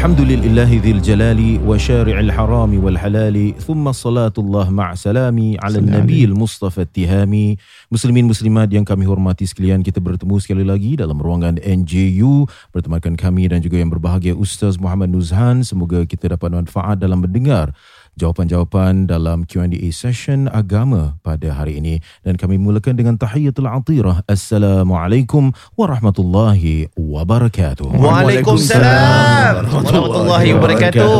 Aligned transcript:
الحمد 0.00 0.20
لله 0.20 0.70
ذي 0.80 0.90
الجلال 0.90 1.40
وشارع 1.66 2.16
الحرام 2.20 2.72
والحلال 2.84 3.36
ثم 3.60 3.84
الصلاة 3.88 4.32
الله 4.38 4.70
مع 4.70 4.94
سلامي 4.94 5.60
على 5.60 5.78
النبي 5.78 6.24
المصطفى 6.24 6.80
التهامي 6.88 7.60
Muslimin 7.92 8.24
Muslimat 8.24 8.72
yang 8.72 8.88
kami 8.88 9.04
hormati 9.04 9.44
sekalian 9.44 9.84
kita 9.84 10.00
bertemu 10.00 10.40
sekali 10.40 10.64
lagi 10.64 10.96
dalam 10.96 11.20
ruangan 11.20 11.60
NJU 11.60 12.48
bertemankan 12.72 13.20
kami 13.20 13.52
dan 13.52 13.60
juga 13.60 13.76
yang 13.76 13.92
berbahagia 13.92 14.32
Ustaz 14.32 14.80
Muhammad 14.80 15.12
Nuzhan 15.12 15.60
semoga 15.60 16.08
kita 16.08 16.32
dapat 16.32 16.56
manfaat 16.56 16.96
dalam 16.96 17.20
mendengar 17.20 17.76
jawapan-jawapan 18.15 19.07
dalam 19.07 19.47
Q&A 19.47 19.71
session 19.89 20.51
agama 20.51 21.15
pada 21.23 21.55
hari 21.55 21.79
ini 21.79 22.03
dan 22.21 22.35
kami 22.35 22.59
mulakan 22.59 22.99
dengan 22.99 23.15
tahiyatul 23.15 23.65
atirah 23.65 24.19
Assalamualaikum 24.27 25.55
warahmatullahi 25.79 26.91
wabarakatuh 26.93 27.87
Waalaikumsalam 27.87 29.63
warahmatullahi 29.71 30.49
wabarakatuh. 30.53 31.11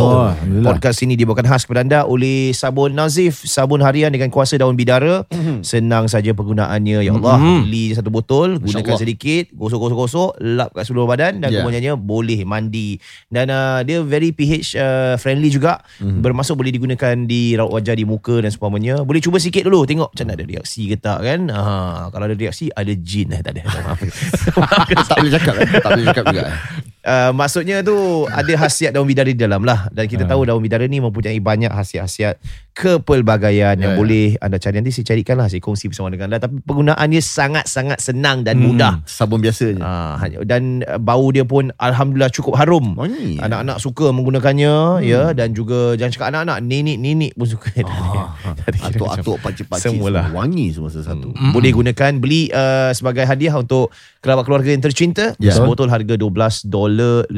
Podcast 0.61 0.99
ini 1.01 1.15
dibawakan 1.15 1.47
khas 1.47 1.63
kepada 1.63 1.81
anda 1.83 1.99
oleh 2.03 2.51
Sabun 2.51 2.93
Nazif, 2.93 3.43
sabun 3.43 3.79
harian 3.79 4.11
dengan 4.11 4.29
kuasa 4.29 4.55
daun 4.55 4.75
bidara. 4.75 5.23
Senang 5.61 6.07
saja 6.07 6.31
penggunaannya. 6.31 7.01
Ya 7.01 7.11
Allah, 7.11 7.37
beli 7.63 7.91
satu 7.91 8.09
botol, 8.09 8.59
gunakan 8.59 8.95
sedikit, 8.95 9.49
gosok-gosok-gosok, 9.51 10.37
lap 10.41 10.71
kat 10.71 10.83
seluruh 10.85 11.07
badan 11.07 11.39
dan 11.39 11.49
Ya. 11.51 11.63
kemudiannya 11.63 11.93
boleh 11.99 12.47
mandi. 12.47 12.95
Dan 13.27 13.51
uh, 13.51 13.83
dia 13.83 13.99
very 14.01 14.31
pH 14.31 14.75
uh, 14.75 15.15
friendly 15.17 15.51
juga. 15.51 15.83
Bermasuk 15.99 16.55
boleh 16.55 16.71
digunakan 16.81 17.15
di 17.29 17.53
raut 17.53 17.69
wajah, 17.69 17.93
di 17.93 18.09
muka 18.09 18.41
dan 18.41 18.49
seumpamanya. 18.49 19.05
Boleh 19.05 19.21
cuba 19.21 19.37
sikit 19.37 19.61
dulu 19.69 19.85
tengok 19.85 20.09
macam 20.17 20.25
mana 20.25 20.33
ada 20.41 20.45
reaksi 20.49 20.89
ke 20.89 20.97
tak 20.97 21.21
kan. 21.21 21.45
Ha, 21.53 21.61
kalau 22.09 22.25
ada 22.25 22.33
reaksi 22.33 22.73
ada 22.73 22.89
jin 22.97 23.29
eh 23.37 23.45
tak 23.45 23.53
ada. 23.53 23.61
Tak 25.11 25.17
boleh 25.21 25.33
cakap 25.37 25.53
eh? 25.61 25.67
Tak 25.77 25.89
boleh 25.93 26.05
cakap 26.09 26.23
juga 26.33 26.43
eh? 26.49 26.89
Uh, 27.01 27.33
maksudnya 27.33 27.81
tu 27.81 27.97
ada 28.27 28.53
khasiat 28.55 28.91
daun 28.91 29.03
bidara 29.03 29.25
di 29.25 29.35
dalam 29.35 29.61
lah 29.61 29.89
dan 29.89 30.05
kita 30.05 30.21
tahu 30.23 30.45
daun 30.45 30.59
bidara 30.59 30.85
ni 30.85 30.99
mempunyai 30.99 31.41
banyak 31.41 31.67
khasiat-khasiat 31.67 32.37
kepelbagaian 32.71 33.73
yang 33.73 33.81
Ya, 33.81 33.87
ya. 33.87 33.97
boleh 33.97 34.37
anda 34.37 34.55
cari 34.55 34.77
nanti 34.77 34.91
saya 34.91 35.05
carikan 35.07 35.35
lah 35.35 35.47
saya 35.47 35.57
kongsi 35.57 35.87
bersama 35.87 36.07
dengan 36.07 36.29
anda 36.29 36.37
tapi 36.39 36.61
penggunaannya 36.61 37.17
sangat-sangat 37.19 37.97
senang 37.97 38.43
dan 38.43 38.55
mudah 38.55 38.93
Hmm, 38.93 39.07
Sabun 39.07 39.39
biasa 39.39 39.65
je 39.71 39.81
Ah, 39.81 40.13
hanya- 40.19 40.45
dan 40.45 40.83
uh, 40.83 40.95
bau 40.97 41.25
dia 41.29 41.41
pun 41.41 41.73
alhamdulillah 41.75 42.29
cukup 42.29 42.53
harum. 42.55 42.93
Wangi. 42.93 43.39
Anak-anak 43.39 43.77
suka 43.77 44.11
menggunakannya 44.11 44.73
ya 45.01 45.31
dan 45.31 45.51
juga 45.51 45.95
jangan 45.95 46.11
cakap 46.11 46.27
anak-anak, 46.29 46.57
nenek-nenek 46.61 47.33
pun 47.33 47.47
suka. 47.47 47.69
Ah, 47.81 48.37
Atuk-atuk, 48.87 49.41
pakcik-pakcik 49.41 49.89
Semualah. 49.89 50.27
semua 50.27 50.37
Wangi 50.37 50.69
semua 50.69 50.89
satu-satu 50.89 51.33
Boleh 51.49 51.71
gunakan 51.71 52.11
beli 52.15 52.49
uh, 52.49 52.91
sebagai 52.91 53.23
hadiah 53.23 53.55
untuk 53.55 53.89
kerabat 54.19 54.43
keluarga 54.43 54.69
yang 54.69 54.81
tercinta. 54.81 55.33
Ya. 55.37 55.49
Sebotol 55.51 55.89
harga 55.89 56.13
12 56.13 56.29
dolar 56.67 56.90
50 56.91 57.31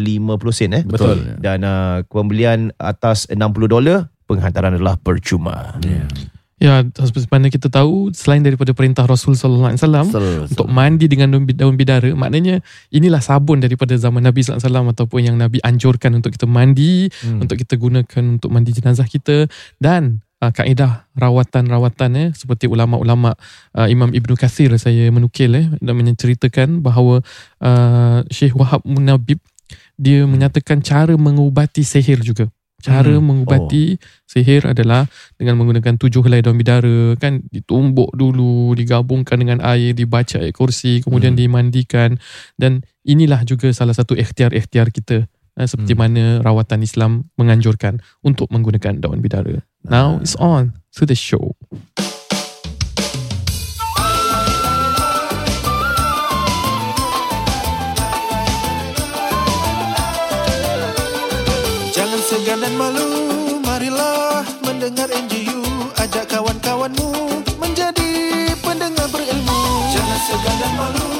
sen 0.55 0.71
eh. 0.73 0.83
Betul. 0.83 1.37
Dan 1.37 1.61
uh, 1.61 2.01
pembelian 2.09 2.73
atas 2.81 3.29
60 3.29 3.37
dolar 3.69 4.09
penghantaran 4.25 4.73
adalah 4.73 4.97
percuma. 4.97 5.77
Ya. 5.83 6.07
Ya, 6.63 6.79
seperti 6.79 7.27
mana 7.27 7.51
kita 7.51 7.67
tahu 7.67 8.15
selain 8.15 8.39
daripada 8.39 8.71
perintah 8.71 9.03
Rasul 9.03 9.35
sallallahu 9.35 9.75
alaihi 9.75 9.83
wasallam 9.83 10.07
untuk 10.47 10.67
mandi 10.71 11.11
dengan 11.11 11.35
daun, 11.35 11.43
daun 11.43 11.75
bidara, 11.75 12.07
maknanya 12.15 12.63
inilah 12.87 13.19
sabun 13.19 13.59
daripada 13.59 13.91
zaman 13.99 14.23
Nabi 14.23 14.47
sallallahu 14.47 14.63
alaihi 14.63 14.71
wasallam 14.71 14.93
ataupun 14.95 15.19
yang 15.27 15.35
Nabi 15.35 15.59
anjurkan 15.59 16.15
untuk 16.15 16.31
kita 16.31 16.47
mandi, 16.47 17.11
Hmm. 17.19 17.43
untuk 17.43 17.59
kita 17.59 17.75
gunakan 17.75 18.23
untuk 18.39 18.47
mandi 18.47 18.71
jenazah 18.71 19.03
kita 19.03 19.51
dan 19.75 20.23
uh, 20.39 20.55
kaedah 20.55 21.03
rawatan-rawatan 21.19 22.11
eh 22.15 22.29
seperti 22.31 22.71
ulama-ulama 22.71 23.35
uh, 23.75 23.87
Imam 23.91 24.15
Ibnu 24.15 24.39
Kathir 24.39 24.71
saya 24.79 25.11
menukil 25.11 25.51
eh 25.55 25.67
dan 25.83 25.99
menceritakan 25.99 26.79
bahawa 26.79 27.19
uh, 27.59 28.23
Syekh 28.31 28.55
Wahab 28.55 28.87
Munabib 28.87 29.43
dia 29.97 30.25
menyatakan 30.25 30.81
cara 30.81 31.13
mengubati 31.15 31.85
sihir 31.85 32.19
juga. 32.21 32.49
Cara 32.83 33.15
Hmm. 33.15 33.23
mengubati 33.23 33.95
sihir 34.27 34.67
adalah 34.67 35.07
dengan 35.39 35.55
menggunakan 35.55 35.95
tujuh 35.95 36.19
helai 36.19 36.43
daun 36.43 36.59
bidara 36.59 37.15
kan 37.15 37.39
ditumbuk 37.47 38.11
dulu 38.11 38.75
digabungkan 38.75 39.39
dengan 39.39 39.63
air 39.63 39.95
dibaca 39.95 40.35
ayat 40.43 40.51
kursi 40.51 40.99
kemudian 40.99 41.31
Hmm. 41.31 41.47
dimandikan 41.47 42.19
dan 42.59 42.83
inilah 43.07 43.47
juga 43.47 43.71
salah 43.71 43.95
satu 43.95 44.19
ikhtiar-ikhtiar 44.19 44.91
kita 44.91 45.31
eh, 45.55 45.67
seperti 45.69 45.95
Hmm. 45.95 46.01
mana 46.01 46.23
rawatan 46.43 46.83
Islam 46.83 47.31
menganjurkan 47.39 48.03
untuk 48.19 48.51
menggunakan 48.51 48.99
daun 48.99 49.23
bidara. 49.23 49.63
Now 49.87 50.19
it's 50.19 50.35
on 50.35 50.75
to 50.99 51.07
the 51.07 51.15
show. 51.15 51.55
Jangan 62.53 62.69
dan 62.69 62.77
malu, 62.77 63.09
marilah 63.65 64.45
mendengar 64.61 65.09
NGU 65.09 65.89
Ajak 65.97 66.29
kawan-kawanmu 66.29 67.41
menjadi 67.57 68.53
pendengar 68.61 69.09
berilmu. 69.09 69.89
Jangan 69.89 70.19
segan 70.21 70.55
dan 70.61 70.73
malu, 70.77 71.12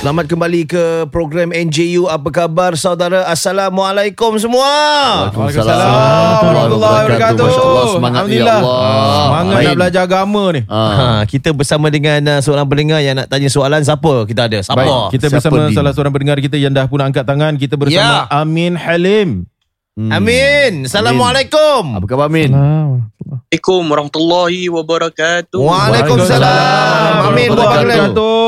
Selamat 0.00 0.32
kembali 0.32 0.64
ke 0.64 1.04
program 1.12 1.52
NJU. 1.52 2.08
Apa 2.08 2.32
khabar 2.32 2.72
saudara? 2.72 3.28
Assalamualaikum 3.28 4.32
semua. 4.40 4.64
Waalaikumsalam 5.28 6.40
warahmatullahi 6.40 6.94
wabarakatuh. 7.04 7.44
Masya 7.44 7.60
Allah 7.60 7.84
semangat 7.84 8.00
ya 8.00 8.16
Alhamdulillah. 8.16 8.60
Allah 8.64 9.20
Semangat 9.20 9.52
Baik. 9.52 9.66
nak 9.68 9.76
belajar 9.76 10.02
agama 10.08 10.42
ni. 10.56 10.60
Ah. 10.72 10.88
Ha, 10.88 11.06
kita 11.28 11.52
bersama 11.52 11.92
dengan 11.92 12.20
uh, 12.32 12.40
seorang 12.40 12.64
pendengar 12.64 13.04
yang 13.04 13.20
nak 13.20 13.28
tanya 13.28 13.52
soalan 13.52 13.84
siapa 13.84 14.24
kita 14.24 14.48
ada? 14.48 14.58
Siapa? 14.64 14.80
Baik, 14.80 14.96
kita 15.12 15.24
Siapa 15.28 15.36
bersama 15.36 15.68
Din? 15.68 15.76
salah 15.76 15.92
seorang 15.92 16.12
pendengar 16.16 16.38
kita 16.40 16.56
yang 16.56 16.72
dah 16.72 16.88
pun 16.88 17.00
angkat 17.04 17.24
tangan. 17.28 17.60
Kita 17.60 17.76
bersama 17.76 18.24
Ya. 18.24 18.24
Amin 18.32 18.80
Halim. 18.80 19.44
Hmm. 20.00 20.16
Amin. 20.16 20.88
Assalamualaikum. 20.88 22.00
Apa 22.00 22.06
khabar 22.08 22.32
Amin? 22.32 22.48
Salam. 22.48 23.04
Assalamualaikum 23.52 23.82
warahmatullahi 23.84 24.62
wabarakatuh. 24.72 25.60
Waalaikumsalam. 25.60 27.36
Amin. 27.36 27.52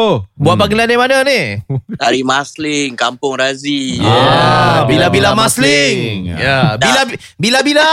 Buat 0.03 0.19
panggilan. 0.19 0.27
tu. 0.27 0.43
Buat 0.43 0.57
panggilan 0.59 0.87
dari 0.87 1.01
mana 1.01 1.17
ni? 1.23 1.41
Dari 2.03 2.21
Masling, 2.27 2.91
Kampung 2.99 3.39
Razi. 3.39 4.03
Ah, 4.03 4.83
bila-bila 4.85 5.31
bila-bila 5.31 5.31
masling. 5.39 5.95
Ya, 6.35 6.75
bila 6.77 7.03
bila-bila 7.39 7.87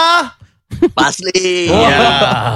Masling. 0.99 1.69
Ya. 1.73 1.97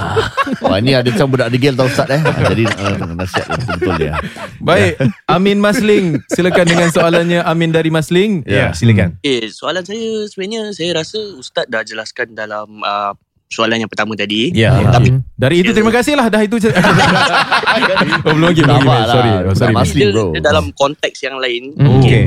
Wah 0.64 0.78
ni 0.78 0.94
ada 0.94 1.10
macam 1.10 1.26
budak 1.28 1.50
degil 1.50 1.74
tau 1.74 1.90
Ustaz 1.90 2.08
eh 2.14 2.22
Jadi 2.22 2.64
uh, 2.64 2.96
nasihat 3.18 3.46
dia 3.50 3.58
betul-betul 3.58 3.94
dia 3.98 4.14
Baik, 4.62 4.92
Amin 5.26 5.58
Masling. 5.58 6.22
Silakan 6.30 6.66
dengan 6.66 6.88
soalannya 6.94 7.42
Amin 7.42 7.74
dari 7.74 7.90
Masling. 7.90 8.46
Ya, 8.46 8.70
silakan. 8.72 9.18
Okay, 9.20 9.50
soalan 9.50 9.82
saya 9.84 10.24
sebenarnya 10.30 10.72
saya 10.72 10.90
rasa 10.94 11.18
Ustaz 11.36 11.66
dah 11.66 11.82
jelaskan 11.82 12.32
dalam 12.32 12.80
uh, 12.80 13.12
soalan 13.54 13.78
yang 13.78 13.90
pertama 13.90 14.12
tadi. 14.12 14.50
Ya. 14.50 14.74
Tapi 14.90 15.14
Dari 15.34 15.62
itu 15.62 15.70
terima 15.70 15.94
kasih 15.94 16.18
lah 16.18 16.26
dah 16.26 16.42
itu. 16.42 16.58
oh, 16.60 16.70
belum 18.26 18.40
lagi, 18.42 18.60
belum 18.60 18.74
lagi. 18.76 18.88
lah, 18.88 19.06
Sorry, 19.06 19.30
oh, 19.46 19.54
sorry. 19.54 19.74
Masling. 19.74 20.02
dia, 20.02 20.08
bro. 20.10 20.26
dia 20.34 20.42
dalam 20.42 20.66
konteks 20.72 21.18
yang 21.22 21.38
lain. 21.38 21.70
Hmm. 21.74 22.02
Okey. 22.02 22.22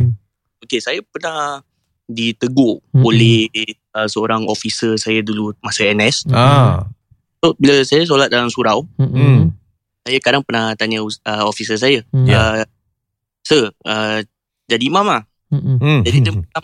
Okay, 0.63 0.79
saya 0.79 0.99
pernah 1.03 1.59
ditegur 2.07 2.79
Hmm. 2.95 3.03
oleh 3.03 3.51
uh, 3.91 4.07
seorang 4.07 4.47
officer 4.47 4.95
saya 4.95 5.19
dulu 5.19 5.51
masa 5.59 5.83
NS. 5.85 6.23
Ah. 6.31 6.87
So, 7.37 7.53
bila 7.55 7.83
saya 7.83 8.07
solat 8.07 8.31
dalam 8.31 8.47
surau, 8.47 8.87
Hmm. 8.95 9.51
saya 10.01 10.17
kadang 10.17 10.41
pernah 10.41 10.71
tanya 10.73 11.03
uh, 11.03 11.43
officer 11.43 11.75
saya, 11.75 12.01
Hmm. 12.09 12.25
uh, 12.25 12.63
Sir, 13.43 13.71
uh, 13.83 14.19
jadi 14.65 14.83
imam 14.83 15.03
lah. 15.03 15.23
Hmm. 15.47 15.79
Hmm. 15.79 15.99
Jadi 16.03 16.17
dia 16.19 16.33
macam 16.33 16.63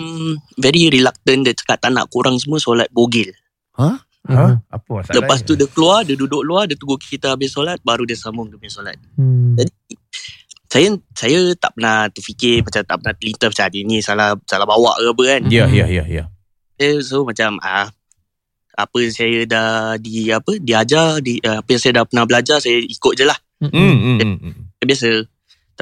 very 0.58 0.92
reluctant 0.92 1.40
dia 1.42 1.56
cakap 1.56 1.80
tak 1.80 1.92
nak 1.92 2.12
korang 2.12 2.36
semua 2.36 2.60
solat 2.60 2.92
bogil. 2.92 3.32
Hmm. 3.72 3.96
Ha? 4.24 4.56
Apa 4.72 4.92
masalahnya? 5.04 5.20
Lepas 5.20 5.40
tu 5.44 5.54
dia 5.60 5.68
keluar, 5.68 6.08
dia 6.08 6.16
duduk 6.16 6.48
luar, 6.48 6.64
dia 6.64 6.80
tunggu 6.80 6.96
kita 6.96 7.36
habis 7.36 7.52
solat, 7.52 7.80
baru 7.84 8.08
dia 8.08 8.16
sambung 8.16 8.48
dia 8.48 8.56
punya 8.56 8.72
solat. 8.72 8.96
Hmm. 9.20 9.60
Jadi 9.60 9.72
saya 10.72 10.88
saya 11.14 11.40
tak 11.60 11.76
pernah 11.78 12.08
terfikir 12.10 12.64
macam 12.66 12.82
tak 12.82 12.98
pernah 13.04 13.14
terlintas 13.14 13.50
macam 13.54 13.66
"Ah, 13.68 13.84
ni 13.84 13.98
salah 14.02 14.30
salah 14.48 14.66
bawa 14.66 14.92
ke 14.98 15.06
apa 15.12 15.24
kan. 15.28 15.42
Ya, 15.52 15.66
ya, 15.70 15.86
ya, 15.86 16.04
ya. 16.08 16.24
So 17.04 17.28
macam 17.28 17.62
ah 17.62 17.92
apa 18.74 18.98
yang 18.98 19.14
saya 19.14 19.40
dah 19.46 20.02
di 20.02 20.34
apa 20.34 20.58
diajar 20.58 21.22
di 21.22 21.38
uh, 21.46 21.62
apa 21.62 21.70
yang 21.70 21.82
saya 21.82 21.94
dah 22.02 22.06
pernah 22.10 22.26
belajar 22.26 22.58
saya 22.58 22.82
ikut 22.82 23.14
je 23.14 23.26
lah 23.28 23.38
Hmm, 23.64 23.72
hmm, 23.72 24.18
hmm, 24.20 24.38
hmm. 24.44 24.54
biasa 24.84 25.24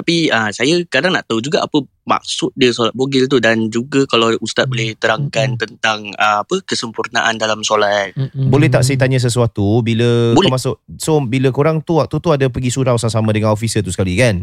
tapi 0.01 0.33
uh, 0.33 0.49
saya 0.49 0.81
kadang 0.89 1.13
nak 1.13 1.29
tahu 1.29 1.45
juga 1.45 1.61
apa 1.61 1.85
maksud 2.09 2.49
dia 2.57 2.73
solat 2.73 2.97
bogil 2.97 3.29
tu 3.29 3.37
dan 3.37 3.69
juga 3.69 4.09
kalau 4.09 4.33
ustaz 4.41 4.65
boleh 4.65 4.97
terangkan 4.97 5.53
tentang 5.61 6.09
uh, 6.17 6.41
apa 6.41 6.65
kesempurnaan 6.65 7.37
dalam 7.37 7.61
solat. 7.61 8.17
Mm-mm. 8.17 8.49
Boleh 8.49 8.73
tak 8.73 8.81
saya 8.81 8.97
tanya 8.97 9.21
sesuatu 9.21 9.85
bila 9.85 10.33
Boleh. 10.33 10.49
kau 10.49 10.57
masuk? 10.57 10.75
So 10.97 11.21
bila 11.21 11.53
korang 11.53 11.85
tu 11.85 12.01
waktu 12.01 12.17
tu 12.17 12.33
ada 12.33 12.49
pergi 12.49 12.73
surau 12.73 12.97
sama-sama 12.97 13.29
dengan 13.29 13.53
officer 13.53 13.85
tu 13.85 13.93
sekali 13.93 14.17
kan? 14.17 14.41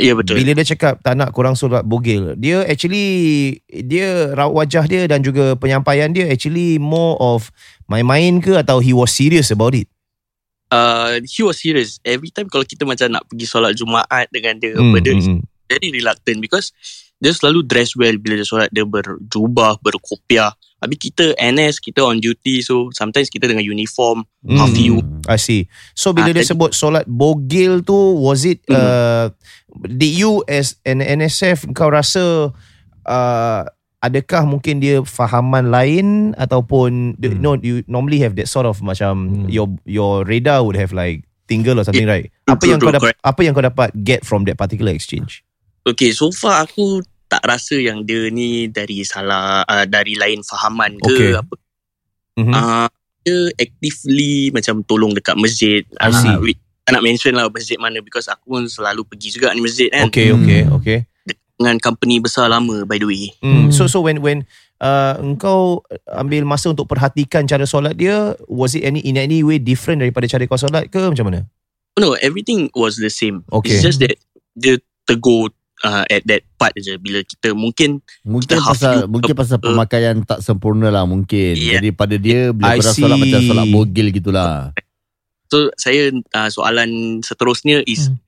Ya 0.00 0.16
betul. 0.16 0.40
Bila 0.40 0.56
dia 0.56 0.64
cakap 0.64 1.04
tak 1.04 1.20
nak 1.20 1.36
korang 1.36 1.52
solat 1.52 1.84
bogil 1.84 2.32
dia 2.40 2.64
actually 2.64 3.04
dia 3.68 4.32
raut 4.32 4.56
wajah 4.56 4.88
dia 4.88 5.04
dan 5.04 5.20
juga 5.20 5.52
penyampaian 5.60 6.08
dia 6.08 6.32
actually 6.32 6.80
more 6.80 7.20
of 7.20 7.52
main-main 7.92 8.40
ke 8.40 8.56
atau 8.56 8.80
he 8.80 8.96
was 8.96 9.12
serious 9.12 9.52
about 9.52 9.76
it 9.76 9.84
uh, 10.72 11.20
he 11.24 11.42
was 11.42 11.60
serious 11.60 11.98
every 12.06 12.30
time 12.30 12.48
kalau 12.48 12.64
kita 12.64 12.86
macam 12.86 13.10
nak 13.12 13.24
pergi 13.28 13.46
solat 13.48 13.74
Jumaat 13.76 14.28
dengan 14.32 14.56
dia 14.60 14.76
apa 14.76 14.96
dia 15.02 15.16
hmm. 15.16 15.42
very 15.68 15.88
reluctant 15.92 16.38
because 16.40 16.70
dia 17.22 17.32
selalu 17.32 17.64
dress 17.64 17.96
well 17.96 18.14
bila 18.20 18.36
dia 18.36 18.46
solat 18.46 18.68
dia 18.68 18.84
berjubah 18.84 19.80
berkopiah 19.80 20.52
habis 20.84 21.00
kita 21.00 21.32
NS 21.40 21.80
kita 21.80 22.04
on 22.04 22.20
duty 22.20 22.60
so 22.60 22.92
sometimes 22.92 23.32
kita 23.32 23.48
dengan 23.48 23.64
uniform 23.64 24.28
Hmm. 24.44 24.60
half 24.60 24.76
you 24.76 25.00
I 25.24 25.40
see. 25.40 25.72
So 25.96 26.12
bila 26.12 26.28
Ah, 26.28 26.36
dia 26.36 26.44
sebut 26.44 26.76
solat 26.76 27.08
bogil 27.08 27.80
tu 27.80 27.96
was 28.20 28.44
it 28.44 28.60
Hmm. 28.68 28.76
uh, 28.76 29.26
did 29.88 30.12
you 30.12 30.44
as 30.44 30.76
an 30.84 31.00
NSF 31.00 31.64
kau 31.72 31.88
rasa 31.88 32.52
uh, 33.08 33.62
adakah 34.04 34.44
mungkin 34.44 34.84
dia 34.84 35.00
fahaman 35.00 35.72
lain 35.72 36.36
ataupun 36.36 37.16
hmm. 37.16 37.40
no 37.40 37.56
you 37.64 37.80
normally 37.88 38.20
have 38.20 38.36
that 38.36 38.46
sort 38.46 38.68
of 38.68 38.84
macam 38.84 39.16
Hmm. 39.24 39.48
your 39.48 39.66
your 39.88 40.28
radar 40.28 40.60
would 40.60 40.76
have 40.76 40.92
like 40.92 41.24
tingle 41.48 41.80
or 41.80 41.84
something 41.88 42.04
right 42.04 42.28
apa 42.44 42.60
betul, 42.60 42.68
yang 42.68 42.78
kau 42.80 42.88
betul, 42.92 42.98
dapat 43.00 43.14
apa 43.24 43.40
yang 43.40 43.52
kau 43.56 43.64
dapat 43.64 43.88
get 44.04 44.20
from 44.28 44.44
that 44.44 44.60
particular 44.60 44.92
exchange 44.92 45.40
Okay, 45.84 46.16
so 46.16 46.32
far 46.32 46.64
aku 46.64 47.04
tak 47.28 47.44
rasa 47.44 47.76
yang 47.76 48.08
dia 48.08 48.32
ni 48.32 48.72
dari 48.72 49.04
salah 49.04 49.68
uh, 49.68 49.84
dari 49.84 50.16
lain 50.16 50.40
fahaman 50.40 50.96
ke 50.96 51.12
Okay. 51.12 51.32
apa. 51.36 51.54
Mhm. 52.40 52.52
Uh, 52.56 52.88
dia 53.20 53.38
actively 53.60 54.48
macam 54.52 54.80
tolong 54.88 55.12
dekat 55.12 55.36
masjid. 55.36 55.84
I 56.00 56.08
see. 56.08 56.32
Uh, 56.32 56.56
tak 56.84 57.00
nak 57.00 57.04
mention 57.04 57.32
lah 57.36 57.48
masjid 57.48 57.80
mana 57.80 58.00
because 58.04 58.28
aku 58.28 58.44
pun 58.56 58.64
selalu 58.68 59.04
pergi 59.08 59.32
juga 59.32 59.52
ni 59.56 59.64
masjid 59.64 59.88
kan. 59.88 60.04
okay 60.08 60.28
okay 60.32 60.62
okay 60.68 60.98
Dengan 61.54 61.78
company 61.78 62.18
besar 62.18 62.50
lama 62.50 62.82
by 62.82 62.98
the 62.98 63.06
way. 63.06 63.30
Hmm. 63.38 63.70
So 63.70 63.86
so 63.86 64.02
when 64.02 64.18
when 64.18 64.42
uh, 64.78 65.14
engkau 65.18 65.86
ambil 66.10 66.42
masa 66.42 66.68
untuk 66.68 66.84
perhatikan 66.84 67.46
cara 67.46 67.62
solat 67.62 67.94
dia, 67.94 68.34
was 68.44 68.74
it 68.74 68.82
any 68.82 68.98
in 69.00 69.14
any 69.14 69.40
way 69.40 69.56
different 69.56 70.02
daripada 70.02 70.26
cara 70.26 70.42
kau 70.44 70.58
solat 70.58 70.90
ke 70.90 70.98
macam 70.98 71.30
mana? 71.30 71.40
No, 71.94 72.18
everything 72.18 72.74
was 72.74 72.98
the 72.98 73.06
same. 73.06 73.46
Okay. 73.54 73.70
It's 73.70 73.86
just 73.86 74.02
that 74.02 74.18
dia 74.58 74.82
tegur 75.06 75.54
uh, 75.82 76.02
at 76.10 76.26
that 76.26 76.42
part 76.58 76.74
je 76.74 76.98
bila 76.98 77.22
kita 77.22 77.54
mungkin 77.54 78.02
Mungkin 78.26 78.50
Kita 78.50 78.58
pasal 78.58 78.94
you- 79.06 79.10
mungkin 79.14 79.34
pasal 79.38 79.58
uh, 79.58 79.62
pemakaian 79.62 80.16
tak 80.26 80.42
sempurna 80.42 80.90
lah 80.90 81.06
mungkin. 81.06 81.54
Yeah. 81.54 81.78
Jadi 81.78 81.94
pada 81.94 82.18
dia 82.18 82.50
bila 82.50 82.82
solat 82.82 83.14
macam 83.14 83.40
solat 83.46 83.66
bogil 83.70 84.10
gitulah. 84.10 84.74
so 85.46 85.70
saya 85.78 86.10
uh, 86.34 86.50
soalan 86.50 87.22
seterusnya 87.22 87.86
is 87.86 88.10
Hmm. 88.10 88.18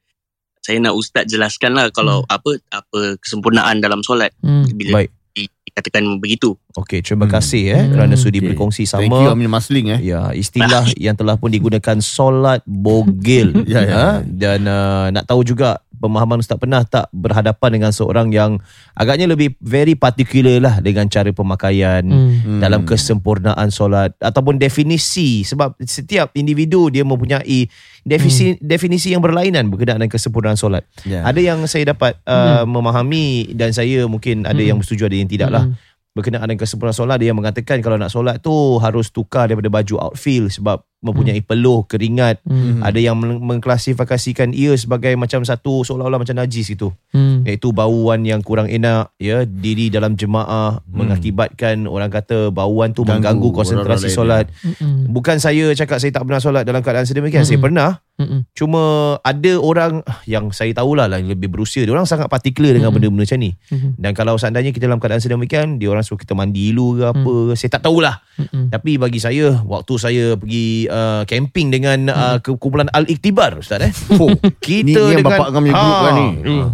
Saya 0.67 0.83
nak 0.83 0.93
ustaz 0.93 1.23
jelaskan 1.25 1.73
lah 1.73 1.87
kalau 1.89 2.27
apa 2.27 2.59
apa 2.69 3.15
kesempurnaan 3.17 3.79
dalam 3.79 4.03
solat 4.03 4.35
Hmm. 4.39 4.67
bila 4.69 4.99
Baik. 4.99 5.15
di- 5.31 5.53
dikatakan 5.63 6.19
begitu. 6.19 6.59
Okey, 6.75 7.01
terima 7.01 7.25
Hmm. 7.25 7.33
kasih 7.33 7.63
eh 7.69 7.79
Hmm. 7.79 7.93
kerana 7.93 8.15
sudi 8.15 8.39
Okay. 8.39 8.47
berkongsi 8.49 8.83
Thank 8.85 9.07
you 9.07 9.23
sama. 9.23 9.33
Amin 9.33 9.47
Masling 9.47 9.87
eh. 9.93 10.01
Ya, 10.03 10.33
istilah 10.33 10.83
yang 10.99 11.15
telah 11.15 11.37
pun 11.37 11.49
digunakan 11.49 11.97
solat 11.99 12.67
bogil. 12.67 13.53
Ya, 13.65 13.81
ya. 13.81 13.95
Ha? 13.95 14.09
Dan 14.23 14.65
uh, 14.65 15.07
nak 15.09 15.25
tahu 15.25 15.45
juga 15.45 15.79
pemahaman 16.07 16.39
Ustaz 16.39 16.55
pernah 16.55 16.81
tak 16.81 17.11
berhadapan 17.11 17.71
dengan 17.75 17.91
seorang 17.91 18.31
yang 18.31 18.63
agaknya 18.93 19.27
lebih 19.27 19.59
very 19.59 19.93
particular 19.93 20.57
lah 20.57 20.75
dengan 20.79 21.07
cara 21.07 21.29
pemakaian 21.29 22.07
Hmm. 22.07 22.39
Hmm. 22.39 22.61
dalam 22.63 22.87
kesempurnaan 22.87 23.69
solat 23.69 24.15
ataupun 24.17 24.57
definisi 24.57 25.43
sebab 25.43 25.75
setiap 25.83 26.31
individu 26.33 26.87
dia 26.89 27.03
mempunyai 27.03 27.67
definisi 28.01 28.55
definisi 28.59 29.11
yang 29.11 29.21
berlainan 29.21 29.67
berkenaan 29.67 29.99
dengan 29.99 30.15
kesempurnaan 30.15 30.55
solat. 30.55 30.87
Ya. 31.03 31.27
Ada 31.27 31.41
yang 31.43 31.59
saya 31.67 31.91
dapat 31.91 32.15
uh, 32.23 32.63
memahami 32.63 33.51
dan 33.53 33.75
saya 33.75 34.07
mungkin 34.07 34.47
ada 34.47 34.55
Hmm. 34.57 34.69
yang 34.71 34.77
bersetuju 34.79 35.11
ada 35.11 35.17
yang 35.17 35.27
tidak 35.27 35.51
lah 35.51 35.65
Hmm. 35.67 35.75
berkenaan 36.15 36.47
dengan 36.47 36.63
kesempurnaan 36.63 36.97
solat 36.97 37.17
dia 37.19 37.29
yang 37.29 37.37
mengatakan 37.37 37.83
kalau 37.83 37.99
nak 37.99 38.09
solat 38.09 38.39
tu 38.39 38.55
harus 38.79 39.11
tukar 39.11 39.51
daripada 39.51 39.69
baju 39.69 40.01
outfield 40.01 40.49
sebab 40.49 40.81
mempunyai 40.99 41.39
peluh 41.41 41.85
keringat 41.85 42.41
Hmm. 42.43 42.81
ada 42.81 42.97
yang 42.97 43.15
meng- 43.15 43.39
mengklasifikasikan 43.39 44.51
ia 44.51 44.73
sebagai 44.75 45.13
macam 45.15 45.43
satu 45.43 45.83
seolah-olah 45.83 46.19
macam 46.19 46.35
najis 46.35 46.71
itu 46.71 46.89
Hmm. 47.11 47.43
iaitu 47.43 47.71
bauan 47.71 48.23
yang 48.23 48.41
kurang 48.41 48.67
enak 48.67 49.13
ya 49.17 49.45
diri 49.45 49.89
dalam 49.89 50.15
jemaah 50.15 50.81
mengakibatkan 50.87 51.85
orang 51.85 52.09
kata 52.09 52.49
bauan 52.51 52.91
tu 52.91 53.03
Ganggu 53.03 53.19
mengganggu 53.19 53.49
konsentrasi 53.53 54.09
solat 54.09 54.49
Hmm. 54.77 55.07
bukan 55.07 55.37
saya 55.37 55.71
cakap 55.73 55.97
saya 55.97 56.11
tak 56.11 56.25
pernah 56.25 56.39
solat 56.39 56.63
dalam 56.63 56.81
keadaan 56.81 57.05
sedemikian 57.05 57.43
saya 57.43 57.57
Mm-mm. 57.57 57.67
pernah 57.67 57.91
Hmm. 58.17 58.49
cuma 58.51 58.83
ada 59.21 59.53
orang 59.59 60.01
yang 60.25 60.49
saya 60.49 60.73
tahulah 60.73 61.05
lah 61.05 61.21
yang 61.21 61.29
lebih 61.31 61.49
berusia 61.49 61.85
dia 61.85 61.93
orang 61.93 62.05
sangat 62.05 62.27
particular 62.27 62.73
dengan 62.73 62.89
Mm-mm. 62.89 63.13
benda-benda 63.13 63.29
macam 63.29 63.39
ni 63.39 63.51
Hmm. 63.69 63.93
dan 63.95 64.13
kalau 64.13 64.35
seandainya 64.35 64.71
kita 64.71 64.87
dalam 64.87 64.97
keadaan 64.97 65.21
sedemikian 65.21 65.77
dia 65.77 65.89
orang 65.89 66.01
suruh 66.01 66.17
kita 66.17 66.33
mandi 66.33 66.73
dulu 66.73 66.97
ke 66.97 67.05
apa 67.07 67.33
saya 67.55 67.71
tak 67.71 67.85
tahulah 67.85 68.17
Hmm. 68.37 68.69
tapi 68.69 68.97
bagi 68.97 69.17
saya 69.17 69.61
waktu 69.63 69.95
saya 69.97 70.25
pergi 70.35 70.86
uh, 70.89 71.23
camping 71.29 71.71
dengan 71.71 72.11
uh, 72.11 72.37
kumpulan 72.43 72.91
Al-Iktibar 72.91 73.61
Ustaz 73.61 73.83
eh. 73.85 73.93
Oh, 74.17 74.33
kita 74.59 75.13
Ni- 75.13 75.13
ni 75.13 75.15
dengan 75.21 75.37
bapak 75.37 75.49
kami 75.53 75.69
group 75.71 75.97
kan 76.01 76.13
ni. 76.17 76.29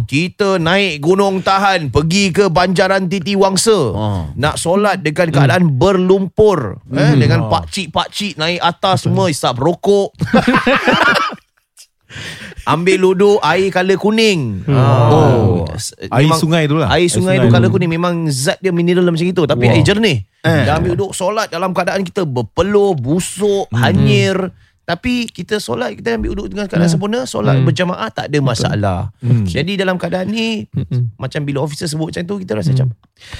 Kita 0.07 0.49
naik 0.57 1.03
Gunung 1.03 1.43
Tahan 1.43 1.91
pergi 1.91 2.31
ke 2.31 2.47
Banjaran 2.47 3.11
Titi 3.11 3.35
Wangsa. 3.35 3.79
Oh. 3.91 4.23
Nak 4.33 4.55
solat 4.55 5.03
dengan 5.03 5.29
keadaan 5.29 5.75
berlumpur 5.75 6.79
eh 6.95 7.13
dengan 7.19 7.51
pakcik-pakcik 7.51 8.39
naik 8.39 8.63
atas 8.63 9.05
semua 9.05 9.27
isap 9.27 9.59
rokok. 9.59 10.15
Ambil 12.63 12.95
ludu 12.95 13.43
air 13.43 13.67
kala 13.67 13.99
kuning. 13.99 14.63
Oh. 14.71 15.67
Air 16.07 16.27
memang- 16.27 16.39
sungai 16.39 16.63
tu 16.63 16.79
lah. 16.79 16.87
Air 16.95 17.11
sungai 17.11 17.35
tu 17.43 17.51
kala 17.51 17.67
kuning 17.67 17.91
memang 17.91 18.31
zat 18.31 18.55
dia 18.59 18.71
mineral 18.71 19.03
macam 19.03 19.27
itu 19.27 19.43
tapi 19.43 19.67
Wow. 19.67 19.73
air 19.75 19.83
jernih. 19.83 20.17
Eh. 20.43 20.63
Dan 20.63 20.79
ambil 20.79 20.95
duduk 20.95 21.11
solat 21.11 21.51
dalam 21.51 21.75
keadaan 21.75 22.03
kita 22.03 22.23
berpeluh, 22.23 22.95
busuk, 22.95 23.67
hanyir. 23.75 24.51
Tapi 24.83 25.25
kita 25.25 25.57
solat 25.57 25.95
kita 25.95 26.13
ambil 26.13 26.35
duduk 26.35 26.51
dengan 26.51 26.67
keadaan 26.67 26.87
sempurna, 26.87 27.23
solat 27.23 27.55
Hmm. 27.55 27.63
berjamaah 27.63 28.09
tak 28.09 28.27
ada 28.27 28.39
masalah. 28.39 28.99
Hmm. 29.17 29.43
Jadi 29.43 29.73
dalam 29.73 29.95
keadaan 29.95 30.27
ni 30.27 30.67
Hmm. 30.69 31.07
macam 31.15 31.39
bila 31.41 31.63
officer 31.63 31.87
sebut 31.87 32.11
macam 32.11 32.21
tu 32.21 32.35
kita 32.37 32.51
rasa 32.53 32.71
macam 32.71 32.91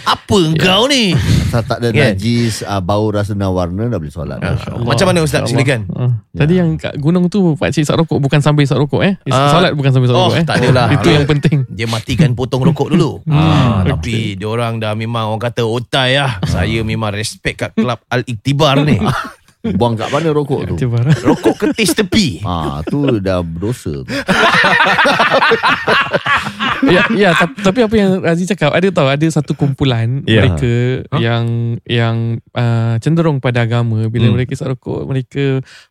apa 0.05 0.37
engkau 0.39 0.87
ni? 0.87 1.11
Tak, 1.53 1.67
tak 1.67 1.77
ada 1.77 1.89
Kan? 1.91 2.15
najis, 2.15 2.63
uh, 2.63 2.79
bau 2.79 3.05
rasa 3.07 3.31
dan 3.31 3.45
warna 3.47 3.85
dah 3.85 3.99
boleh 3.99 4.09
solat. 4.09 4.39
Macam 4.73 5.05
mana 5.05 5.21
ustaz 5.21 5.45
silakan. 5.45 5.85
Ah. 5.91 6.11
Tadi 6.33 6.53
yang 6.55 6.73
kat 6.75 6.97
gunung 6.97 7.27
tu 7.27 7.53
Pakcik 7.53 7.85
isap 7.85 8.01
rokok 8.01 8.17
Bukan 8.17 8.41
sambil 8.41 8.65
isap 8.65 8.79
rokok 8.79 9.03
eh 9.03 9.13
Ah. 9.27 9.53
Solat 9.53 9.71
bukan 9.73 9.91
sambil 9.91 10.09
isap 10.09 10.15
Oh, 10.15 10.27
rokok 10.27 10.39
eh 10.39 10.45
tak 10.47 10.55
adalah. 10.57 10.87
Itu 10.89 11.07
yang 11.07 11.27
penting 11.27 11.67
Dia 11.69 11.85
matikan 11.85 12.33
potong 12.33 12.63
rokok 12.63 12.89
dulu. 12.89 13.19
Hmm. 13.27 13.37
ah, 13.37 13.79
tapi 13.85 14.33
dia 14.33 14.47
orang 14.47 14.79
dah 14.79 14.93
memang 14.93 15.27
orang 15.27 15.43
kata 15.43 15.61
otai 15.61 16.15
lah. 16.15 16.39
Saya 16.43 16.81
memang 16.81 17.11
respect 17.11 17.59
kat 17.59 17.71
kelab 17.73 17.99
Al-Iktibar 18.07 18.81
ni. 18.81 18.97
Buang 19.63 19.95
kat 19.95 20.11
mana 20.11 20.35
rokok 20.35 20.67
tu? 20.67 20.75
Cepat 20.75 21.23
Rokok 21.23 21.55
ketis 21.55 21.95
tepi. 21.95 22.27
Ah, 22.43 22.83
tu 22.83 22.99
dah 23.17 23.39
berdosa 23.39 24.03
tu. 24.03 24.11
ya, 26.85 27.07
ya 27.09 27.31
tapi, 27.31 27.55
tapi 27.63 27.79
apa 27.79 27.95
yang 27.95 28.11
Razi 28.19 28.43
cakap 28.43 28.75
ada 28.75 28.83
tahu 28.91 29.07
ada 29.07 29.23
satu 29.25 29.55
kumpulan 29.55 30.19
Ya. 30.27 30.43
mereka 30.43 30.73
yang 31.15 31.45
yang 31.87 32.15
uh, 32.51 32.99
cenderung 32.99 33.39
pada 33.39 33.63
agama 33.63 34.03
bila 34.05 34.27
Hmm. 34.27 34.35
mereka 34.35 34.51
isap 34.51 34.75
rokok 34.75 35.07
mereka 35.07 35.43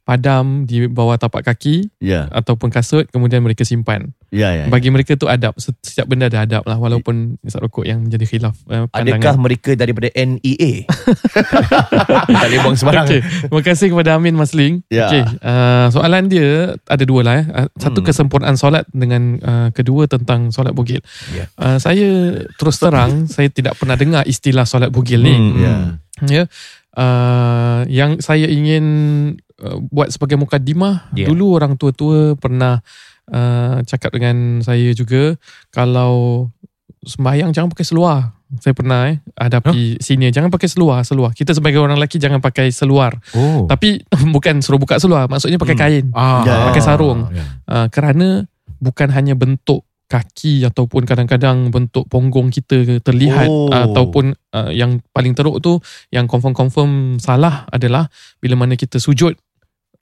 padam 0.02 0.68
di 0.68 0.84
bawah 0.84 1.16
tapak 1.16 1.40
kaki 1.42 1.88
Ya, 1.96 2.28
ataupun 2.28 2.68
kasut 2.68 3.08
kemudian 3.08 3.40
mereka 3.40 3.62
simpan 3.62 4.12
ya, 4.28 4.52
ya. 4.52 4.64
bagi 4.68 4.88
mereka 4.88 5.16
tu 5.16 5.28
adab 5.28 5.56
Setiap 5.56 6.04
benda 6.04 6.26
ada 6.26 6.42
adab 6.42 6.64
lah 6.64 6.76
Walaupun 6.76 7.40
isap 7.40 7.62
rokok 7.62 7.84
yang 7.84 8.04
jadi 8.04 8.24
khilaf 8.26 8.56
uh, 8.66 8.84
Adakah 8.90 9.36
mereka 9.38 9.72
daripada 9.72 10.12
NEA? 10.12 10.84
tak 12.28 12.44
boleh 12.44 12.60
buang 12.60 12.76
sembarang. 12.76 13.06
Okay. 13.08 13.20
Terima 13.62 13.78
kasih 13.78 13.94
kepada 13.94 14.18
Amin 14.18 14.34
Masling. 14.34 14.82
Ya. 14.90 15.06
Okay. 15.06 15.22
Uh, 15.38 15.86
soalan 15.94 16.26
dia 16.26 16.74
ada 16.90 17.04
dua 17.06 17.22
lah. 17.22 17.34
Eh. 17.38 17.46
Uh, 17.46 17.68
Satu 17.78 18.02
Hmm. 18.02 18.10
kesempurnaan 18.10 18.58
solat 18.58 18.90
dengan 18.90 19.38
uh, 19.38 19.68
kedua 19.70 20.10
tentang 20.10 20.50
solat 20.50 20.74
bugil. 20.74 20.98
Ya. 21.30 21.46
Uh, 21.54 21.78
saya 21.78 22.42
terus 22.58 22.82
terang 22.82 23.24
saya 23.34 23.46
tidak 23.46 23.78
pernah 23.78 23.94
dengar 23.94 24.26
istilah 24.26 24.66
solat 24.66 24.90
bugil 24.90 25.22
ni. 25.22 25.30
Hmm. 25.38 25.54
Ya. 25.62 25.74
Ya. 26.26 26.42
Uh, 26.92 27.86
yang 27.86 28.18
saya 28.18 28.50
ingin 28.50 28.84
uh, 29.62 29.78
buat 29.94 30.10
sebagai 30.10 30.34
mukadimah 30.36 31.14
Ya. 31.14 31.30
dulu 31.30 31.54
orang 31.54 31.78
tua-tua 31.78 32.34
pernah 32.34 32.82
uh, 33.30 33.80
cakap 33.86 34.10
dengan 34.12 34.58
saya 34.66 34.90
juga 34.92 35.38
kalau 35.70 36.50
sembahyang 37.02 37.50
jangan 37.50 37.68
pakai 37.70 37.86
seluar. 37.86 38.18
Saya 38.52 38.76
pernah 38.76 39.08
eh 39.08 39.16
hadapi 39.32 39.96
senior 39.96 40.28
jangan 40.28 40.52
pakai 40.52 40.68
seluar, 40.68 41.00
seluar. 41.02 41.32
Kita 41.32 41.50
sebagai 41.50 41.80
orang 41.80 41.96
lelaki 41.96 42.20
jangan 42.20 42.38
pakai 42.38 42.68
seluar. 42.68 43.16
Oh. 43.32 43.64
Tapi 43.64 44.04
bukan 44.34 44.60
suruh 44.60 44.76
buka 44.76 45.00
seluar, 45.00 45.24
maksudnya 45.26 45.56
pakai 45.56 45.74
Hmm. 45.74 45.82
kain. 45.82 46.04
Ah, 46.12 46.44
Ya, 46.44 46.56
pakai 46.68 46.82
sarung. 46.84 47.32
ya. 47.32 47.44
Uh, 47.64 47.86
kerana 47.88 48.44
bukan 48.76 49.08
hanya 49.08 49.32
bentuk 49.32 49.82
kaki 50.04 50.60
ataupun 50.62 51.08
kadang-kadang 51.08 51.72
bentuk 51.72 52.04
ponggong 52.04 52.52
kita 52.52 53.00
terlihat 53.00 53.48
Oh. 53.48 53.72
ataupun 53.72 54.36
uh, 54.52 54.68
yang 54.68 55.00
paling 55.08 55.32
teruk 55.32 55.64
tu 55.64 55.80
yang 56.12 56.28
confirm-confirm 56.28 57.16
salah 57.16 57.64
adalah 57.72 58.12
bila 58.36 58.52
mana 58.54 58.76
kita 58.76 59.00
sujud 59.00 59.32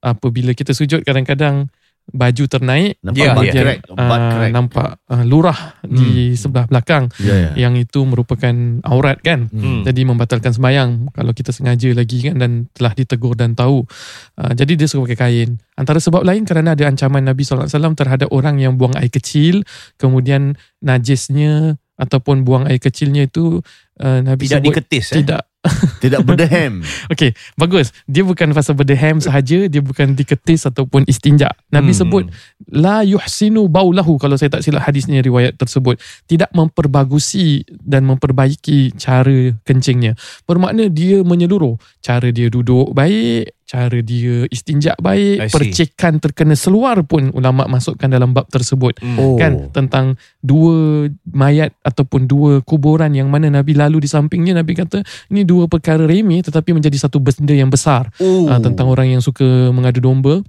apabila 0.01 0.51
kita 0.51 0.73
sujud 0.73 1.07
kadang-kadang 1.07 1.71
baju 2.07 2.45
ternaik 2.45 2.99
Nampak 3.07 3.23
ya. 3.47 3.53
crack, 3.55 3.81
butt 3.87 4.19
uh, 4.19 4.31
crack. 4.35 4.51
nampak 4.51 4.89
uh, 5.07 5.23
lurah 5.23 5.79
di 5.81 6.35
sebelah 6.35 6.67
belakang 6.67 7.07
Ya, 7.23 7.55
ya. 7.55 7.67
yang 7.67 7.79
itu 7.79 8.03
merupakan 8.03 8.51
aurat 8.83 9.23
kan 9.23 9.47
Hmm. 9.47 9.87
jadi 9.87 10.03
membatalkan 10.03 10.51
sembahyang 10.51 11.15
kalau 11.15 11.31
kita 11.31 11.55
sengaja 11.55 11.87
lagi 11.95 12.27
kan 12.27 12.35
dan 12.35 12.67
telah 12.75 12.95
ditegur 12.95 13.39
dan 13.39 13.55
tahu. 13.55 13.87
Uh, 14.35 14.53
jadi 14.53 14.75
dia 14.75 14.87
suka 14.87 15.07
pakai 15.07 15.19
kain. 15.19 15.51
Antara 15.75 15.97
sebab 15.97 16.23
lain 16.23 16.43
kerana 16.43 16.75
ada 16.75 16.85
ancaman 16.85 17.23
Nabi 17.23 17.41
SAW 17.41 17.71
terhadap 17.95 18.27
orang 18.31 18.59
yang 18.59 18.75
buang 18.75 18.93
air 18.99 19.09
kecil 19.09 19.63
kemudian 19.95 20.59
najisnya 20.81 21.77
ataupun 21.95 22.43
buang 22.43 22.65
air 22.65 22.81
kecilnya 22.81 23.29
itu 23.29 23.61
uh, 24.01 24.19
Nabi 24.21 24.49
Tidak 24.49 24.59
sebut 24.59 24.73
diketis 24.73 25.07
eh. 25.13 25.17
tidak 25.21 25.50
Tidak 26.05 26.25
berdehem. 26.25 26.81
Okey, 27.13 27.37
bagus. 27.53 27.93
Dia 28.09 28.25
bukan 28.25 28.57
pasal 28.57 28.73
berdehem 28.73 29.21
sahaja, 29.21 29.69
dia 29.69 29.83
bukan 29.85 30.17
diketis 30.17 30.65
ataupun 30.65 31.05
istinja. 31.05 31.53
Nabi 31.69 31.93
Hmm. 31.93 32.01
sebut 32.01 32.25
la 32.73 33.05
yuhsinu 33.05 33.69
baulahu 33.69 34.17
kalau 34.17 34.41
saya 34.41 34.49
tak 34.49 34.65
silap 34.65 34.89
hadisnya 34.89 35.21
riwayat 35.21 35.61
tersebut. 35.61 36.01
Tidak 36.25 36.49
memperbagusi 36.57 37.69
dan 37.77 38.09
memperbaiki 38.09 38.97
cara 38.97 39.53
kencingnya. 39.69 40.17
Bermakna 40.49 40.89
dia 40.89 41.21
menyeluruh. 41.21 41.77
Cara 42.01 42.33
dia 42.33 42.49
duduk 42.49 42.97
baik, 42.97 43.53
cara 43.71 44.03
dia 44.03 44.51
istinja 44.51 44.99
I 44.99 44.99
baik, 44.99 45.37
see. 45.47 45.55
percikan 45.55 46.19
terkena 46.19 46.59
seluar 46.59 47.07
pun 47.07 47.31
ulama 47.31 47.71
masukkan 47.71 48.11
dalam 48.11 48.35
bab 48.35 48.51
tersebut 48.51 48.99
Hmm. 48.99 49.39
kan 49.39 49.53
tentang 49.71 50.19
dua 50.43 51.07
mayat 51.31 51.71
ataupun 51.87 52.27
dua 52.27 52.67
kuburan 52.67 53.15
yang 53.15 53.31
mana 53.31 53.47
Nabi 53.47 53.79
lalu 53.79 54.03
di 54.03 54.09
sampingnya 54.11 54.59
Nabi 54.59 54.75
kata 54.75 55.07
ini 55.31 55.47
dua 55.47 55.71
perkara 55.71 56.03
remeh 56.03 56.43
tetapi 56.43 56.75
menjadi 56.75 56.99
satu 56.99 57.23
benda 57.23 57.55
yang 57.55 57.71
besar 57.71 58.11
Oh. 58.19 58.51
uh, 58.51 58.59
tentang 58.59 58.91
orang 58.91 59.07
yang 59.07 59.23
suka 59.23 59.71
mengadu 59.71 60.03
domba 60.03 60.43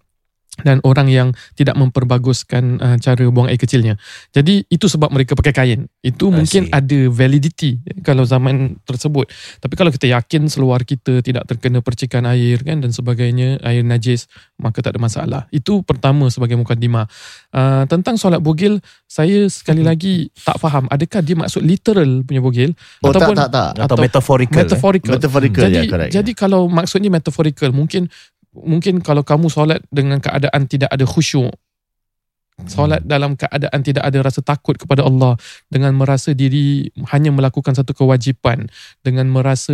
dan 0.63 0.77
orang 0.88 1.08
yang 1.10 1.27
tidak 1.58 1.75
memperbaguskan 1.77 2.77
uh, 2.80 2.98
cara 3.01 3.24
buang 3.30 3.50
air 3.50 3.60
kecilnya. 3.60 3.98
Jadi 4.32 4.65
itu 4.70 4.86
sebab 4.88 5.12
mereka 5.12 5.34
pakai 5.38 5.53
kain. 5.53 5.80
Itu 6.01 6.30
I 6.30 6.41
mungkin 6.41 6.70
see. 6.70 6.74
ada 6.74 7.00
validity 7.10 7.82
kalau 8.01 8.24
zaman 8.24 8.80
tersebut. 8.86 9.30
Tapi 9.62 9.74
kalau 9.75 9.91
kita 9.91 10.10
yakin 10.10 10.48
seluar 10.48 10.86
kita 10.86 11.22
tidak 11.25 11.46
terkena 11.50 11.84
percikan 11.84 12.25
air 12.30 12.62
kan 12.62 12.82
dan 12.82 12.94
sebagainya, 12.94 13.62
air 13.65 13.84
najis, 13.86 14.30
maka 14.58 14.80
tak 14.82 14.98
ada 14.98 15.01
masalah. 15.01 15.41
Itu 15.50 15.82
pertama 15.82 16.30
sebagai 16.30 16.56
mukadimah. 16.58 17.06
Uh, 17.51 17.84
tentang 17.89 18.15
solat 18.15 18.39
bogil, 18.39 18.80
saya 19.06 19.50
sekali 19.51 19.84
lagi 19.84 20.32
tak 20.41 20.58
faham 20.62 20.88
adakah 20.88 21.20
dia 21.20 21.36
maksud 21.36 21.62
literal 21.63 22.24
punya 22.24 22.39
bogil 22.39 22.72
Oh 23.03 23.12
tak 23.12 23.24
ataupun 23.24 23.36
tak 23.38 23.50
tak. 23.51 23.70
atau, 23.75 23.86
atau 23.86 23.98
metaphorical. 24.00 24.56
eh. 24.56 24.63
metaphorical. 24.63 25.12
Metaphorical 25.18 25.63
jadi, 25.68 25.77
ya 25.77 25.91
correct. 25.91 26.12
jadi 26.13 26.32
kalau 26.38 26.62
maksudnya 26.72 27.10
metaphorical, 27.12 27.70
mungkin 27.74 28.08
mungkin 28.55 29.00
kalau 29.00 29.24
kamu 29.25 29.48
solat 29.48 29.79
dengan 29.91 30.20
keadaan 30.20 30.67
tidak 30.67 30.91
ada 30.91 31.05
khusyuk, 31.08 31.51
solat 32.67 33.01
dalam 33.01 33.34
keadaan 33.34 33.81
tidak 33.81 34.03
ada 34.05 34.20
rasa 34.22 34.43
takut 34.46 34.77
kepada 34.77 35.08
Allah, 35.08 35.39
dengan 35.72 35.96
merasa 35.98 36.36
diri 36.36 36.91
hanya 37.10 37.31
melakukan 37.34 37.74
satu 37.74 37.96
kewajipan, 37.96 38.70
dengan 39.01 39.27
merasa 39.31 39.74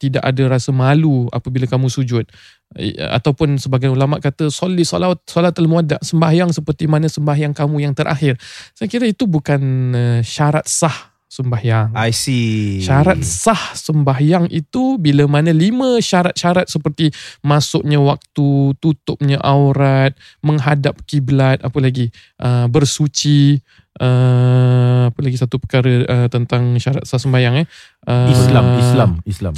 tidak 0.00 0.24
ada 0.24 0.48
rasa 0.50 0.74
malu 0.74 1.30
apabila 1.30 1.68
kamu 1.70 1.86
sujud, 1.92 2.26
Eh, 2.74 2.98
ataupun 2.98 3.62
sebagian 3.62 3.94
ulama 3.94 4.18
kata 4.18 4.50
soli 4.50 4.82
solat 4.82 5.22
solat 5.30 5.54
al-muwadda 5.54 6.02
sembahyang 6.02 6.50
seperti 6.50 6.90
mana 6.90 7.06
sembahyang 7.06 7.54
kamu 7.54 7.86
yang 7.86 7.94
terakhir. 7.94 8.34
Saya 8.74 8.90
kira 8.90 9.06
itu 9.06 9.30
bukan 9.30 9.62
uh, 9.94 10.20
syarat 10.26 10.66
sah 10.66 11.15
sembahyang. 11.26 11.92
I 11.92 12.10
see. 12.14 12.80
Syarat 12.80 13.20
sah 13.20 13.74
sembahyang 13.74 14.48
itu 14.48 14.96
bila 14.96 15.26
mana 15.26 15.50
lima 15.50 15.98
syarat-syarat 15.98 16.70
seperti 16.70 17.10
masuknya 17.42 17.98
waktu, 17.98 18.72
tutupnya 18.78 19.42
aurat, 19.42 20.14
menghadap 20.40 21.02
kiblat, 21.04 21.60
apa 21.60 21.78
lagi, 21.82 22.08
uh, 22.40 22.70
bersuci, 22.70 23.58
uh, 24.00 25.10
apa 25.10 25.20
lagi 25.20 25.36
satu 25.36 25.58
perkara 25.58 25.94
uh, 26.06 26.28
tentang 26.30 26.78
syarat 26.78 27.04
sah 27.04 27.20
sembahyang 27.20 27.62
eh. 27.62 27.66
Uh, 28.06 28.30
Islam, 28.30 28.64
Islam, 28.78 29.10
Islam. 29.26 29.54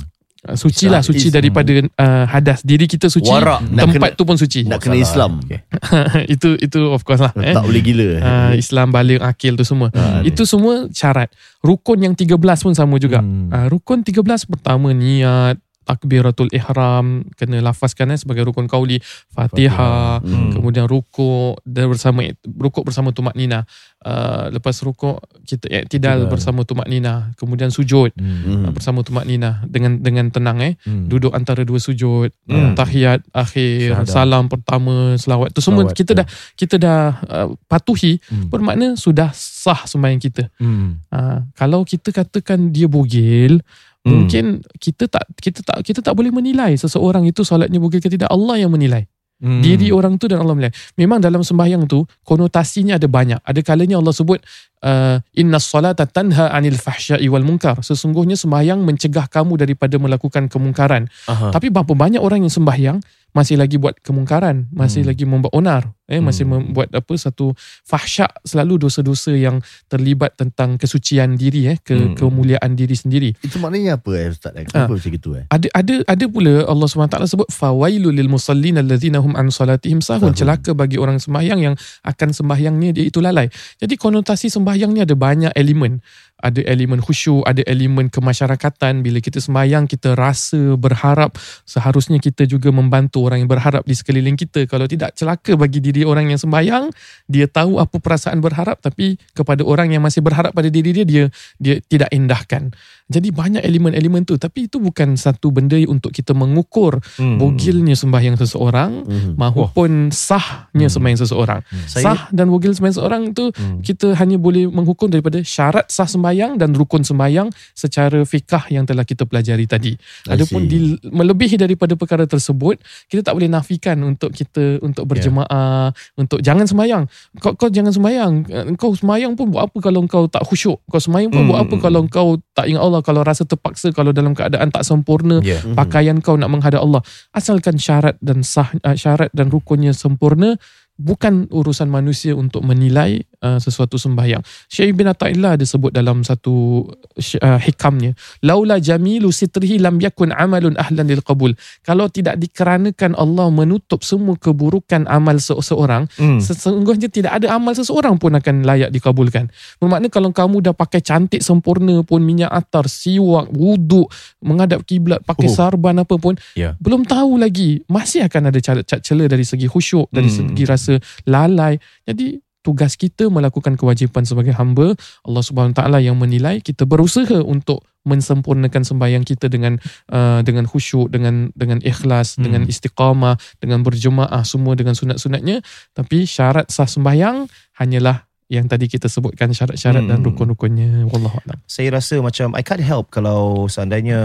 Uh, 0.46 0.54
Suci 0.54 0.86
lah, 0.86 1.02
suci 1.02 1.28
Islam. 1.28 1.36
daripada 1.40 1.70
uh, 1.74 2.24
hadas. 2.28 2.62
Diri 2.62 2.86
kita 2.86 3.10
suci, 3.10 3.26
Warak. 3.26 3.66
Tempat 3.66 3.94
kena- 3.94 4.14
tu 4.14 4.22
pun 4.22 4.36
suci. 4.36 4.62
Nak 4.62 4.78
kena 4.78 4.96
Islam. 5.00 5.42
Okay. 5.42 5.64
itu 6.34 6.54
itu 6.60 6.80
of 6.92 7.02
course 7.02 7.24
lah. 7.24 7.32
Eh. 7.40 7.56
Tak 7.56 7.64
boleh 7.64 7.82
gila. 7.82 8.08
Uh, 8.20 8.52
Islam 8.54 8.94
balik 8.94 9.18
akil 9.18 9.58
tu 9.58 9.64
semua. 9.66 9.88
Ah, 9.92 10.22
Itu 10.22 10.46
semua 10.46 10.86
syarat. 10.92 11.32
Rukun 11.58 12.06
yang 12.06 12.14
13 12.14 12.38
pun 12.38 12.72
sama 12.76 13.00
juga. 13.02 13.18
Hmm. 13.18 13.50
Uh, 13.50 13.66
rukun 13.66 14.06
13 14.06 14.22
pertama 14.46 14.94
niat, 14.94 15.58
takbiratul 15.88 16.52
ihram, 16.52 17.24
kena 17.32 17.64
lafazkan 17.64 18.12
eh, 18.12 18.20
sebagai 18.20 18.44
rukun 18.44 18.68
kauli, 18.68 19.00
Fatihah, 19.32 20.20
Hmm. 20.20 20.52
kemudian 20.52 20.84
rukuk 20.84 21.64
dan 21.64 21.88
bersama 21.88 22.28
rukuk 22.44 22.84
bersama 22.84 23.08
tumak 23.10 23.32
nina. 23.32 23.64
Uh, 23.98 24.46
lepas 24.54 24.78
rukuk 24.86 25.18
kita 25.42 25.66
iktidal 25.66 26.22
Iktidal. 26.22 26.30
bersama 26.30 26.62
tumak 26.62 26.86
nina, 26.86 27.34
kemudian 27.34 27.72
sujud 27.72 28.14
Hmm. 28.14 28.68
uh, 28.68 28.70
bersama 28.70 29.02
tumak 29.02 29.26
nina 29.26 29.64
dengan 29.66 29.98
dengan 29.98 30.28
tenang 30.28 30.60
eh. 30.60 30.78
Hmm. 30.84 31.08
Duduk 31.08 31.32
antara 31.32 31.64
dua 31.64 31.80
sujud, 31.80 32.30
Hmm. 32.46 32.78
tahiyat 32.78 33.26
akhir, 33.32 33.98
Syahadah. 33.98 34.06
salam 34.06 34.44
pertama, 34.46 35.16
selawat. 35.16 35.50
Tu 35.50 35.58
semua 35.58 35.82
Selawat, 35.82 35.98
kita 35.98 36.12
ya. 36.14 36.18
dah 36.22 36.26
kita 36.54 36.74
dah 36.76 37.00
uh, 37.26 37.48
patuhi 37.66 38.20
Hmm. 38.28 38.46
bermakna 38.46 38.94
sudah 38.94 39.32
sah 39.32 39.82
sembahyang 39.82 40.20
kita. 40.20 40.46
Hmm. 40.58 41.02
Ha, 41.10 41.42
kalau 41.56 41.82
kita 41.82 42.12
katakan 42.12 42.70
dia 42.70 42.86
bogil, 42.86 43.58
Hmm. 44.08 44.24
mungkin 44.24 44.44
kita 44.80 45.04
tak 45.12 45.28
kita 45.36 45.60
tak 45.60 45.84
kita 45.84 46.00
tak 46.00 46.16
boleh 46.16 46.32
menilai 46.32 46.72
seseorang 46.80 47.28
itu 47.28 47.44
solatnya 47.44 47.76
bogil 47.76 48.00
ke 48.00 48.08
tidak. 48.08 48.32
Allah 48.32 48.64
yang 48.64 48.72
menilai. 48.72 49.04
Hmm. 49.38 49.62
Diri 49.62 49.94
orang 49.94 50.18
tu 50.18 50.26
dan 50.26 50.42
Allah 50.42 50.56
menilai. 50.56 50.74
Memang 50.98 51.22
dalam 51.22 51.46
sembahyang 51.46 51.86
tu 51.86 52.02
konotasinya 52.26 52.98
ada 52.98 53.06
banyak. 53.06 53.38
Ada 53.44 53.60
kalanya 53.62 54.02
Allah 54.02 54.10
sebut 54.10 54.42
uh, 54.82 55.22
inna 55.38 55.62
salata 55.62 56.10
tanha 56.10 56.50
anil 56.50 56.74
fahsya'i 56.74 57.30
wal 57.30 57.46
munkar. 57.46 57.78
Sesungguhnya 57.78 58.34
sembahyang 58.34 58.82
mencegah 58.82 59.30
kamu 59.30 59.62
daripada 59.62 59.94
melakukan 59.94 60.50
kemungkaran. 60.50 61.06
Aha. 61.30 61.54
Tapi 61.54 61.70
berapa 61.70 61.94
banyak 61.94 62.18
orang 62.18 62.42
yang 62.42 62.50
sembahyang 62.50 62.98
masih 63.30 63.60
lagi 63.60 63.76
buat 63.76 63.94
kemungkaran, 64.00 64.66
masih 64.72 65.04
Hmm. 65.04 65.08
lagi 65.12 65.24
membuat 65.28 65.52
onar, 65.52 65.82
eh 66.08 66.18
masih 66.18 66.48
Hmm. 66.48 66.72
membuat 66.72 66.88
apa 66.90 67.12
satu 67.14 67.52
fahsyak 67.84 68.32
selalu 68.42 68.88
dosa-dosa 68.88 69.36
yang 69.36 69.60
terlibat 69.86 70.34
tentang 70.34 70.74
kesucian 70.74 71.36
diri 71.36 71.68
eh 71.70 71.78
ke 71.78 71.94
Hmm. 71.94 72.14
kemuliaan 72.16 72.72
diri 72.72 72.96
sendiri. 72.96 73.30
Itu 73.38 73.60
maknanya 73.60 74.00
apa 74.00 74.10
eh 74.16 74.32
Ustaz? 74.32 74.56
Kenapa 74.56 74.96
macam 74.96 75.12
itu 75.12 75.28
eh? 75.36 75.44
Ada 75.48 75.68
ada 75.76 75.94
ada 76.08 76.24
pula 76.26 76.64
Allah 76.64 76.88
SWT 76.88 77.28
sebut 77.28 77.48
fawailul 77.52 78.16
lil 78.16 78.26
musallin 78.26 78.80
allazina 78.80 79.20
hum 79.20 79.36
an 79.36 79.52
salatihim 79.52 80.00
Sahun. 80.00 80.32
celaka 80.32 80.72
bagi 80.72 80.96
orang 80.96 81.20
sembahyang 81.20 81.60
yang 81.62 81.74
akan 82.02 82.28
sembahyangnya 82.32 82.96
dia 82.96 83.04
itu 83.04 83.20
lalai. 83.20 83.52
Jadi 83.76 83.94
konotasi 83.94 84.48
sembahyang 84.48 84.90
ni 84.96 85.00
ada 85.04 85.12
banyak 85.12 85.52
elemen. 85.52 86.00
Ada 86.38 86.62
elemen 86.70 87.02
khusyuk, 87.02 87.42
ada 87.42 87.66
elemen 87.66 88.06
kemasyarakatan. 88.06 89.02
Bila 89.02 89.18
kita 89.18 89.42
sembahyang, 89.42 89.90
kita 89.90 90.14
rasa 90.14 90.78
berharap. 90.78 91.34
Seharusnya 91.66 92.22
kita 92.22 92.46
juga 92.46 92.70
membantu 92.70 93.26
orang 93.26 93.42
yang 93.42 93.50
berharap 93.50 93.82
di 93.82 93.94
sekeliling 93.94 94.38
kita. 94.38 94.70
Kalau 94.70 94.86
tidak 94.86 95.18
celaka 95.18 95.58
bagi 95.58 95.82
diri 95.82 96.06
orang 96.06 96.30
yang 96.30 96.38
sembahyang, 96.38 96.94
dia 97.26 97.50
tahu 97.50 97.82
apa 97.82 97.98
perasaan 97.98 98.38
berharap 98.38 98.78
tapi 98.78 99.18
kepada 99.34 99.66
orang 99.66 99.90
yang 99.90 100.02
masih 100.02 100.22
berharap 100.22 100.54
pada 100.54 100.70
diri 100.70 100.94
dia, 100.94 101.04
dia 101.04 101.24
dia 101.58 101.82
tidak 101.90 102.10
indahkan. 102.14 102.70
Jadi 103.08 103.32
banyak 103.32 103.64
elemen-elemen 103.64 104.28
tu 104.28 104.36
tapi 104.36 104.68
itu 104.68 104.76
bukan 104.76 105.16
satu 105.16 105.48
benda 105.48 105.80
untuk 105.88 106.12
kita 106.12 106.36
mengukur 106.36 107.00
Hmm. 107.16 107.40
bogilnya 107.40 107.96
sembahyang 107.96 108.36
seseorang 108.36 109.08
Mhm. 109.08 109.30
mahupun 109.40 110.12
sahnya 110.12 110.86
Hmm. 110.86 110.92
sembahyang 110.92 111.20
seseorang. 111.24 111.60
Saya- 111.88 112.04
Sah 112.04 112.20
dan 112.28 112.52
bogil 112.52 112.76
sembahyang 112.76 112.96
seseorang 113.00 113.22
tu 113.32 113.48
Hmm. 113.48 113.80
kita 113.80 114.12
hanya 114.12 114.36
boleh 114.36 114.68
menghukum 114.68 115.08
daripada 115.08 115.40
syarat 115.40 115.88
sah 115.88 116.04
sembahyang 116.04 116.60
dan 116.60 116.76
rukun 116.76 117.00
sembahyang 117.00 117.48
secara 117.72 118.20
fikah 118.28 118.68
yang 118.68 118.84
telah 118.84 119.08
kita 119.08 119.24
pelajari 119.24 119.64
tadi. 119.64 119.96
Adapun 120.28 120.68
di, 120.68 120.92
melebihi 121.02 121.56
daripada 121.56 121.96
perkara 121.96 122.28
tersebut, 122.28 122.76
kita 123.08 123.24
tak 123.24 123.34
boleh 123.34 123.48
nafikan 123.48 123.96
untuk 124.04 124.36
kita 124.36 124.84
untuk 124.84 125.08
berjemaah, 125.08 125.90
untuk 126.14 126.44
jangan 126.44 126.68
sembahyang. 126.68 127.08
Kau 127.40 127.56
kau 127.56 127.72
jangan 127.72 127.90
sembahyang. 127.90 128.32
Kau 128.76 128.92
sembahyang 128.92 129.32
pun 129.32 129.48
buat 129.48 129.72
apa 129.72 129.78
kalau 129.80 130.04
kau 130.04 130.28
tak 130.28 130.44
khusyuk? 130.44 130.84
Kau 130.86 131.00
sembahyang 131.00 131.32
pun 131.32 131.40
Hmm, 131.40 131.48
buat 131.48 131.60
apa 131.64 131.74
hmm, 131.74 131.82
kalau 131.82 132.00
kau 132.06 132.28
tak 132.52 132.68
ingat 132.68 132.82
Allah, 132.84 132.97
kalau 133.00 133.22
rasa 133.26 133.44
terpaksa, 133.48 133.90
kalau 133.94 134.10
dalam 134.14 134.32
keadaan 134.36 134.70
tak 134.70 134.84
sempurna, 134.84 135.40
Yeah. 135.44 135.62
Mhm. 135.64 135.74
pakaian 135.78 136.18
kau 136.20 136.34
nak 136.34 136.50
menghadap 136.50 136.82
Allah. 136.82 137.00
Asalkan 137.32 137.78
syarat 137.78 138.18
dan 138.20 138.42
sah 138.42 138.68
uh, 138.84 138.96
syarat 138.98 139.30
dan 139.32 139.48
rukunnya 139.48 139.94
sempurna, 139.94 140.58
bukan 140.98 141.46
urusan 141.54 141.86
manusia 141.86 142.34
untuk 142.34 142.66
menilai 142.66 143.22
uh, 143.42 143.58
sesuatu 143.58 143.98
sembahyang. 143.98 144.42
Syekh 144.66 144.94
bin 144.94 145.06
Athaillah 145.06 145.58
ada 145.58 145.64
sebut 145.66 145.90
dalam 145.90 146.22
satu 146.22 146.86
uh, 146.88 147.60
hikamnya, 147.60 148.14
laula 148.42 148.78
jamilu 148.78 149.30
sitrihi 149.30 149.78
lam 149.78 149.98
yakun 149.98 150.30
amalun 150.34 150.74
ahlan 150.78 151.06
lil 151.06 151.22
qabul. 151.22 151.54
Kalau 151.82 152.06
tidak 152.10 152.38
dikeranakan 152.38 153.14
Allah 153.14 153.48
menutup 153.50 154.02
semua 154.02 154.34
keburukan 154.38 155.06
amal 155.08 155.38
seseorang, 155.38 156.10
Hmm. 156.18 156.42
sesungguhnya 156.42 157.06
tidak 157.10 157.38
ada 157.42 157.54
amal 157.54 157.74
seseorang 157.74 158.18
pun 158.18 158.34
akan 158.34 158.66
layak 158.66 158.90
dikabulkan. 158.90 159.50
Bermakna 159.78 160.10
kalau 160.10 160.30
kamu 160.34 160.64
dah 160.64 160.74
pakai 160.74 160.98
cantik 161.00 161.40
sempurna 161.44 162.02
pun 162.02 162.22
minyak 162.22 162.50
atar, 162.50 162.90
siwak, 162.90 163.50
wuduk, 163.54 164.10
menghadap 164.42 164.82
kiblat, 164.82 165.22
pakai 165.22 165.46
Oh. 165.46 165.54
sarban 165.54 165.96
apa 166.02 166.18
pun, 166.18 166.34
Ya. 166.58 166.74
belum 166.82 167.06
tahu 167.06 167.38
lagi 167.38 167.82
masih 167.86 168.26
akan 168.26 168.50
ada 168.50 168.58
cat 168.58 169.00
celah 169.04 169.30
dari 169.30 169.44
segi 169.46 169.70
khusyuk, 169.70 170.10
dari 170.10 170.26
Hmm. 170.28 170.52
segi 170.52 170.62
rasa 170.66 170.94
lalai. 171.24 171.78
Jadi 172.04 172.40
tugas 172.68 173.00
kita 173.00 173.32
melakukan 173.32 173.80
kewajipan 173.80 174.28
sebagai 174.28 174.52
hamba 174.52 174.92
Allah 175.24 175.40
Subhanahu 175.40 175.72
Wa 175.72 175.78
taala 175.80 176.04
yang 176.04 176.20
menilai 176.20 176.60
kita 176.60 176.84
berusaha 176.84 177.40
untuk 177.40 177.80
mensempurnakan 178.04 178.84
sembahyang 178.84 179.24
kita 179.24 179.48
dengan 179.48 179.80
uh, 180.12 180.44
dengan 180.44 180.68
khusyuk 180.68 181.08
dengan 181.08 181.48
dengan 181.56 181.80
ikhlas 181.80 182.36
Hmm. 182.36 182.44
dengan 182.44 182.62
istiqamah 182.68 183.40
dengan 183.56 183.80
berjemaah 183.80 184.44
semua 184.44 184.76
dengan 184.76 184.92
sunat-sunatnya 184.92 185.64
tapi 185.96 186.28
syarat 186.28 186.68
sah 186.68 186.84
sembahyang 186.84 187.48
hanyalah 187.80 188.28
yang 188.48 188.64
tadi 188.64 188.88
kita 188.88 189.12
sebutkan 189.12 189.52
syarat-syarat 189.52 190.08
dan 190.08 190.20
Hmm. 190.20 190.28
rukun-rukunnya 190.32 191.04
wallahu 191.08 191.36
a'lam 191.44 191.60
Saya 191.68 192.00
rasa 192.00 192.16
macam 192.20 192.56
I 192.56 192.64
can't 192.64 192.80
help 192.80 193.12
kalau 193.12 193.68
seandainya 193.68 194.20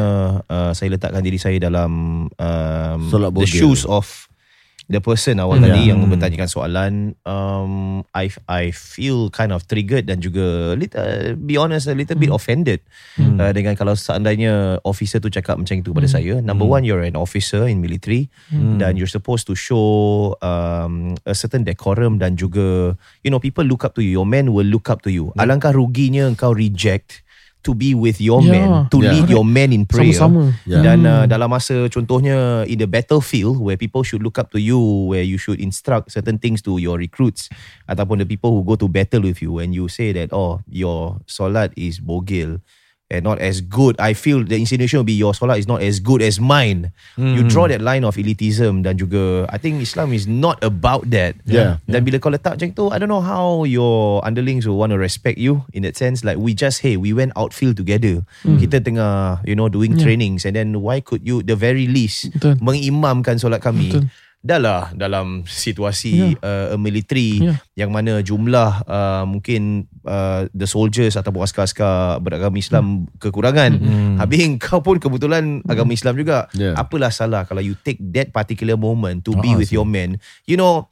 uh, 0.47 0.71
saya 0.71 0.95
letakkan 0.95 1.19
diri 1.19 1.35
saya 1.35 1.59
dalam 1.59 1.91
um, 2.31 2.99
Solat 3.07 3.35
the 3.35 3.43
shoes 3.43 3.83
of 3.83 4.31
the 4.85 4.99
person 4.99 5.39
awal 5.39 5.55
Hmm. 5.55 5.65
tadi 5.65 5.87
Ya. 5.87 5.95
yang 5.95 6.03
bertanyakan 6.05 6.45
soalan 6.45 6.93
um, 7.23 8.03
I 8.11 8.27
I 8.45 8.69
feel 8.69 9.31
kind 9.31 9.49
of 9.49 9.63
triggered 9.65 10.11
dan 10.11 10.19
juga 10.19 10.75
little, 10.75 11.39
be 11.39 11.55
honest 11.55 11.87
a 11.87 11.95
little 11.95 12.19
bit 12.19 12.29
offended 12.29 12.83
Hmm. 13.15 13.39
uh, 13.39 13.49
dengan 13.49 13.73
kalau 13.73 13.95
seandainya 13.95 14.83
officer 14.83 15.17
tu 15.17 15.31
cakap 15.31 15.55
macam 15.55 15.79
itu 15.79 15.95
pada 15.95 16.05
Hmm. 16.05 16.15
saya 16.19 16.33
number 16.43 16.67
one 16.67 16.83
you're 16.83 17.01
an 17.01 17.15
officer 17.15 17.65
in 17.65 17.79
military 17.79 18.27
Hmm. 18.51 18.75
dan 18.77 18.99
you're 18.99 19.09
supposed 19.09 19.47
to 19.47 19.55
show 19.55 19.87
um, 20.43 21.15
a 21.23 21.33
certain 21.33 21.63
decorum 21.63 22.19
dan 22.19 22.35
juga 22.35 22.93
you 23.23 23.31
know 23.31 23.39
people 23.39 23.63
look 23.63 23.87
up 23.87 23.95
to 23.95 24.03
you 24.03 24.19
your 24.19 24.27
men 24.27 24.51
will 24.51 24.67
look 24.67 24.91
up 24.91 24.99
to 24.99 25.09
you 25.09 25.31
alangkah 25.39 25.71
ruginya 25.71 26.27
engkau 26.27 26.51
reject 26.51 27.22
to 27.63 27.71
be 27.73 27.95
with 27.95 28.19
your 28.19 28.43
Ya. 28.43 28.51
men 28.51 28.69
to 28.91 28.99
Ya. 28.99 29.11
lead 29.15 29.27
your 29.31 29.47
men 29.47 29.71
in 29.71 29.87
prayer 29.87 30.11
sama-sama 30.11 30.51
Ya. 30.67 30.83
dan 30.83 30.99
Hmm. 31.01 31.07
uh, 31.07 31.25
dalam 31.25 31.47
masa 31.47 31.87
contohnya 31.87 32.67
in 32.67 32.77
the 32.77 32.85
battlefield 32.85 33.57
where 33.57 33.79
people 33.79 34.03
should 34.03 34.19
look 34.21 34.35
up 34.35 34.51
to 34.51 34.59
you 34.59 34.77
where 35.07 35.23
you 35.23 35.39
should 35.39 35.57
instruct 35.57 36.11
certain 36.11 36.35
things 36.35 36.59
to 36.59 36.75
your 36.77 36.99
recruits 36.99 37.47
ataupun 37.87 38.19
the 38.19 38.27
people 38.27 38.51
who 38.51 38.61
go 38.61 38.75
to 38.75 38.85
battle 38.85 39.23
with 39.23 39.39
you 39.39 39.57
and 39.57 39.71
you 39.71 39.87
say 39.87 40.11
that 40.11 40.29
oh 40.35 40.59
your 40.67 41.23
solat 41.25 41.71
is 41.73 42.03
bogil 42.03 42.59
and 43.13 43.21
not 43.21 43.37
as 43.37 43.61
good. 43.61 43.93
I 44.01 44.17
feel 44.17 44.41
the 44.41 44.57
insinuation 44.57 44.97
will 44.97 45.07
be 45.07 45.13
your 45.13 45.37
solat 45.37 45.61
is 45.61 45.69
not 45.69 45.85
as 45.85 46.01
good 46.01 46.25
as 46.25 46.41
mine. 46.41 46.89
You 47.13 47.45
draw 47.45 47.69
that 47.69 47.85
line 47.85 48.01
of 48.01 48.17
elitism 48.17 48.81
dan 48.81 48.97
juga 48.97 49.45
I 49.53 49.61
think 49.61 49.77
Islam 49.79 50.09
is 50.11 50.25
not 50.25 50.57
about 50.65 51.13
that. 51.13 51.37
Yeah. 51.45 51.77
dan 51.85 52.01
bila 52.01 52.17
kau 52.17 52.33
letak 52.33 52.57
macam 52.57 52.73
tu 52.73 52.85
I 52.89 52.97
don't 52.97 53.13
know 53.13 53.21
how 53.21 53.69
your 53.69 54.25
underlings 54.25 54.65
will 54.65 54.81
want 54.81 54.89
to 54.89 54.97
respect 54.97 55.37
you 55.37 55.61
in 55.77 55.85
that 55.85 55.93
sense. 55.93 56.25
Like 56.25 56.41
we 56.41 56.57
just 56.57 56.81
hey 56.81 56.97
we 56.97 57.13
went 57.13 57.37
outfield 57.37 57.77
together. 57.77 58.25
Kita 58.41 58.81
tengah 58.81 59.45
you 59.45 59.53
know 59.53 59.69
doing 59.69 59.93
Yeah. 59.93 60.09
trainings 60.09 60.41
and 60.41 60.57
then 60.57 60.81
why 60.81 60.97
could 60.97 61.21
you 61.21 61.45
the 61.45 61.53
very 61.53 61.85
least 61.85 62.33
Betul. 62.33 62.57
mengimamkan 62.57 63.37
solat 63.37 63.61
kami? 63.61 63.93
Betul. 63.93 64.09
Dah 64.43 64.59
lah 64.59 64.81
dalam 64.91 65.47
situasi 65.47 66.35
uh, 66.43 66.75
military 66.75 67.39
Ya. 67.39 67.55
yang 67.79 67.95
mana 67.95 68.19
jumlah 68.19 68.83
uh, 68.83 69.23
mungkin 69.23 69.87
uh, 70.03 70.51
the 70.51 70.67
soldiers 70.67 71.15
ataupun 71.15 71.47
askar-askar 71.47 72.19
beragama 72.19 72.59
Islam 72.59 73.07
kekurangan 73.23 73.79
habis 74.19 74.43
kau 74.59 74.83
pun 74.83 74.99
kebetulan 74.99 75.63
agama 75.63 75.95
Islam 75.95 76.19
juga 76.19 76.51
Ya. 76.51 76.75
apalah 76.75 77.07
salah 77.09 77.47
kalau 77.47 77.63
you 77.63 77.79
take 77.87 78.03
that 78.11 78.35
particular 78.35 78.75
moment 78.75 79.23
to 79.23 79.31
be 79.39 79.55
Ah, 79.55 79.63
with 79.63 79.71
your 79.71 79.87
men 79.87 80.19
you 80.43 80.59
know 80.59 80.91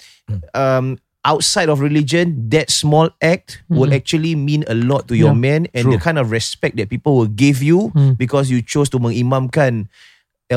um, 0.56 0.96
outside 1.22 1.68
of 1.68 1.84
religion 1.84 2.48
that 2.50 2.72
small 2.72 3.12
act 3.20 3.62
will 3.68 3.92
actually 3.92 4.34
mean 4.34 4.64
a 4.66 4.74
lot 4.74 5.06
to 5.06 5.14
your 5.14 5.36
Yeah. 5.36 5.44
men 5.44 5.62
and 5.76 5.92
the 5.92 6.00
True. 6.00 6.02
kind 6.02 6.18
of 6.18 6.32
respect 6.32 6.80
that 6.80 6.88
people 6.88 7.14
will 7.20 7.30
give 7.30 7.60
you 7.60 7.92
Hmm. 7.92 8.16
because 8.16 8.48
you 8.48 8.64
chose 8.64 8.88
to 8.90 8.98
mengimamkan 8.98 9.92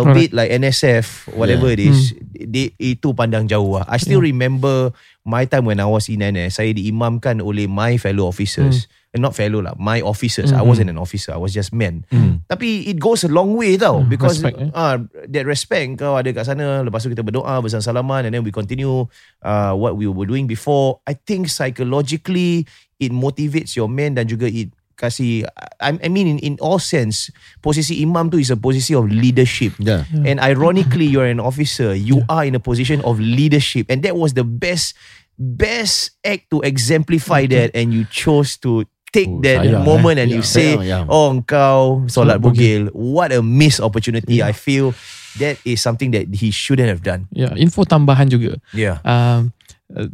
albeit 0.03 0.35
like 0.35 0.51
NSF 0.51 1.31
whatever 1.39 1.71
it 1.71 1.79
is 1.79 2.11
they, 2.35 2.75
itu 2.83 3.15
pandang 3.15 3.47
jauh 3.47 3.79
lah. 3.79 3.87
I 3.87 4.03
still 4.03 4.19
remember 4.19 4.91
my 5.23 5.47
time 5.47 5.71
when 5.71 5.79
I 5.79 5.87
was 5.87 6.11
in 6.11 6.25
NS 6.25 6.59
saya 6.59 6.75
diimamkan 6.75 7.39
oleh 7.39 7.71
my 7.71 7.95
fellow 7.97 8.27
officers. 8.27 8.91
Eh, 9.15 9.23
not 9.23 9.39
fellow 9.39 9.63
lah 9.63 9.79
my 9.79 10.03
officers. 10.03 10.51
I 10.51 10.67
wasn't 10.67 10.91
an 10.91 10.99
officer 10.99 11.31
I 11.31 11.39
was 11.39 11.55
just 11.55 11.71
men. 11.71 12.03
Tapi 12.51 12.91
it 12.91 12.99
goes 12.99 13.23
a 13.23 13.31
long 13.31 13.55
way 13.55 13.79
tau 13.79 14.03
Hmm, 14.03 14.11
because 14.11 14.43
respect, 14.43 14.59
eh? 14.59 14.71
ah 14.75 14.99
that 15.31 15.47
respect 15.47 16.03
kau 16.03 16.19
ada 16.19 16.29
kat 16.35 16.45
sana 16.45 16.83
lepas 16.83 17.07
tu 17.07 17.15
kita 17.15 17.23
berdoa 17.23 17.63
bersalaman 17.63 18.27
and 18.27 18.35
then 18.35 18.43
we 18.43 18.51
continue 18.51 19.07
uh, 19.47 19.73
what 19.73 19.95
we 19.95 20.11
were 20.11 20.27
doing 20.27 20.51
before. 20.51 20.99
I 21.07 21.15
think 21.15 21.47
psychologically 21.47 22.67
it 22.99 23.15
motivates 23.15 23.79
your 23.79 23.87
men 23.87 24.19
dan 24.19 24.27
juga 24.27 24.51
it 24.51 24.75
kasih 24.95 25.45
I, 25.79 25.99
I 25.99 26.09
mean 26.09 26.27
in, 26.27 26.39
in 26.41 26.55
all 26.59 26.79
sense 26.79 27.29
posisi 27.61 28.01
imam 28.01 28.31
tu 28.31 28.39
is 28.39 28.49
a 28.49 28.57
posisi 28.57 28.95
of 28.95 29.07
leadership. 29.07 29.75
Yeah. 29.79 30.07
and 30.25 30.39
ironically 30.39 31.05
you're 31.05 31.29
an 31.29 31.39
officer. 31.39 31.93
You 31.93 32.23
are 32.27 32.43
in 32.43 32.55
a 32.55 32.63
position 32.63 33.03
of 33.03 33.19
leadership. 33.19 33.91
And 33.91 34.03
that 34.03 34.15
was 34.15 34.35
the 34.35 34.45
best 34.45 34.95
best 35.35 36.15
act 36.23 36.51
to 36.55 36.63
exemplify 36.63 37.47
that. 37.51 37.75
And 37.75 37.91
you 37.91 38.07
chose 38.07 38.57
to 38.63 38.87
take 39.11 39.31
Oh, 39.31 39.39
that 39.47 39.63
sayang, 39.63 39.87
moment 39.87 40.19
eh. 40.19 40.23
and 40.27 40.31
you 40.35 40.43
Ya, 40.43 40.47
say 40.47 40.69
sayang, 40.75 41.07
ya. 41.07 41.07
oh 41.07 41.31
engkau 41.31 42.03
solat 42.11 42.39
Solat 42.39 42.39
bogil 42.43 42.91
what 42.91 43.31
a 43.31 43.43
missed 43.47 43.79
opportunity 43.79 44.43
Ya. 44.43 44.51
I 44.51 44.55
feel. 44.55 44.91
That 45.39 45.59
is 45.67 45.83
something 45.83 46.15
that 46.15 46.31
he 46.31 46.55
shouldn't 46.55 46.87
have 46.87 47.03
done. 47.03 47.27
Ya 47.35 47.51
info 47.59 47.83
tambahan 47.83 48.27
juga. 48.31 48.55
Yeah. 48.71 48.99
Uh, 49.03 49.51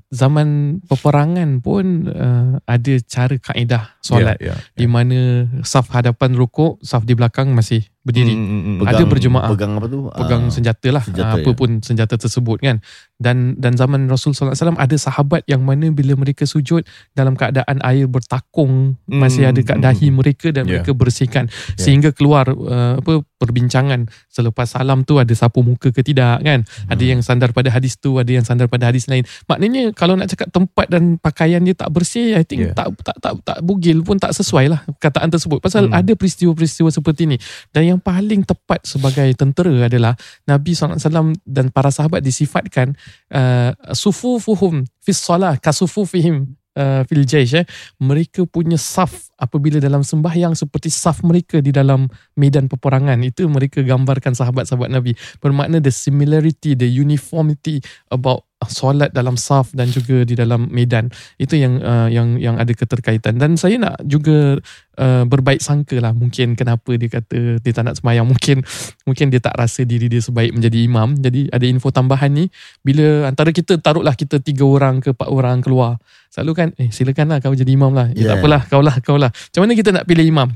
zaman 0.09 0.81
peperangan 0.85 1.61
pun 1.61 2.09
uh, 2.09 2.57
ada 2.65 2.93
cara 3.05 3.37
kaedah 3.37 4.00
solat 4.01 4.41
yeah, 4.41 4.57
di 4.73 4.89
mana 4.89 5.45
saf 5.61 5.93
hadapan 5.93 6.33
rukuk, 6.33 6.81
saf 6.81 7.05
di 7.05 7.13
belakang 7.13 7.53
masih 7.53 7.85
berdiri. 8.01 8.33
Mm, 8.33 8.41
mm, 8.41 8.63
mm. 8.81 8.89
Ada 8.89 9.05
berjemaah. 9.05 9.53
Pegang 9.53 9.77
apa 9.77 9.85
tu? 9.85 10.09
Pegang 10.09 10.43
Ah, 10.49 10.53
senjata 10.53 10.89
lah 10.89 11.05
senjata, 11.05 11.37
apa 11.37 11.51
ya. 11.53 11.53
pun 11.53 11.71
senjata 11.85 12.17
tersebut 12.17 12.57
kan 12.59 12.81
dan 13.21 13.61
dan 13.61 13.77
zaman 13.77 14.09
Rasul 14.09 14.33
sallallahu 14.33 14.57
alaihi 14.57 14.65
wasallam 14.65 14.81
ada 14.81 14.97
sahabat 14.97 15.43
yang 15.45 15.61
mana 15.61 15.93
bila 15.93 16.17
mereka 16.17 16.49
sujud 16.49 16.81
dalam 17.13 17.37
keadaan 17.37 17.77
air 17.85 18.09
bertakung 18.09 18.97
Hmm, 19.05 19.21
masih 19.21 19.45
ada 19.45 19.61
kat 19.61 19.77
hmm, 19.77 19.85
dahi 19.85 20.09
hmm. 20.09 20.17
mereka 20.17 20.49
dan 20.49 20.65
Yeah. 20.65 20.81
mereka 20.81 20.97
bersihkan 20.97 21.53
sehingga 21.77 22.15
keluar 22.15 22.49
uh, 22.49 22.97
apa 23.03 23.21
perbincangan 23.37 24.07
selepas 24.31 24.71
salam 24.71 25.03
tu 25.03 25.19
ada 25.19 25.33
sapu 25.35 25.61
muka 25.61 25.91
ke 25.91 26.01
tidak 26.01 26.41
kan 26.41 26.65
ada 26.87 27.03
Hmm. 27.05 27.11
yang 27.13 27.21
sandar 27.21 27.51
pada 27.53 27.69
hadis 27.69 28.01
tu 28.01 28.17
ada 28.17 28.31
yang 28.31 28.47
sandar 28.47 28.71
pada 28.71 28.89
hadis 28.89 29.11
lain 29.11 29.27
maknanya 29.45 29.91
kalau 29.93 30.15
nak 30.15 30.31
cakap 30.31 30.49
tempat 30.49 30.87
dan 30.89 31.19
pakaian 31.19 31.61
dia 31.61 31.77
tak 31.77 31.91
bersih 31.91 32.33
I 32.33 32.47
think 32.47 32.71
Yeah. 32.71 32.73
tak 32.73 32.95
tak 33.03 33.17
tak 33.21 33.33
tak 33.43 33.59
bugil 33.61 33.90
pun 34.01 34.17
tak 34.17 34.31
sesuai 34.31 34.71
lah 34.71 34.81
kataan 35.03 35.29
tersebut 35.29 35.59
pasal 35.59 35.91
Hmm. 35.91 35.99
ada 35.99 36.13
peristiwa-peristiwa 36.15 36.91
seperti 36.95 37.27
ni 37.27 37.37
dan 37.75 37.83
yang 37.83 38.01
paling 38.01 38.47
tepat 38.47 38.87
sebagai 38.87 39.27
tentera 39.35 39.91
adalah 39.91 40.15
Nabi 40.47 40.71
SAW 40.71 41.35
dan 41.43 41.75
para 41.75 41.91
sahabat 41.91 42.23
disifatkan 42.23 42.95
uh, 43.35 43.75
sufufuhum 43.91 44.87
fis 45.03 45.19
salah 45.19 45.59
kasufufihim 45.59 46.55
uh, 46.79 47.03
fil 47.09 47.25
jaish 47.27 47.57
eh. 47.59 47.67
mereka 47.99 48.47
punya 48.47 48.79
saf 48.79 49.33
apabila 49.41 49.81
dalam 49.83 50.05
sembahyang 50.05 50.55
seperti 50.55 50.93
saf 50.93 51.25
mereka 51.27 51.59
di 51.59 51.75
dalam 51.75 52.07
medan 52.39 52.69
peperangan 52.71 53.19
itu 53.25 53.49
mereka 53.51 53.83
gambarkan 53.83 54.37
sahabat-sahabat 54.37 54.93
Nabi 54.93 55.17
bermakna 55.41 55.81
the 55.83 55.91
similarity 55.91 56.77
the 56.77 56.87
uniformity 56.87 57.81
about 58.13 58.50
solat 58.69 59.15
dalam 59.17 59.41
saf 59.41 59.73
dan 59.73 59.89
juga 59.89 60.27
di 60.29 60.37
dalam 60.37 60.69
medan. 60.69 61.09
Itu 61.41 61.57
yang 61.57 61.81
uh, 61.81 62.13
yang 62.13 62.37
yang 62.37 62.61
ada 62.61 62.69
keterkaitan. 62.77 63.41
Dan 63.41 63.57
saya 63.57 63.81
nak 63.81 63.97
juga 64.05 64.61
uh, 65.01 65.25
berbaik 65.25 65.65
sangka 65.65 65.97
lah 65.97 66.13
mungkin 66.13 66.53
kenapa 66.53 66.93
dia 67.01 67.09
kata 67.09 67.63
dia 67.63 67.73
tak 67.73 67.89
nak 67.89 67.97
sembahyang 67.97 68.29
mungkin 68.33 68.61
mungkin 69.09 69.27
dia 69.33 69.41
tak 69.41 69.57
rasa 69.57 69.89
diri 69.89 70.13
dia 70.13 70.21
sebaik 70.21 70.53
menjadi 70.53 70.79
imam. 70.85 71.17
Jadi 71.17 71.49
ada 71.49 71.65
info 71.65 71.89
tambahan 71.89 72.29
ni. 72.29 72.53
Bila 72.85 73.25
antara 73.31 73.49
kita 73.55 73.81
taruhlah 73.81 74.13
kita 74.13 74.43
tiga 74.45 74.69
orang 74.69 75.01
ke 75.01 75.17
empat 75.17 75.29
orang 75.33 75.65
keluar. 75.65 75.97
Selalu 76.29 76.53
kan 76.53 76.69
eh 76.77 76.93
silakanlah 76.93 77.41
kau 77.41 77.57
jadi 77.57 77.73
imam 77.73 77.97
lah. 77.97 78.13
Eh, 78.13 78.21
Yeah. 78.21 78.37
tak 78.37 78.45
apalah 78.45 78.63
kau 78.69 78.83
lah 78.85 78.97
kau 79.01 79.17
lah. 79.17 79.33
Macam 79.33 79.61
mana 79.65 79.73
kita 79.73 79.91
nak 79.97 80.05
pilih 80.05 80.29
imam? 80.29 80.53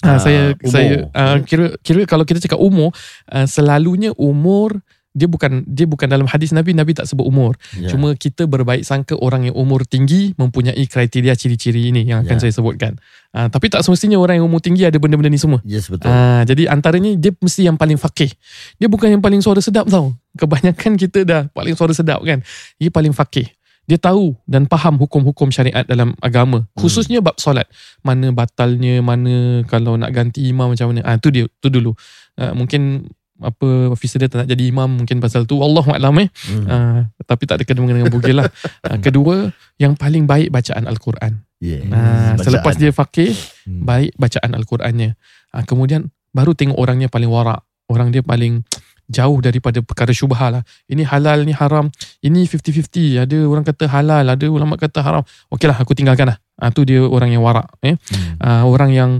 Uh, 0.00 0.16
saya 0.16 0.56
umur. 0.56 0.72
saya 0.72 0.94
uh, 1.12 1.36
kira 1.44 1.76
kira 1.84 2.08
kalau 2.08 2.24
kita 2.24 2.40
cakap 2.40 2.56
umur 2.56 2.88
uh, 3.36 3.44
selalunya 3.44 4.16
umur 4.16 4.80
dia 5.10 5.26
bukan 5.26 5.66
dia 5.66 5.90
bukan 5.90 6.06
dalam 6.06 6.22
hadis 6.30 6.54
Nabi 6.54 6.70
Nabi 6.70 6.94
tak 6.94 7.10
sebut 7.10 7.26
umur 7.26 7.58
Ya. 7.74 7.90
Cuma 7.90 8.14
kita 8.14 8.46
berbaik 8.46 8.86
sangka 8.86 9.18
orang 9.18 9.50
yang 9.50 9.56
umur 9.58 9.82
tinggi 9.82 10.34
mempunyai 10.38 10.78
kriteria 10.86 11.34
ciri-ciri 11.34 11.90
ini 11.90 12.06
yang 12.06 12.22
akan 12.22 12.38
Ya. 12.38 12.42
saya 12.46 12.52
sebutkan. 12.54 12.94
Uh, 13.34 13.46
tapi 13.50 13.70
tak 13.70 13.82
semestinya 13.82 14.18
orang 14.22 14.38
yang 14.42 14.46
umur 14.46 14.62
tinggi 14.62 14.86
ada 14.86 14.98
benda-benda 15.02 15.30
ni 15.30 15.38
semua. 15.38 15.58
Yes 15.66 15.90
betul. 15.90 16.10
Uh, 16.10 16.42
jadi 16.46 16.70
antaranya 16.70 17.14
dia 17.18 17.34
mesti 17.34 17.66
yang 17.66 17.74
paling 17.74 17.98
fakih. 17.98 18.30
Dia 18.78 18.86
bukan 18.86 19.10
yang 19.10 19.22
paling 19.22 19.42
suara 19.42 19.58
sedap 19.58 19.90
tau. 19.90 20.14
Kebanyakan 20.38 20.94
kita 21.02 21.26
dah 21.26 21.42
paling 21.50 21.74
suara 21.74 21.90
sedap 21.90 22.22
kan. 22.22 22.42
Dia 22.78 22.90
paling 22.90 23.10
fakih. 23.10 23.50
dia 23.90 23.98
tahu 23.98 24.38
dan 24.46 24.70
faham 24.70 24.94
hukum-hukum 25.02 25.50
syariat 25.50 25.82
dalam 25.82 26.14
agama 26.22 26.62
khususnya 26.78 27.18
bab 27.18 27.34
solat 27.42 27.66
mana 28.06 28.30
batalnya 28.30 29.02
mana 29.02 29.66
kalau 29.66 29.98
nak 29.98 30.14
ganti 30.14 30.46
imam 30.46 30.70
macam 30.70 30.94
mana 30.94 31.02
ah 31.02 31.18
tu 31.18 31.34
dia 31.34 31.50
tu 31.58 31.74
dulu 31.74 31.90
uh, 32.38 32.54
mungkin 32.54 33.10
apa 33.40 33.88
officer 33.88 34.20
dia 34.20 34.28
tak 34.28 34.44
nak 34.44 34.48
jadi 34.52 34.68
imam 34.68 35.02
mungkin 35.02 35.18
pasal 35.18 35.48
tu 35.48 35.58
Allah 35.64 35.84
alam 35.96 36.14
eh. 36.20 36.28
Hmm. 36.48 36.64
uh, 36.68 36.98
tapi 37.24 37.48
tak 37.48 37.60
ada 37.60 37.64
kena 37.64 37.80
mengena 37.82 38.04
dengan 38.04 38.12
bugil 38.12 38.36
lah. 38.40 38.48
Uh, 38.84 38.98
kedua 39.00 39.48
yang 39.80 39.96
paling 39.96 40.28
baik 40.28 40.52
bacaan 40.52 40.84
al-Quran. 40.84 41.40
Yeah. 41.60 41.84
uh, 41.88 42.36
Bacaan. 42.36 42.44
selepas 42.44 42.74
dia 42.76 42.90
fakir 42.92 43.32
Hmm. 43.68 43.84
baik 43.84 44.16
bacaan 44.16 44.50
al-Qurannya. 44.56 45.16
Uh, 45.52 45.64
kemudian 45.68 46.08
baru 46.32 46.56
tengok 46.56 46.76
orangnya 46.80 47.08
paling 47.12 47.28
warak. 47.28 47.60
Orang 47.90 48.14
dia 48.14 48.22
paling 48.22 48.62
jauh 49.10 49.42
daripada 49.42 49.82
perkara 49.82 50.14
syubha 50.14 50.54
lah. 50.54 50.62
Ini 50.86 51.02
halal 51.02 51.42
ni 51.42 51.50
haram. 51.50 51.90
Ini 52.22 52.46
50-50 52.46 53.18
ada 53.26 53.36
orang 53.42 53.66
kata 53.66 53.90
halal 53.90 54.22
ada 54.22 54.46
ulama 54.46 54.78
kata 54.78 55.02
haram. 55.02 55.26
Okey 55.50 55.66
lah 55.66 55.76
aku 55.76 55.92
tinggalkan 55.98 56.30
lah. 56.30 56.38
Uh, 56.56 56.70
tu 56.70 56.86
dia 56.86 57.02
orang 57.02 57.34
yang 57.34 57.42
warak 57.42 57.66
eh. 57.82 57.98
Hmm. 57.98 58.38
uh, 58.40 58.64
orang 58.70 58.90
yang 58.94 59.10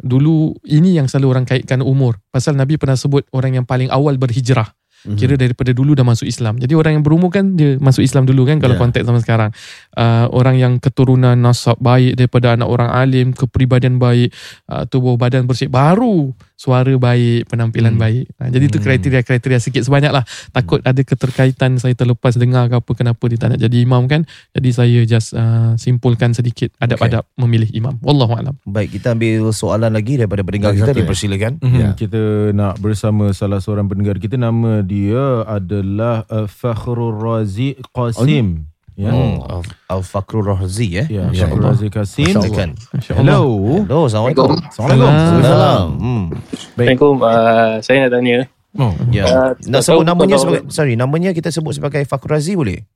dulu 0.00 0.56
ini 0.66 0.96
yang 0.96 1.06
selalu 1.06 1.26
orang 1.38 1.44
kaitkan 1.46 1.84
umur 1.84 2.18
pasal 2.32 2.56
Nabi 2.56 2.76
pernah 2.80 2.96
sebut 2.96 3.24
orang 3.32 3.60
yang 3.60 3.66
paling 3.68 3.88
awal 3.92 4.16
berhijrah 4.16 4.72
Mhm. 5.00 5.16
kira 5.16 5.32
daripada 5.40 5.72
dulu 5.72 5.96
dah 5.96 6.04
masuk 6.04 6.28
Islam 6.28 6.60
jadi 6.60 6.76
orang 6.76 7.00
yang 7.00 7.04
berumur 7.04 7.32
kan 7.32 7.56
dia 7.56 7.80
masuk 7.80 8.04
Islam 8.04 8.28
dulu 8.28 8.44
kan 8.44 8.60
kalau 8.60 8.76
Ya. 8.76 8.80
konteks 8.84 9.08
zaman 9.08 9.24
sekarang 9.24 9.50
uh, 9.96 10.28
orang 10.28 10.60
yang 10.60 10.76
keturunan 10.76 11.40
nasab 11.40 11.80
baik 11.80 12.20
daripada 12.20 12.52
anak 12.52 12.68
orang 12.68 12.92
alim 12.92 13.32
kepribadian 13.32 13.96
baik 13.96 14.28
uh, 14.68 14.84
tubuh 14.84 15.16
badan 15.16 15.48
bersih 15.48 15.72
baru 15.72 16.36
suara 16.60 16.92
baik 16.92 17.48
penampilan 17.48 17.96
Hmm. 17.96 18.02
baik 18.04 18.24
uh, 18.36 18.52
jadi 18.52 18.64
itu 18.68 18.76
Hmm. 18.76 18.84
kriteria-kriteria 18.84 19.58
sikit 19.58 19.80
sebanyak 19.80 20.12
lah 20.12 20.28
takut 20.52 20.84
ada 20.84 21.00
keterkaitan 21.00 21.80
saya 21.80 21.96
terlepas 21.96 22.36
dengar 22.36 22.68
ke 22.68 22.76
apa 22.76 22.90
kenapa 22.92 23.24
dia 23.26 23.40
tak 23.40 23.48
nak 23.50 23.60
jadi 23.60 23.76
imam 23.80 24.04
kan 24.04 24.28
jadi 24.52 24.68
saya 24.68 25.00
just 25.04 25.32
uh, 25.32 25.72
simpulkan 25.74 26.30
sedikit 26.30 26.68
adab-adab 26.76 27.24
memilih 27.34 27.72
imam 27.72 27.96
wallahualam 28.04 28.60
Baik, 28.62 29.00
kita 29.00 29.16
ambil 29.16 29.48
soalan 29.50 29.88
lagi 29.88 30.20
daripada 30.20 30.42
pendengar 30.42 30.76
kita. 30.76 30.84
satu, 30.84 30.92
ya? 30.92 31.00
Dipersilakan. 31.00 31.52
Mhm. 31.62 31.78
Ya. 31.78 31.88
Kita 31.94 32.20
nak 32.52 32.76
bersama 32.76 33.30
salah 33.30 33.58
seorang 33.58 33.86
pendengar 33.86 34.18
kita 34.18 34.36
nama 34.36 34.82
dia 34.82 35.46
adalah 35.46 36.28
uh, 36.28 36.44
Fakhrul 36.44 37.16
Razi 37.16 37.78
Qasim. 37.94 38.66
Ya. 38.98 39.10
Hmm. 39.10 39.40
Al- 39.46 39.76
Al-Fakrul 39.88 40.44
Rahzi 40.44 40.98
eh. 40.98 41.06
Ya, 41.08 41.30
Ya 41.32 41.46
Qasim. 41.90 42.34
Silakan. 42.36 42.74
Masya 42.94 43.12
Allah. 43.16 43.22
Hello. 43.22 43.42
Hello, 43.86 44.00
Assalamualaikum. 44.06 44.50
Assalamualaikum. 44.66 45.12
Salam. 45.42 45.86
Hmm. 45.96 46.24
Assalamualaikum. 46.54 47.14
Uh, 47.22 47.72
saya 47.80 47.96
nak 48.06 48.10
tanya. 48.12 48.38
Oh. 48.78 48.94
Ya. 49.10 49.24
Uh, 49.26 49.50
Nak 49.66 49.82
sebut 49.82 50.06
namanya 50.06 50.38
sebagai 50.38 50.62
sorry, 50.70 50.94
namanya 50.94 51.34
kita 51.34 51.50
sebut 51.50 51.74
sebagai 51.74 52.06
Fakrul 52.06 52.38
Razi 52.38 52.54
boleh? 52.54 52.86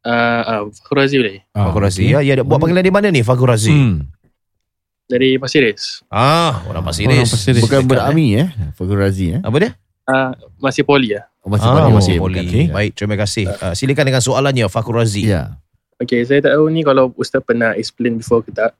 Uh, 0.00 0.40
uh, 0.40 0.60
Fakhur 0.72 0.96
Razi 1.04 1.20
boleh? 1.20 1.44
Ah, 1.52 1.68
Fakrul 1.68 1.84
Razi 1.84 2.08
okey. 2.08 2.16
ya. 2.16 2.20
Ya, 2.24 2.40
buat 2.40 2.56
panggilan 2.56 2.84
di 2.84 2.92
mana 2.92 3.06
ni 3.12 3.20
Fakrul 3.20 3.52
Razi? 3.52 3.68
Hmm. 3.68 4.08
Dari 5.10 5.36
Pasir 5.36 5.66
Ris. 5.66 6.00
Ah, 6.08 6.64
orang 6.70 6.86
Pasir 6.86 7.04
Orang 7.04 7.20
Ris. 7.20 7.32
Bukan 7.60 7.84
berami 7.84 8.40
eh. 8.40 8.48
Fakhur 8.78 8.96
Razi 8.96 9.36
eh. 9.36 9.40
Apa 9.44 9.56
dia? 9.60 9.70
Uh, 10.08 10.32
masih 10.58 10.82
poli 10.82 11.12
lah. 11.14 11.29
Oh, 11.40 11.48
masih 11.48 11.68
ah, 11.68 11.88
masih. 11.88 12.16
Okey. 12.20 12.68
Baik, 12.68 12.92
terima 12.92 13.16
kasih. 13.16 13.48
Uh, 13.48 13.72
silakan 13.72 14.12
dengan 14.12 14.20
soalannya 14.20 14.68
Fakrul 14.68 15.00
Razi. 15.00 15.32
Ya. 15.32 15.56
Okay, 15.96 16.24
saya 16.24 16.44
tak 16.44 16.56
tahu 16.56 16.68
ni 16.68 16.84
kalau 16.84 17.12
Ustaz 17.16 17.40
pernah 17.44 17.72
explain 17.76 18.20
before 18.20 18.44
ke 18.44 18.52
tak. 18.52 18.76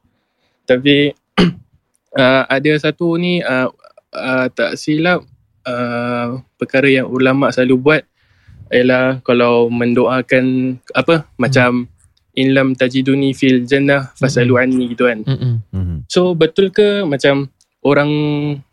Tapi 0.68 1.16
uh, 2.20 2.42
ada 2.48 2.72
satu 2.76 3.16
ni 3.16 3.40
uh, 3.40 3.68
uh, 4.12 4.46
tak 4.52 4.76
silap 4.76 5.24
uh, 5.64 6.40
perkara 6.60 6.88
yang 6.88 7.08
ulama 7.08 7.48
selalu 7.48 7.76
buat 7.80 8.02
ialah 8.70 9.18
kalau 9.26 9.66
mendoakan 9.66 10.78
apa 10.94 11.26
macam 11.34 11.90
in 12.38 12.54
lam 12.54 12.78
tajiduni 12.78 13.34
fil 13.34 13.66
jannah 13.66 14.14
fasalu 14.14 14.60
anni 14.60 14.94
gitu 14.94 15.10
kan. 15.10 15.26
Mm-mm. 15.26 15.54
Mhm. 15.74 15.96
So 16.06 16.36
betul 16.38 16.70
ke 16.70 17.02
macam 17.08 17.50
orang 17.82 18.10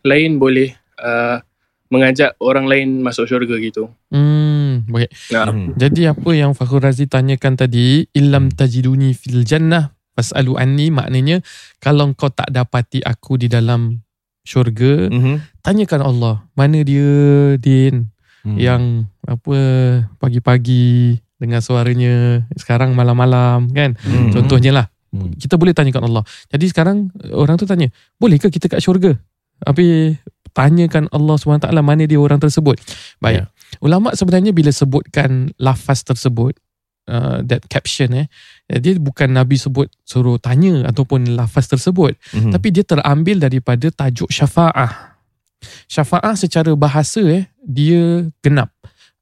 lain 0.05 0.37
boleh 0.37 0.75
uh, 1.01 1.41
mengajak 1.87 2.35
orang 2.43 2.67
lain 2.67 2.99
masuk 3.01 3.27
syurga 3.27 3.55
gitu? 3.59 3.91
Hmm, 4.11 4.87
baik. 4.87 5.09
Nah, 5.31 5.49
Hmm. 5.51 5.73
Jadi 5.75 6.07
apa 6.07 6.29
yang 6.35 6.51
Fakhrul 6.51 6.83
Razi 6.83 7.07
tanyakan 7.07 7.55
tadi, 7.55 8.07
illam 8.11 8.51
tajiduni 8.51 9.15
fil 9.15 9.43
jannah 9.43 9.95
fasalu 10.17 10.57
anni 10.57 10.89
maknanya 10.89 11.45
kalau 11.77 12.09
kau 12.17 12.33
tak 12.33 12.49
dapati 12.49 13.05
aku 13.05 13.37
di 13.37 13.47
dalam 13.47 14.01
syurga, 14.41 15.11
Mhm. 15.11 15.61
tanyakan 15.61 16.01
Allah, 16.01 16.35
mana 16.55 16.79
dia 16.81 17.53
Din 17.59 18.09
Hmm. 18.47 18.55
yang 18.55 18.81
apa 19.27 19.59
pagi-pagi 20.17 21.19
dengan 21.37 21.59
suaranya 21.61 22.47
sekarang 22.55 22.95
malam-malam 22.95 23.69
kan. 23.71 23.93
Hmm. 24.01 24.31
Contohnya 24.31 24.71
lah. 24.73 24.87
Hmm. 25.11 25.35
Kita 25.35 25.55
boleh 25.55 25.75
tanyakan 25.75 26.07
Allah. 26.11 26.23
Jadi 26.51 26.65
sekarang 26.71 27.11
orang 27.31 27.55
tu 27.55 27.67
tanya, 27.67 27.87
boleh 28.17 28.39
ke 28.39 28.47
kita 28.49 28.67
kat 28.67 28.79
syurga? 28.79 29.15
Tapi 29.57 30.13
tanyakan 30.57 31.05
Allah 31.13 31.37
SWT 31.37 31.69
mana 31.85 32.09
dia 32.09 32.17
orang 32.17 32.41
tersebut. 32.41 32.81
Baik. 33.21 33.45
Ya. 33.45 33.53
Ulama 33.77 34.17
sebenarnya 34.17 34.49
bila 34.49 34.73
sebutkan 34.73 35.53
lafaz 35.61 36.01
tersebut, 36.01 36.57
uh, 37.05 37.45
that 37.45 37.61
caption 37.69 38.25
eh, 38.25 38.27
dia 38.67 38.97
bukan 38.97 39.37
Nabi 39.37 39.55
sebut 39.55 39.87
suruh 40.01 40.41
tanya 40.41 40.89
ataupun 40.89 41.37
lafaz 41.37 41.69
tersebut. 41.69 42.17
Mhm. 42.33 42.51
Tapi 42.57 42.67
dia 42.73 42.81
terambil 42.81 43.37
daripada 43.37 43.93
tajuk 43.93 44.33
syafa'ah. 44.33 45.17
Syafa'ah 45.85 46.33
secara 46.33 46.73
bahasa 46.73 47.21
eh, 47.21 47.45
dia 47.61 48.25
genap 48.41 48.73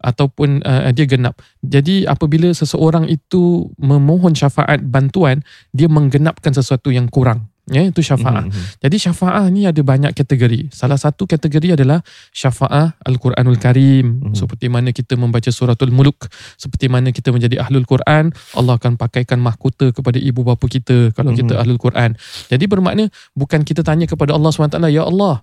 ataupun 0.06 0.62
uh, 0.62 0.92
dia 0.94 1.08
genap. 1.10 1.42
Jadi 1.66 2.06
apabila 2.06 2.54
seseorang 2.54 3.10
itu 3.10 3.74
memohon 3.82 4.38
syafaat 4.38 4.84
bantuan, 4.86 5.42
dia 5.74 5.90
menggenapkan 5.90 6.54
sesuatu 6.54 6.94
yang 6.94 7.10
kurang. 7.10 7.50
Ya, 7.66 7.82
itu 7.82 7.98
syafa'ah. 7.98 8.46
Mhm. 8.46 8.62
Jadi 8.78 8.98
syafa'ah 9.02 9.50
ni 9.50 9.66
ada 9.66 9.82
banyak 9.82 10.14
kategori. 10.14 10.70
Salah 10.70 11.02
satu 11.02 11.26
kategori 11.26 11.74
adalah 11.74 12.06
syafa'ah 12.30 13.02
Al-Quranul 13.02 13.58
Karim. 13.58 14.22
Mhm. 14.22 14.38
Seperti 14.38 14.70
mana 14.70 14.94
kita 14.94 15.18
membaca 15.18 15.50
suratul 15.50 15.90
muluk. 15.90 16.30
Seperti 16.62 16.94
mana 16.94 17.10
kita 17.10 17.34
menjadi 17.34 17.66
ahlul 17.66 17.90
Quran. 17.90 18.30
Allah 18.54 18.78
akan 18.78 19.02
pakaikan 19.02 19.42
mahkota 19.42 19.90
kepada 19.90 20.22
ibu 20.22 20.46
bapa 20.46 20.62
kita 20.70 21.10
kalau 21.18 21.34
Mhm. 21.34 21.38
kita 21.42 21.54
ahlul 21.58 21.82
Quran. 21.82 22.14
Jadi 22.54 22.70
bermakna 22.70 23.10
bukan 23.34 23.66
kita 23.66 23.82
tanya 23.82 24.06
kepada 24.06 24.38
Allah 24.38 24.54
SWT, 24.54 24.94
Ya 24.94 25.02
Allah, 25.02 25.42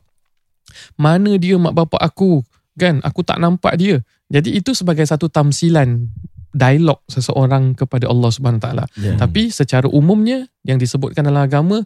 mana 0.94 1.34
dia 1.42 1.58
mak 1.58 1.74
bapak 1.74 1.98
aku? 1.98 2.46
Kan, 2.78 3.02
aku 3.02 3.26
tak 3.26 3.42
nampak 3.42 3.74
dia. 3.76 3.98
Jadi 4.30 4.62
itu 4.62 4.72
sebagai 4.78 5.04
satu 5.04 5.26
tamsilan 5.26 6.08
dialog 6.52 7.00
seseorang 7.08 7.72
kepada 7.72 8.12
Allah 8.12 8.28
Subhanahu 8.28 8.60
Taala. 8.60 8.84
Ya. 9.00 9.16
Tapi 9.16 9.48
secara 9.48 9.88
umumnya 9.88 10.44
yang 10.68 10.76
disebutkan 10.76 11.24
dalam 11.24 11.40
agama 11.40 11.80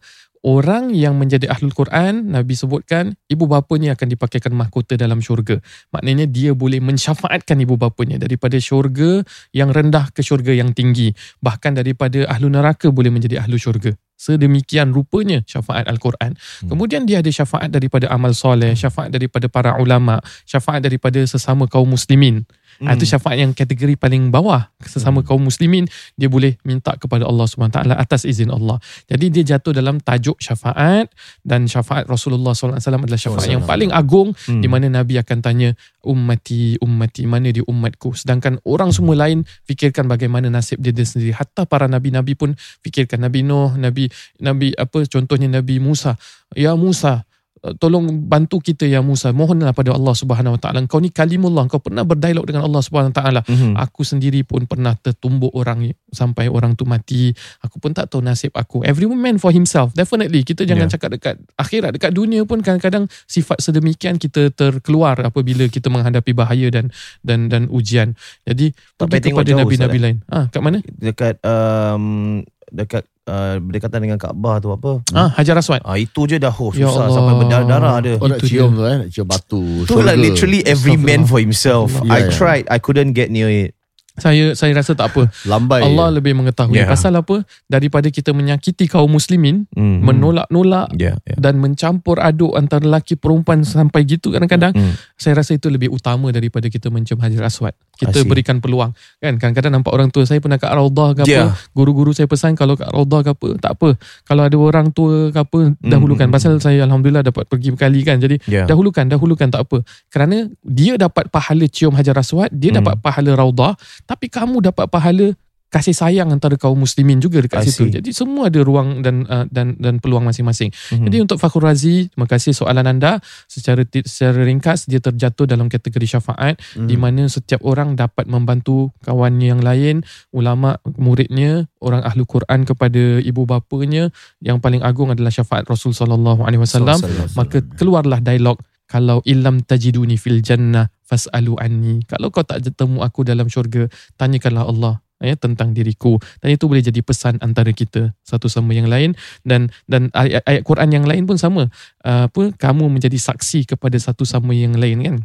orang 0.46 0.94
yang 0.94 1.18
menjadi 1.18 1.50
ahlul 1.50 1.74
Quran 1.74 2.30
Nabi 2.30 2.54
sebutkan 2.54 3.18
ibu 3.26 3.50
bapanya 3.50 3.98
akan 3.98 4.06
dipakaikan 4.14 4.54
mahkota 4.54 4.94
dalam 4.94 5.18
syurga. 5.18 5.59
Maknanya 5.90 6.30
dia 6.30 6.54
boleh 6.54 6.78
mensyafaatkan 6.78 7.59
ibu 7.66 7.74
bapanya 7.74 8.22
daripada 8.22 8.54
syurga 8.62 9.26
yang 9.50 9.74
rendah 9.74 10.14
ke 10.14 10.22
syurga 10.22 10.54
yang 10.54 10.70
tinggi. 10.70 11.11
Bahkan 11.42 11.82
daripada 11.82 12.30
ahlu 12.30 12.46
neraka 12.46 12.94
boleh 12.94 13.11
menjadi 13.11 13.42
ahlu 13.42 13.59
syurga. 13.59 13.98
Sedemikian 14.16 14.96
rupanya 14.96 15.44
syafaat 15.44 15.85
Al-Quran. 15.90 16.38
Hmm. 16.38 16.68
Kemudian 16.72 17.04
dia 17.04 17.20
ada 17.20 17.28
syafaat 17.28 17.68
daripada 17.68 18.09
amal 18.09 18.32
soleh, 18.32 18.72
syafaat 18.72 19.12
daripada 19.12 19.50
para 19.50 19.76
ulama, 19.76 20.22
syafaat 20.48 20.80
daripada 20.80 21.20
sesama 21.26 21.68
kaum 21.68 21.90
muslimin. 21.90 22.46
Hmm. 22.76 22.92
Itu 22.92 23.08
syafaat 23.08 23.40
yang 23.40 23.52
kategori 23.56 23.96
paling 23.96 24.28
bawah 24.28 24.68
sesama 24.84 25.20
Hmm. 25.22 25.26
kaum 25.32 25.42
muslimin 25.44 25.88
dia 26.14 26.28
boleh 26.28 26.60
minta 26.62 26.92
kepada 27.00 27.24
Allah 27.24 27.48
SWT 27.48 27.88
atas 27.96 28.28
izin 28.28 28.52
Allah. 28.52 28.76
Jadi 29.08 29.32
dia 29.32 29.56
jatuh 29.56 29.72
dalam 29.72 29.96
tajuk 30.00 30.36
syafaat 30.38 31.08
dan 31.40 31.64
syafaat 31.64 32.04
Rasulullah 32.04 32.52
SAW 32.52 32.76
adalah 32.76 33.20
syafaat 33.20 33.48
yang 33.48 33.64
paling 33.64 33.88
agung 33.92 34.36
Hmm. 34.46 34.60
di 34.60 34.68
mana 34.68 34.92
Nabi 34.92 35.16
akan 35.16 35.38
tanya 35.40 35.72
ummati 36.06 36.78
ummati 36.78 37.26
mana 37.26 37.50
dia 37.50 37.66
umatku 37.66 38.14
sedangkan 38.14 38.62
orang 38.62 38.94
semua 38.94 39.18
lain 39.18 39.42
fikirkan 39.66 40.06
bagaimana 40.06 40.46
nasib 40.46 40.78
dia, 40.78 40.94
dia 40.94 41.02
sendiri 41.02 41.34
hatta 41.34 41.66
para 41.66 41.90
nabi-nabi 41.90 42.38
pun 42.38 42.54
fikirkan 42.80 43.26
Nabi 43.26 43.42
Nuh 43.42 43.74
Nabi 43.74 44.06
Nabi 44.38 44.70
apa 44.78 45.02
contohnya 45.10 45.50
Nabi 45.50 45.82
Musa 45.82 46.14
ya 46.54 46.78
Musa 46.78 47.26
tolong 47.74 48.07
bantu 48.31 48.62
kita 48.62 48.87
ya 48.87 49.02
Musa 49.02 49.35
mohonlah 49.35 49.74
pada 49.74 49.90
Allah 49.90 50.14
Subhanahu 50.14 50.55
Wa 50.55 50.61
Taala 50.62 50.79
kau 50.87 51.02
ni 51.02 51.11
kalimullah 51.11 51.66
kau 51.66 51.83
pernah 51.83 52.07
berdialog 52.07 52.46
dengan 52.46 52.62
Allah 52.62 52.79
Subhanahu 52.79 53.11
Wa 53.11 53.18
Taala 53.18 53.40
Mhm. 53.46 53.74
Aku 53.79 54.07
sendiri 54.07 54.46
pun 54.46 54.66
pernah 54.70 54.94
tertumbuk 54.94 55.50
orang 55.55 55.90
sampai 56.11 56.46
orang 56.46 56.74
tu 56.74 56.85
mati. 56.85 57.31
Aku 57.62 57.79
pun 57.79 57.90
tak 57.90 58.11
tahu 58.11 58.22
nasib 58.22 58.52
aku. 58.55 58.83
Every 58.83 59.07
man 59.09 59.38
for 59.38 59.50
himself. 59.50 59.94
Definitely. 59.94 60.42
Kita 60.42 60.62
jangan 60.62 60.87
Yeah. 60.87 60.94
cakap 60.94 61.11
dekat 61.14 61.37
akhirat. 61.57 61.90
Dekat 61.96 62.12
dunia 62.12 62.42
pun 62.44 62.61
kadang-kadang 62.61 63.07
sifat 63.24 63.62
sedemikian 63.62 64.18
kita 64.18 64.50
terkeluar 64.52 65.16
apabila 65.22 65.64
kita 65.66 65.88
menghadapi 65.88 66.37
bahaya 66.37 66.68
dan 66.68 66.90
dan 67.24 67.48
dan 67.48 67.70
ujian. 67.70 68.12
Jadi 68.44 68.74
pergi 68.96 69.31
tengok 69.31 69.42
kepada 69.46 69.52
nabi-nabi 69.62 69.96
Ustaz, 69.96 70.05
lain. 70.05 70.16
Ah, 70.29 70.44
kat 70.50 70.61
mana? 70.62 70.79
dekat 70.87 71.35
um, 71.46 72.42
dekat 72.68 73.05
uh, 73.26 73.54
berdekatan 73.60 74.00
dengan 74.02 74.18
Kaabah 74.18 74.56
tu 74.62 74.72
apa? 74.72 75.02
Ah, 75.12 75.28
Hajar 75.36 75.58
Aswad. 75.58 75.82
Ah 75.84 75.98
itu 76.00 76.24
je 76.26 76.40
dah 76.40 76.54
oh, 76.54 76.72
Ya 76.72 76.88
susah 76.88 77.06
Allah. 77.06 77.14
sampai 77.14 77.34
berdarah-darah 77.44 77.92
ada. 78.00 78.12
Oh 78.22 78.26
nak 78.30 78.40
Itu 78.40 78.46
cium 78.48 78.72
dia. 78.72 78.78
tu 78.78 78.82
eh, 78.86 78.96
nak 79.04 79.08
cium 79.12 79.26
batu. 79.28 79.62
Tu 79.84 79.94
like 80.00 80.18
literally 80.18 80.60
every 80.64 80.96
man 80.96 81.28
for 81.28 81.38
himself. 81.38 81.92
Yeah, 82.02 82.10
I 82.10 82.18
yeah. 82.26 82.32
tried, 82.32 82.64
I 82.72 82.78
couldn't 82.80 83.12
get 83.12 83.28
near 83.28 83.50
it. 83.50 83.75
Saya 84.16 84.52
saya 84.52 84.72
rasa 84.72 84.92
tak 84.92 85.12
apa. 85.12 85.29
Lambai. 85.44 85.81
Allah 85.83 86.09
lebih 86.11 86.33
mengetahui. 86.35 86.76
Ya. 86.76 86.87
Pasal 86.87 87.14
apa? 87.14 87.40
Daripada 87.64 88.09
kita 88.09 88.33
menyakiti 88.33 88.85
kaum 88.87 89.09
muslimin, 89.09 89.68
Hmm. 89.72 90.00
menolak-nolak 90.00 90.92
Ya, 90.94 91.16
ya. 91.20 91.37
dan 91.37 91.57
mencampur 91.57 92.18
aduk 92.18 92.52
antara 92.52 92.83
lelaki 92.83 93.14
perempuan 93.14 93.62
sampai 93.62 94.02
gitu 94.02 94.31
kadang-kadang 94.31 94.72
Hmm. 94.72 94.94
saya 95.14 95.37
rasa 95.37 95.52
itu 95.52 95.66
lebih 95.66 95.88
utama 95.88 96.29
daripada 96.29 96.66
kita 96.66 96.88
mencium 96.88 97.18
hajar 97.18 97.44
aswad 97.44 97.72
kita 97.94 98.12
see. 98.14 98.26
berikan 98.26 98.59
peluang 98.59 98.92
kan 99.18 99.37
kadang-kadang 99.37 99.72
nampak 99.74 99.90
orang 99.90 100.09
tua 100.09 100.22
saya 100.22 100.37
pernah 100.37 100.57
kat 100.57 100.68
raudah 100.68 101.12
ke 101.12 101.20
apa 101.22 101.29
Yeah. 101.29 101.48
guru-guru 101.72 102.12
saya 102.12 102.24
pesan 102.24 102.52
kalau 102.52 102.74
kat 102.74 102.88
raudah 102.88 103.20
ke 103.22 103.31
apa 103.31 103.48
tak 103.59 103.72
apa 103.74 103.88
kalau 104.22 104.42
ada 104.42 104.57
orang 104.57 104.87
tua 104.90 105.29
ke 105.29 105.38
apa 105.38 105.61
dahulukan 105.79 106.26
hmm, 106.26 106.35
pasal 106.35 106.52
saya 106.59 106.85
alhamdulillah 106.85 107.20
dapat 107.22 107.44
pergi 107.46 107.68
berkali 107.70 108.00
kan 108.02 108.16
jadi 108.16 108.37
Ya. 108.44 108.64
dahulukan 108.64 109.05
dahulukan 109.05 109.48
tak 109.48 109.64
apa 109.64 109.81
kerana 110.09 110.37
dia 110.62 110.96
dapat 110.96 111.29
pahala 111.29 111.64
cium 111.66 111.92
hajar 111.92 112.14
aswad 112.14 112.48
dia 112.50 112.70
Hmm. 112.70 112.81
dapat 112.81 112.94
pahala 113.00 113.33
raudah 113.35 113.72
tapi 114.06 114.30
kamu 114.30 114.62
dapat 114.62 114.86
pahala 114.88 115.34
kasih 115.66 115.92
sayang 115.92 116.30
antara 116.30 116.54
kaum 116.54 116.78
muslimin 116.78 117.18
juga 117.18 117.42
dekat 117.42 117.66
situ. 117.66 117.90
Jadi 117.90 118.14
semua 118.14 118.46
ada 118.46 118.62
ruang 118.62 119.02
dan 119.02 119.26
uh, 119.26 119.44
dan 119.50 119.74
dan 119.76 119.98
peluang 119.98 120.22
masing-masing. 120.22 120.70
Mhm. 120.70 121.04
Jadi 121.10 121.16
untuk 121.26 121.36
Fakhur 121.42 121.66
Razi, 121.66 122.06
terima 122.06 122.30
kasih 122.30 122.54
soalan 122.54 122.86
anda. 122.86 123.18
Secara 123.50 123.82
secara 124.06 124.46
ringkas 124.46 124.86
dia 124.86 125.02
terjatuh 125.02 125.44
dalam 125.44 125.66
kategori 125.66 126.06
syafaat 126.06 126.58
Hmm. 126.78 126.88
di 126.88 126.96
mana 126.96 127.26
setiap 127.26 127.60
orang 127.66 127.98
dapat 127.98 128.30
membantu 128.30 128.94
kawannya 129.02 129.46
yang 129.52 129.60
lain, 129.60 130.06
ulama, 130.30 130.78
muridnya, 130.96 131.66
orang 131.82 132.06
ahli 132.06 132.22
Quran 132.24 132.62
kepada 132.62 133.18
ibu 133.20 133.42
bapanya. 133.44 134.14
Yang 134.40 134.58
paling 134.62 134.82
agung 134.86 135.10
adalah 135.10 135.34
syafaat 135.34 135.66
Rasul 135.66 135.92
sallallahu 135.92 136.46
alaihi 136.46 136.62
wasallam. 136.62 137.02
Maka 137.34 137.60
keluarlah 137.74 138.22
dialog 138.22 138.56
kalau 138.86 139.18
ilam 139.26 139.60
tajiduni 139.66 140.14
fil 140.14 140.40
jannah 140.40 140.86
fas'alu 141.06 141.54
anni. 141.62 142.02
Kalau 142.10 142.28
kau 142.34 142.42
tak 142.42 142.66
bertemu 142.66 142.98
aku 143.00 143.22
dalam 143.22 143.46
syurga, 143.46 143.86
tanyakanlah 144.18 144.66
Allah 144.66 144.94
ya 145.22 145.32
tentang 145.38 145.72
diriku. 145.72 146.20
Dan 146.42 146.52
itu 146.52 146.68
boleh 146.68 146.84
jadi 146.84 147.00
pesan 147.00 147.40
antara 147.40 147.72
kita 147.72 148.12
satu 148.20 148.50
sama 148.52 148.76
yang 148.76 148.90
lain 148.90 149.16
dan 149.46 149.72
dan 149.88 150.12
ayat, 150.12 150.44
ayat 150.44 150.62
Quran 150.66 150.92
yang 150.92 151.06
lain 151.08 151.24
pun 151.24 151.40
sama. 151.40 151.72
Uh, 152.04 152.28
apa 152.28 152.52
kamu 152.58 152.92
menjadi 152.92 153.16
saksi 153.16 153.64
kepada 153.76 153.96
satu 153.96 154.28
sama 154.28 154.52
yang 154.52 154.76
lain 154.76 155.00
kan. 155.00 155.16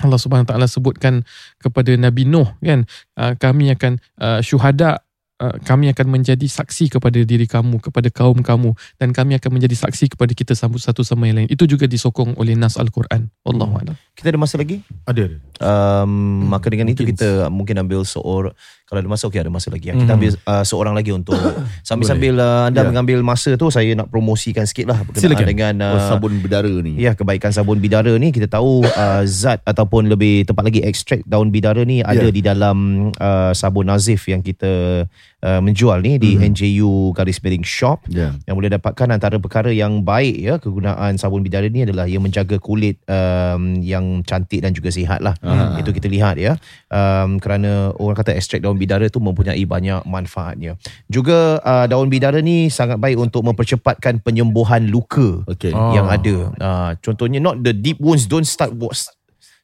Allah 0.00 0.16
Subhanahu 0.16 0.48
taala 0.48 0.64
sebutkan 0.64 1.28
kepada 1.60 1.92
Nabi 1.92 2.24
Nuh 2.24 2.48
kan 2.64 2.88
uh, 3.20 3.36
kami 3.36 3.68
akan 3.76 4.00
uh, 4.16 4.40
syuhada 4.40 4.96
uh, 4.96 5.00
kami 5.40 5.88
akan 5.88 6.06
menjadi 6.10 6.44
saksi 6.44 6.92
kepada 6.92 7.16
diri 7.20 7.44
kamu 7.44 7.80
kepada 7.80 8.08
kaum 8.08 8.38
kamu 8.38 8.70
dan 8.96 9.08
kami 9.10 9.34
akan 9.34 9.56
menjadi 9.56 9.72
saksi 9.74 10.12
kepada 10.12 10.30
kita 10.30 10.52
sambut 10.52 10.78
satu 10.78 11.00
sama 11.00 11.24
yang 11.24 11.40
lain. 11.40 11.48
Itu 11.48 11.64
juga 11.64 11.84
disokong 11.84 12.36
oleh 12.36 12.52
nas 12.52 12.76
Al-Quran. 12.76 13.32
Wallahu 13.40 13.74
a'lam. 13.74 13.96
Kita 14.12 14.28
ada 14.28 14.36
masa 14.36 14.60
lagi? 14.60 14.84
Ada. 15.04 15.24
ada. 15.24 15.36
Um, 15.60 16.44
maka 16.46 16.68
dengan 16.68 16.86
itu 16.86 17.00
Mungkin. 17.00 17.16
kita 17.16 17.48
mungkin 17.48 17.76
ambil 17.78 18.04
seorang 18.04 18.52
kalau 18.84 18.98
ada 18.98 19.08
masa 19.08 19.24
okey 19.26 19.38
ada 19.38 19.48
masa 19.48 19.70
lagi. 19.70 19.88
Kita 19.88 20.02
Mhm. 20.02 20.18
ambil 20.18 20.30
uh, 20.42 20.64
seorang 20.66 20.92
lagi 20.92 21.10
untuk 21.10 21.38
sambil-sambil 21.88 22.34
uh, 22.34 22.68
anda 22.68 22.82
Ya. 22.82 22.86
mengambil 22.86 23.22
masa 23.22 23.54
tu 23.54 23.68
saya 23.68 23.94
nak 23.94 24.08
promosikan 24.08 24.64
sikit 24.64 24.88
lah 24.88 24.98
berkenaan 25.00 25.24
Silakan. 25.24 25.46
dengan 25.46 25.74
Oh, 25.80 25.94
uh, 25.94 26.08
sabun 26.10 26.32
bidara 26.38 26.72
ni. 26.76 26.98
Ya 26.98 27.14
kebaikan 27.14 27.48
sabun 27.48 27.78
bidara 27.78 28.12
ni 28.14 28.28
kita 28.28 28.50
tahu 28.50 28.82
uh, 28.84 29.22
zat 29.24 29.62
ataupun 29.62 30.04
lebih 30.06 30.44
tepat 30.44 30.66
lagi 30.66 30.80
ekstrak 30.82 31.24
daun 31.24 31.48
bidara 31.48 31.80
ni 31.82 32.02
ada 32.02 32.18
Ya. 32.20 32.28
di 32.28 32.42
dalam 32.42 32.76
uh, 33.14 33.52
sabun 33.52 33.86
Nazif 33.86 34.26
yang 34.26 34.40
kita 34.40 35.06
uh, 35.42 35.60
menjual 35.60 36.00
ni 36.00 36.16
di 36.16 36.36
Mhm. 36.36 36.42
NJU 36.52 36.92
Garis 37.12 37.40
Miring 37.40 37.64
Shop 37.64 38.04
Ya. 38.08 38.36
yang 38.44 38.56
boleh 38.56 38.70
dapatkan 38.70 39.08
antara 39.08 39.36
perkara 39.36 39.68
yang 39.68 40.00
baik 40.00 40.36
ya 40.36 40.54
kegunaan 40.56 41.16
sabun 41.16 41.40
bidara 41.40 41.66
ni 41.66 41.84
adalah 41.84 42.04
ia 42.04 42.16
menjaga 42.16 42.56
kulit 42.56 43.00
um, 43.06 43.80
yang 43.80 44.20
cantik 44.22 44.60
dan 44.60 44.72
juga 44.72 44.88
sihat 44.88 45.20
lah. 45.20 45.34
Ah. 45.40 45.76
Itu 45.76 45.90
kita 45.90 46.06
lihat 46.06 46.36
ya. 46.36 46.56
Um, 46.88 47.36
kerana 47.36 47.92
orang 47.96 48.16
kata 48.16 48.32
ekstrak 48.32 48.60
daun 48.60 48.76
bidara 48.76 49.08
tu 49.08 49.18
mempunyai 49.18 49.62
banyak 49.64 50.04
manfaatnya. 50.04 50.76
Juga 51.06 51.60
uh, 51.60 51.86
daun 51.86 52.08
bidara 52.08 52.38
ni 52.38 52.68
sangat 52.68 52.96
baik 52.96 53.16
untuk 53.16 53.42
mempercepatkan 53.42 54.20
penyembuhan 54.20 54.88
luka 54.88 55.42
Okey. 55.46 55.72
Oh. 55.72 55.92
yang 55.92 56.06
ada. 56.06 56.36
Uh, 56.56 56.90
contohnya 57.00 57.38
not 57.38 57.60
the 57.60 57.72
deep 57.72 57.96
wounds 57.98 58.26
don't 58.26 58.46
start 58.46 58.70
wash, 58.74 59.08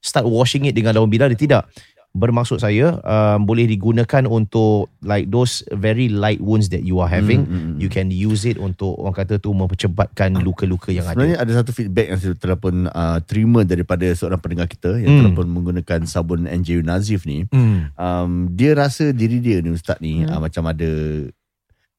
start 0.00 0.24
washing 0.24 0.64
it 0.64 0.74
dengan 0.74 0.94
daun 0.94 1.10
bidara 1.10 1.32
tidak. 1.32 1.66
Bermaksud 2.16 2.58
saya 2.58 2.96
um, 3.04 3.44
boleh 3.44 3.68
digunakan 3.68 4.24
untuk 4.24 4.88
like 5.00 5.28
those 5.28 5.60
very 5.70 6.08
light 6.08 6.40
wounds 6.40 6.72
that 6.72 6.80
you 6.80 6.96
are 6.98 7.06
having 7.06 7.44
Mm, 7.44 7.52
mm, 7.52 7.64
mm. 7.68 7.76
you 7.76 7.86
can 7.86 8.08
use 8.08 8.42
it 8.42 8.56
untuk 8.56 8.96
orang 8.96 9.12
kata 9.14 9.36
tu 9.36 9.52
mempercepatkan 9.52 10.40
luka-luka 10.40 10.88
yang 10.88 11.04
Sebenarnya 11.04 11.36
ada. 11.36 11.52
ada 11.52 11.60
satu 11.60 11.70
feedback 11.70 12.08
yang 12.08 12.18
saya 12.18 12.32
telah 12.32 12.56
pun 12.56 12.88
uh, 12.88 13.18
terima 13.20 13.60
daripada 13.62 14.08
seorang 14.10 14.40
pendengar 14.40 14.64
kita 14.64 14.96
yang 14.96 15.06
Hmm. 15.06 15.18
telah 15.20 15.32
pun 15.34 15.46
menggunakan 15.46 16.00
sabun 16.04 16.44
NJU 16.44 16.80
Nazif 16.80 17.22
ni. 17.22 17.44
Hmm. 17.52 17.92
Um, 17.94 18.30
dia 18.50 18.72
rasa 18.72 19.12
diri 19.12 19.38
dia 19.38 19.60
ni 19.60 19.70
ustaz 19.70 20.00
ni 20.00 20.24
Hmm. 20.24 20.32
uh, 20.32 20.40
macam 20.40 20.64
ada 20.64 20.88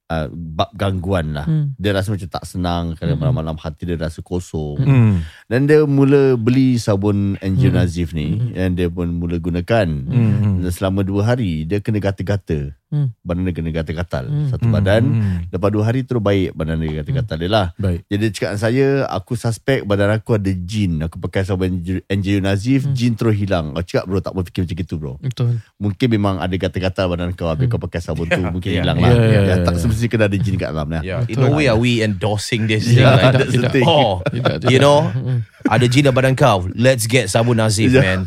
uh, 0.07 0.27
bab 0.31 0.71
gangguan 0.73 1.35
lah. 1.35 1.45
Hmm. 1.45 1.75
Dia 1.75 1.91
rasa 1.93 2.11
macam 2.11 2.27
tak 2.27 2.43
senang 2.43 2.95
kadang 2.95 3.15
Hmm. 3.17 3.23
malam-malam 3.27 3.57
hati 3.57 3.83
dia 3.83 3.95
rasa 3.95 4.19
kosong. 4.19 4.79
Hmm. 4.79 5.13
Dan 5.47 5.67
dia 5.67 5.83
mula 5.83 6.35
beli 6.35 6.75
sabun 6.75 7.35
NJU 7.39 7.69
Hmm. 7.69 7.77
Nazif 7.77 8.11
ni 8.11 8.51
dan 8.51 8.73
dia 8.73 8.87
pun 8.87 9.11
mula 9.11 9.37
gunakan. 9.37 9.87
Hmm. 9.87 10.63
Dan 10.63 10.71
selama 10.71 11.03
dua 11.03 11.33
hari 11.33 11.63
dia 11.63 11.79
kena 11.79 11.99
gata-gata. 11.99 12.71
Hmm. 12.87 13.11
Badan 13.19 13.43
dia 13.43 13.51
kena 13.51 13.69
gata-gatal. 13.69 14.25
Hmm. 14.25 14.47
Satu 14.47 14.67
badan. 14.67 15.03
Hmm. 15.03 15.37
Lepas 15.47 15.69
dua 15.69 15.83
hari 15.83 16.01
terus 16.01 16.19
baik 16.19 16.51
badan 16.51 16.79
dia 16.79 17.01
gata-gatal 17.01 17.37
dia 17.37 17.49
lah. 17.49 17.67
Baik. 17.75 18.07
Jadi 18.07 18.19
dia 18.19 18.31
cakap 18.31 18.51
saya 18.57 18.87
Aku 19.09 19.33
suspek 19.33 19.83
badan 19.83 20.09
aku 20.09 20.33
ada 20.33 20.47
jin 20.49 21.01
Aku 21.01 21.17
pakai 21.17 21.43
sabun 21.43 21.79
NJU 22.03 22.39
Nazif 22.39 22.83
Hmm. 22.83 22.93
Jin 22.93 23.13
terus 23.13 23.35
hilang 23.35 23.71
Aku 23.71 23.83
cakap 23.83 24.05
bro 24.05 24.19
tak 24.19 24.31
boleh 24.31 24.45
fikir 24.45 24.63
macam 24.63 24.77
itu 24.79 24.95
bro 24.95 25.13
Betul. 25.17 25.59
Mungkin 25.75 26.07
memang 26.09 26.35
ada 26.37 26.53
kata-kata 26.53 27.01
badan 27.05 27.31
kau 27.31 27.47
Habis 27.47 27.67
Hmm. 27.67 27.73
kau 27.73 27.81
pakai 27.81 27.99
sabun 27.99 28.25
tu 28.25 28.39
Mungkin 28.55 28.69
Ya, 28.71 28.81
hilang 28.81 28.97
ya, 28.97 29.03
lah 29.03 29.11
ya, 29.11 29.27
ya, 29.27 29.41
ya, 29.41 29.55
Tak 29.61 29.73
ya. 29.73 29.79
semestinya 29.79 30.09
kena 30.09 30.25
ada 30.25 30.37
jin 30.37 30.55
kat 30.55 30.69
dalam 30.69 30.87
lah 30.89 31.01
Yeah, 31.01 31.21
in 31.25 31.35
no 31.35 31.51
way 31.51 31.67
are 31.67 31.75
we 31.75 31.99
endorsing 31.99 32.65
this 32.65 32.87
Ya, 32.87 32.93
thing 32.93 33.03
like, 33.03 33.23
tidak, 33.35 33.47
tidak. 33.49 33.71
tidak. 33.73 33.87
oh, 33.87 34.13
Tidak, 34.23 34.53
tidak. 34.61 34.69
you 34.69 34.79
know, 34.79 34.99
Hmm. 35.07 35.43
ada 35.65 35.85
jin 35.85 36.03
dalam 36.03 36.15
badan 36.15 36.33
kau. 36.33 36.67
Let's 36.71 37.03
get 37.03 37.27
sabun 37.27 37.57
Nazif, 37.57 37.91
Ya. 37.91 38.01
man. 38.01 38.19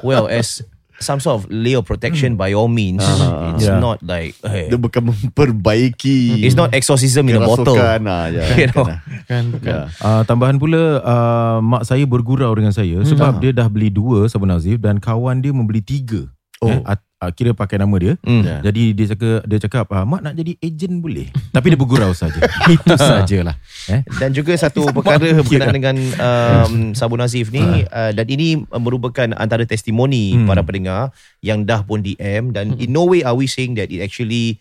Well, 0.00 0.26
as 0.26 0.60
some 0.96 1.18
sort 1.18 1.34
of 1.36 1.42
layer 1.48 1.80
protection 1.80 2.34
by 2.34 2.50
all 2.50 2.66
means, 2.66 3.00
Ah, 3.00 3.50
it's 3.50 3.64
yeah. 3.64 3.78
not 3.78 3.98
like 4.00 4.34
hey, 4.40 4.66
Dia 4.66 4.76
bukan 4.76 5.10
memperbaiki 5.10 6.40
it's 6.40 6.54
not 6.54 6.70
exorcism 6.70 7.26
in 7.26 7.36
a 7.36 7.42
bottle. 7.42 7.74
kerasukan 7.74 8.00
lah, 8.02 8.24
ya, 8.28 8.44
You 8.60 8.68
know. 8.70 8.86
bukan. 8.86 9.42
Ya. 9.60 9.80
Uh, 9.96 10.22
tambahan 10.24 10.56
pula 10.56 11.00
uh, 11.00 11.56
mak 11.60 11.82
saya 11.82 12.04
bergurau 12.04 12.50
dengan 12.52 12.70
saya 12.70 13.02
sebab 13.02 13.30
Ah. 13.30 13.40
dia 13.40 13.50
dah 13.50 13.66
beli 13.66 13.88
dua 13.88 14.26
sabun 14.26 14.48
Nazif 14.48 14.78
dan 14.78 14.98
kawan 14.98 15.38
dia 15.38 15.50
membeli 15.50 15.80
tiga. 15.80 16.28
Oh. 16.64 16.72
Eh, 16.72 16.80
uh, 17.24 17.30
kira 17.32 17.56
pakai 17.56 17.80
nama 17.80 17.96
dia. 17.96 18.14
Mm. 18.20 18.42
Ya. 18.44 18.56
Jadi 18.68 18.82
dia 18.92 19.06
cakap 19.16 19.40
dia 19.48 19.58
cakap 19.64 19.86
ah, 19.92 20.04
mak 20.04 20.20
nak 20.20 20.34
jadi 20.36 20.52
ejen 20.60 21.00
boleh. 21.00 21.32
Tapi 21.56 21.66
dia 21.72 21.78
bergurau 21.80 22.12
saja. 22.12 22.36
Itu 22.74 22.94
sajalah. 22.96 23.56
Eh? 23.88 24.04
Dan 24.20 24.36
juga 24.36 24.52
satu 24.56 24.88
perkara 24.92 25.32
berkenaan 25.40 25.74
dengan 25.76 25.96
um, 26.28 26.92
sabun 26.92 27.20
Nazif 27.20 27.48
ni 27.48 27.64
uh, 27.88 28.12
dan 28.12 28.26
ini 28.28 28.60
merupakan 28.76 29.32
antara 29.36 29.64
testimoni 29.64 30.26
Hmm. 30.34 30.48
para 30.48 30.64
pendengar 30.64 31.12
yang 31.44 31.62
dah 31.68 31.84
pun 31.84 32.00
DM 32.00 32.50
dan 32.50 32.74
in 32.80 32.90
no 32.90 33.06
way 33.06 33.20
are 33.22 33.36
we 33.36 33.44
saying 33.44 33.76
that 33.76 33.92
it 33.92 34.00
actually 34.00 34.56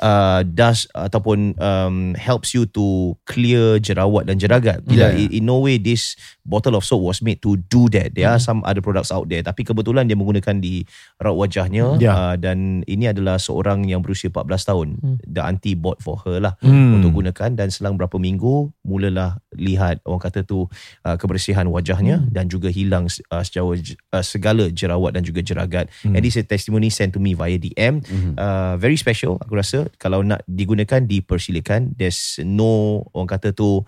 uh, 0.00 0.40
does 0.44 0.84
ataupun 0.92 1.56
um, 1.56 2.12
helps 2.16 2.52
you 2.52 2.64
to 2.66 3.14
clear 3.24 3.78
jerawat 3.78 4.28
dan 4.28 4.36
jeragat. 4.36 4.82
Yeah. 4.88 5.12
in, 5.12 5.32
in 5.32 5.42
no 5.44 5.60
way 5.60 5.76
this 5.76 6.16
bottle 6.42 6.76
of 6.76 6.84
soap 6.84 7.02
was 7.02 7.20
made 7.20 7.40
to 7.42 7.56
do 7.68 7.88
that. 7.92 8.12
There 8.12 8.28
are 8.28 8.38
some 8.38 8.60
other 8.64 8.80
products 8.80 9.10
out 9.10 9.28
there 9.28 9.40
tapi 9.40 9.64
kebetulan 9.64 10.06
dia 10.06 10.16
menggunakan 10.16 10.58
di 10.58 10.84
raut 11.18 11.36
wajahnya 11.38 11.98
Yeah. 11.98 12.14
uh, 12.14 12.34
dan 12.36 12.82
ini 12.84 13.08
adalah 13.08 13.36
seorang 13.36 13.84
yang 13.86 14.00
berusia 14.00 14.28
14 14.28 14.68
tahun. 14.68 14.88
Hmm. 15.00 15.16
The 15.24 15.42
auntie 15.42 15.76
bought 15.76 16.00
for 16.00 16.20
her 16.24 16.40
lah 16.40 16.54
Hmm. 16.60 17.00
untuk 17.00 17.20
gunakan 17.20 17.52
dan 17.52 17.68
selang 17.68 17.96
berapa 17.96 18.16
minggu 18.16 18.72
mulalah 18.82 19.40
lihat 19.52 20.00
orang 20.04 20.22
kata 20.22 20.44
tu 20.44 20.66
uh, 21.04 21.16
kebersihan 21.16 21.68
wajahnya 21.68 22.20
Hmm. 22.22 22.30
dan 22.32 22.46
juga 22.46 22.68
hilang 22.68 23.08
uh, 23.30 23.42
sejauh 23.42 23.76
uh, 24.12 24.24
segala 24.24 24.68
jerawat 24.70 25.16
dan 25.16 25.22
juga 25.24 25.40
jeragat. 25.42 25.88
Hmm. 26.02 26.14
And 26.14 26.22
this 26.22 26.36
is 26.36 26.44
a 26.44 26.48
testimony 26.48 26.88
sent 26.88 27.12
to 27.12 27.20
me 27.20 27.32
via 27.32 27.56
DM. 27.56 28.00
Mhm. 28.02 28.32
Uh, 28.36 28.74
very 28.76 28.96
special 28.96 29.36
aku 29.40 29.58
rasa 29.58 29.85
kalau 29.96 30.20
nak 30.20 30.42
digunakan 30.44 30.98
dipersilakan. 31.00 31.94
There's 31.94 32.42
no 32.42 33.02
orang 33.14 33.30
kata 33.30 33.54
tu 33.54 33.86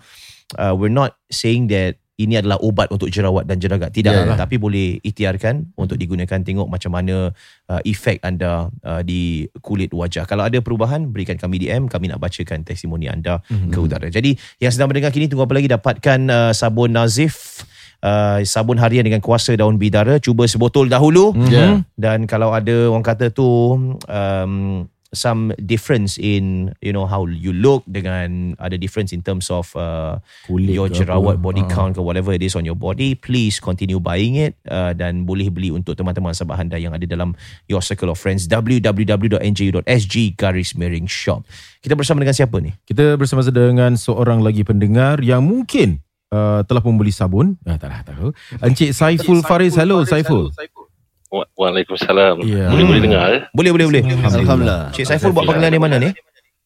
uh, 0.54 0.74
we're 0.74 0.92
not 0.92 1.18
saying 1.28 1.66
that 1.68 1.98
ini 2.18 2.34
adalah 2.34 2.58
ubat 2.58 2.90
untuk 2.90 3.06
jerawat 3.14 3.46
dan 3.46 3.62
jeragat. 3.62 3.94
Tidak 3.94 4.11
Ya, 4.11 4.26
ya. 4.26 4.34
Tapi 4.34 4.58
boleh 4.58 4.98
ikhtiarkan 5.06 5.78
untuk 5.78 5.94
digunakan. 5.94 6.42
Tengok 6.42 6.66
macam 6.66 6.90
mana 6.90 7.30
uh, 7.70 7.80
efek 7.87 8.18
anda 8.26 8.74
uh, 8.82 9.06
di 9.06 9.46
kulit 9.62 9.94
wajah. 9.94 10.26
Kalau 10.26 10.42
ada 10.42 10.58
perubahan, 10.58 11.06
berikan 11.14 11.38
kami 11.38 11.62
DM. 11.62 11.87
Kami 11.87 12.11
nak 12.11 12.18
bacakan 12.18 12.66
testimoni 12.66 13.06
anda 13.06 13.38
Mhm. 13.46 13.70
ke 13.70 13.78
udara. 13.78 14.11
Jadi 14.11 14.34
yang 14.58 14.74
sedang 14.74 14.90
mendengar 14.90 15.14
kini 15.14 15.30
tunggu 15.30 15.46
apa 15.46 15.54
lagi 15.62 15.70
dapatkan 15.70 16.18
uh, 16.26 16.50
sabun 16.50 16.90
Nazif. 16.90 17.62
Uh, 17.98 18.42
sabun 18.42 18.78
harian 18.78 19.06
dengan 19.06 19.22
kuasa 19.22 19.54
daun 19.54 19.78
bidara. 19.78 20.18
Cuba 20.18 20.42
sebotol 20.50 20.90
dahulu. 20.90 21.38
Mhm. 21.38 21.50
Ya. 21.54 21.87
Dan 21.94 22.26
kalau 22.26 22.50
ada 22.50 22.90
orang 22.90 23.06
kata 23.06 23.30
tu 23.30 23.46
um, 23.94 24.54
some 25.11 25.57
difference 25.57 26.16
in 26.16 26.68
you 26.85 26.92
know 26.92 27.09
how 27.09 27.25
you 27.25 27.49
look 27.51 27.81
dengan 27.88 28.53
ada 28.61 28.77
difference 28.77 29.11
in 29.11 29.25
terms 29.25 29.49
of 29.49 29.73
uh, 29.73 30.21
Kulit 30.44 30.77
your 30.77 30.92
jerawat 30.92 31.40
apa. 31.40 31.44
body 31.44 31.64
Ah. 31.64 31.71
count 31.73 31.92
ke 31.97 32.01
whatever 32.01 32.31
it 32.31 32.44
is 32.44 32.53
on 32.53 32.68
your 32.68 32.77
body 32.77 33.16
please 33.16 33.57
continue 33.57 33.97
buying 33.97 34.37
it 34.37 34.53
uh, 34.68 34.92
dan 34.92 35.25
boleh 35.25 35.49
beli 35.49 35.73
untuk 35.73 35.97
teman-teman 35.97 36.37
sahabat 36.37 36.61
anda 36.61 36.77
yang 36.77 36.92
ada 36.92 37.09
dalam 37.09 37.33
your 37.66 37.81
circle 37.81 38.12
of 38.12 38.21
friends 38.21 38.44
www.nju.sg 38.47 40.14
garis 40.37 40.77
miring 40.77 41.09
shop 41.09 41.42
kita 41.81 41.97
bersama 41.97 42.21
dengan 42.21 42.37
siapa 42.37 42.57
ni 42.61 42.75
Kita 42.85 43.16
bersama 43.16 43.40
dengan 43.44 43.97
seorang 43.97 44.44
lagi 44.44 44.61
pendengar 44.61 45.23
yang 45.23 45.40
mungkin 45.40 46.03
uh, 46.35 46.61
telah 46.66 46.83
membeli 46.85 47.14
sabun. 47.14 47.57
Ah, 47.64 47.79
tak 47.81 47.88
lah, 47.88 48.01
tak 48.05 48.18
tahu. 48.18 48.31
Encik 48.61 48.90
Saiful 48.92 49.40
Faris. 49.40 49.79
Hello 49.79 50.03
Saiful. 50.05 50.51
Wa- 51.28 51.48
Waalaikumsalam. 51.54 52.40
Ya. 52.42 52.68
Boleh 52.68 52.84
boleh 52.84 53.00
dengar 53.00 53.24
eh? 53.30 53.42
boleh 53.50 53.70
boleh 53.70 53.86
boleh 53.86 54.02
Alhamdulillah. 54.24 54.88
Cik 54.90 55.04
Saiful 55.04 55.30
buat 55.30 55.44
panggilan 55.44 55.68
dari 55.68 55.78
mana 55.78 55.96
ni 55.98 56.10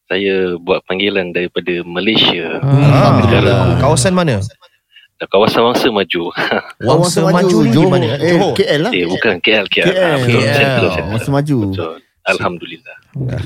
Saya 0.03 0.55
buat 0.57 0.79
panggilan 0.83 1.31
daripada 1.31 1.73
Malaysia. 1.83 2.59
Ah, 2.59 3.19
Negara 3.19 3.75
kawasan 3.77 4.11
mana 4.11 4.39
kawasan 5.23 5.63
Wangsa 5.63 5.87
Maju. 5.87 6.31
Wangsa 6.79 7.23
Maju 7.29 7.57
ni 7.57 7.65
di 7.65 7.71
Johor. 7.71 7.89
mana 7.89 8.05
Eh, 8.13 8.27
Johor 8.29 8.51
KL 8.53 8.79
lah. 8.81 8.91
eh 8.91 9.05
bukan 9.05 9.35
KL 9.39 9.65
KL. 9.65 9.85
KL. 9.85 9.95
Ah, 9.97 10.15
betul. 10.19 11.03
Masa 11.07 11.29
maju. 11.29 11.57
Betul. 11.65 11.93
Alhamdulillah. 12.23 12.95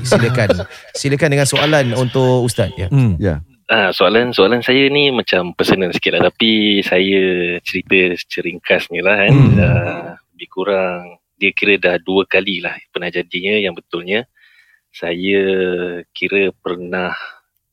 silakan 0.00 0.48
silakan 0.92 1.28
dengan 1.28 1.46
soalan 1.46 1.86
untuk 1.94 2.42
ustaz 2.42 2.70
ya 2.74 2.86
Hmm. 2.88 3.18
Ya. 3.18 3.42
Ah, 3.66 3.90
soalan 3.90 4.30
soalan 4.30 4.58
saya 4.58 4.86
ni 4.86 5.10
macam 5.10 5.52
personal 5.52 5.90
sikit 5.90 6.16
lah 6.16 6.26
tapi 6.26 6.80
saya 6.80 7.20
cerita 7.60 8.16
secara 8.16 8.44
ringkasnya 8.48 9.00
lah 9.00 9.16
kan. 9.20 9.30
Hmm. 9.30 9.54
Ah, 9.58 10.06
lebih 10.38 10.46
kurang 10.54 11.18
dia 11.34 11.50
kira 11.50 11.74
dah 11.82 11.98
dua 11.98 12.22
kali 12.30 12.62
lah 12.62 12.78
pernah 12.94 13.10
jadinya 13.10 13.58
yang 13.58 13.74
betulnya 13.74 14.30
saya 14.94 15.42
kira 16.14 16.54
pernah 16.62 17.10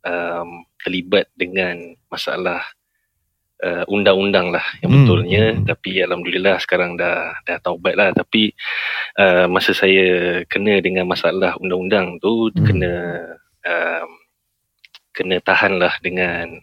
um, 0.02 0.66
terlibat 0.82 1.30
dengan 1.38 1.94
masalah 2.10 2.62
uh, 3.62 3.86
undang-undang 3.90 4.50
lah 4.50 4.66
yang 4.82 4.92
Hmm. 4.92 4.98
betulnya 5.06 5.44
tapi 5.66 6.02
alhamdulillah 6.02 6.58
sekarang 6.62 6.98
dah 6.98 7.38
dah 7.46 7.58
taubat 7.62 7.94
lah 7.98 8.10
tapi 8.18 8.54
uh, 9.18 9.46
masa 9.46 9.78
saya 9.78 10.42
kena 10.50 10.82
dengan 10.82 11.06
masalah 11.06 11.54
undang-undang 11.62 12.18
tu 12.18 12.50
Hmm. 12.54 12.66
kena 12.66 12.94
um, 13.66 14.10
kena 15.16 15.38
tahan 15.42 15.80
lah 15.80 15.96
dengan 16.04 16.60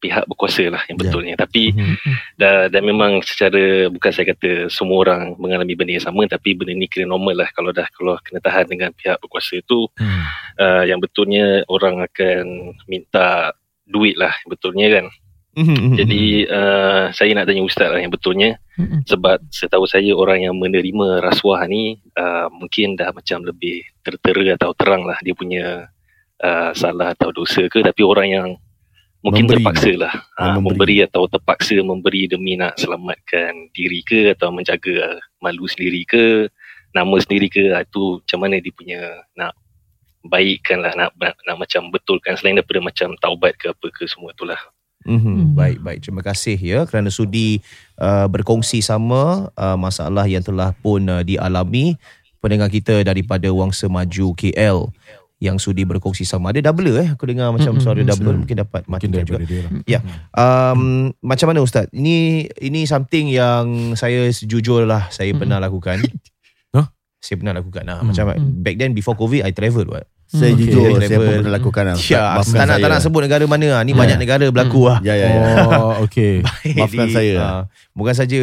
pihak 0.00 0.24
berkuasa 0.24 0.72
lah 0.72 0.82
yang 0.88 0.96
Ya. 0.96 1.02
betulnya. 1.06 1.34
Tapi 1.36 1.76
Hmm. 1.76 1.96
dan, 2.40 2.72
dan 2.72 2.82
memang 2.82 3.20
secara 3.20 3.86
bukan 3.92 4.10
saya 4.10 4.32
kata 4.32 4.72
semua 4.72 5.04
orang 5.04 5.36
mengalami 5.36 5.76
benda 5.76 6.00
yang 6.00 6.06
sama 6.08 6.24
tapi 6.24 6.56
benda 6.56 6.72
ni 6.72 6.88
kira 6.88 7.04
normal 7.04 7.44
lah. 7.44 7.48
Kalau 7.52 7.70
dah 7.70 7.84
kalau 7.92 8.16
kena 8.24 8.40
tahan 8.40 8.66
dengan 8.66 8.90
pihak 8.96 9.20
berkuasa 9.20 9.60
tu 9.68 9.86
Hmm. 10.00 10.24
uh, 10.58 10.82
yang 10.88 10.98
betulnya 10.98 11.62
orang 11.68 12.00
akan 12.00 12.74
minta 12.88 13.52
duit 13.84 14.16
lah 14.16 14.32
yang 14.42 14.50
betulnya 14.50 14.88
kan. 14.88 15.06
Mhm, 15.50 15.98
jadi 15.98 16.22
uh, 16.46 17.04
saya 17.10 17.34
nak 17.34 17.50
tanya 17.50 17.66
ustaz 17.66 17.90
lah 17.90 17.98
yang 17.98 18.14
betulnya. 18.14 18.56
Sebab 19.04 19.44
setahu 19.52 19.84
saya 19.84 20.14
orang 20.16 20.46
yang 20.46 20.54
menerima 20.56 21.20
rasuah 21.20 21.68
ni 21.68 22.00
uh, 22.16 22.48
mungkin 22.48 22.96
dah 22.96 23.12
macam 23.12 23.44
lebih 23.44 23.82
tertera 24.00 24.56
atau 24.56 24.72
terang 24.72 25.04
lah 25.04 25.18
dia 25.20 25.34
punya 25.36 25.90
uh, 26.40 26.70
salah 26.72 27.12
atau 27.12 27.28
dosa 27.34 27.66
ke. 27.66 27.82
Tapi 27.82 28.00
orang 28.06 28.28
yang 28.30 28.48
mungkin 29.20 29.44
Memberi. 29.44 29.60
terpaksa 29.60 29.92
lah 29.96 30.12
Ah, 30.34 30.56
uh, 30.56 30.58
memberi. 30.58 30.64
memberi 30.64 30.96
atau 31.04 31.22
terpaksa 31.26 31.76
memberi 31.80 32.22
demi 32.24 32.56
nak 32.56 32.76
selamatkan 32.76 33.68
diri 33.70 34.00
ke 34.00 34.32
atau 34.32 34.48
menjaga 34.48 35.20
malu 35.38 35.64
sendiri 35.64 36.04
ke 36.04 36.48
nama 36.90 37.14
sendiri 37.16 37.46
ke 37.46 37.70
itu 37.70 38.18
macam 38.18 38.38
mana 38.40 38.56
dia 38.58 38.72
punya 38.72 39.00
nak 39.34 39.52
baikkan 40.22 40.80
lah 40.80 40.92
nak, 40.92 41.10
nak, 41.16 41.36
nak 41.38 41.56
macam 41.56 41.88
betulkan 41.88 42.36
selain 42.36 42.56
daripada 42.56 42.80
macam 42.82 43.08
taubat 43.16 43.56
ke 43.56 43.68
apa 43.68 43.86
ke 43.88 44.04
semua 44.04 44.32
tu 44.32 44.44
lah 44.44 44.58
Mhm, 45.00 45.56
Baik, 45.56 45.80
baik. 45.80 45.98
Terima 46.04 46.20
kasih 46.20 46.60
ya 46.60 46.84
kerana 46.84 47.08
sudi 47.08 47.56
uh, 47.96 48.28
berkongsi 48.28 48.84
sama 48.84 49.48
uh, 49.50 49.72
masalah 49.72 50.28
yang 50.28 50.44
telah 50.44 50.76
pun 50.76 51.00
uh, 51.02 51.24
dialami 51.24 51.96
pendengar 52.36 52.68
kita 52.68 53.00
daripada 53.00 53.48
Wangsa 53.48 53.88
Maju 53.88 54.36
KL 54.36 54.92
yang 55.40 55.56
sudi 55.56 55.82
berkongsi 55.82 56.22
sama. 56.22 56.52
Ada 56.52 56.68
double 56.68 57.00
eh? 57.00 57.08
Aku 57.16 57.24
dengar 57.24 57.48
macam 57.48 57.72
Mm-mm, 57.72 57.80
suara 57.80 58.04
double 58.04 58.44
mungkin 58.44 58.60
dapat 58.60 58.84
Mungkin 58.84 59.08
matikan 59.08 59.24
juga. 59.24 59.40
dia 59.40 59.60
lah. 59.64 59.72
Ya. 59.88 60.00
Um, 60.30 60.80
macam 61.18 61.48
mana 61.48 61.64
Ustaz? 61.64 61.88
Ini 61.90 62.16
ini 62.60 62.84
something 62.84 63.26
yang 63.26 63.64
saya 63.94 64.28
jujur 64.30 64.84
lah 64.84 65.08
saya 65.08 65.32
Mm-mm. 65.32 65.40
pernah 65.40 65.58
lakukan. 65.58 65.98
Huh? 66.70 66.86
Saya 67.18 67.34
pernah 67.36 67.56
lakukan. 67.56 67.82
Nah, 67.82 67.98
Hmm. 67.98 68.12
Macam 68.12 68.24
back 68.60 68.76
then 68.76 68.92
before 68.92 69.16
COVID 69.16 69.42
I 69.42 69.50
travel 69.50 69.88
what. 69.88 70.04
Saya 70.30 70.54
Okay. 70.54 70.62
jujur, 70.62 70.94
saya 70.96 71.18
pun 71.18 71.42
pernah 71.42 71.52
lakukan 71.52 71.82
lah. 71.84 71.96
Ya, 71.98 72.22
Maafkan 72.32 72.54
tak 72.54 72.64
nak, 72.64 72.76
tak 72.76 72.78
saya. 72.80 72.92
nak 72.92 73.00
sebut 73.02 73.20
negara 73.20 73.44
mana. 73.44 73.66
ah. 73.72 73.82
Ni 73.82 73.90
Ya. 73.90 73.98
banyak 73.98 74.14
negara 74.16 74.46
berlaku 74.46 74.80
lah. 74.86 75.02
Ya, 75.02 75.12
ya, 75.12 75.26
ya. 75.26 75.42
Oh, 75.74 75.92
okay. 76.00 76.46
Maafkan 76.70 77.06
Di, 77.06 77.12
saya. 77.12 77.34
ah, 77.36 77.62
bukan 77.92 78.14
saja 78.14 78.38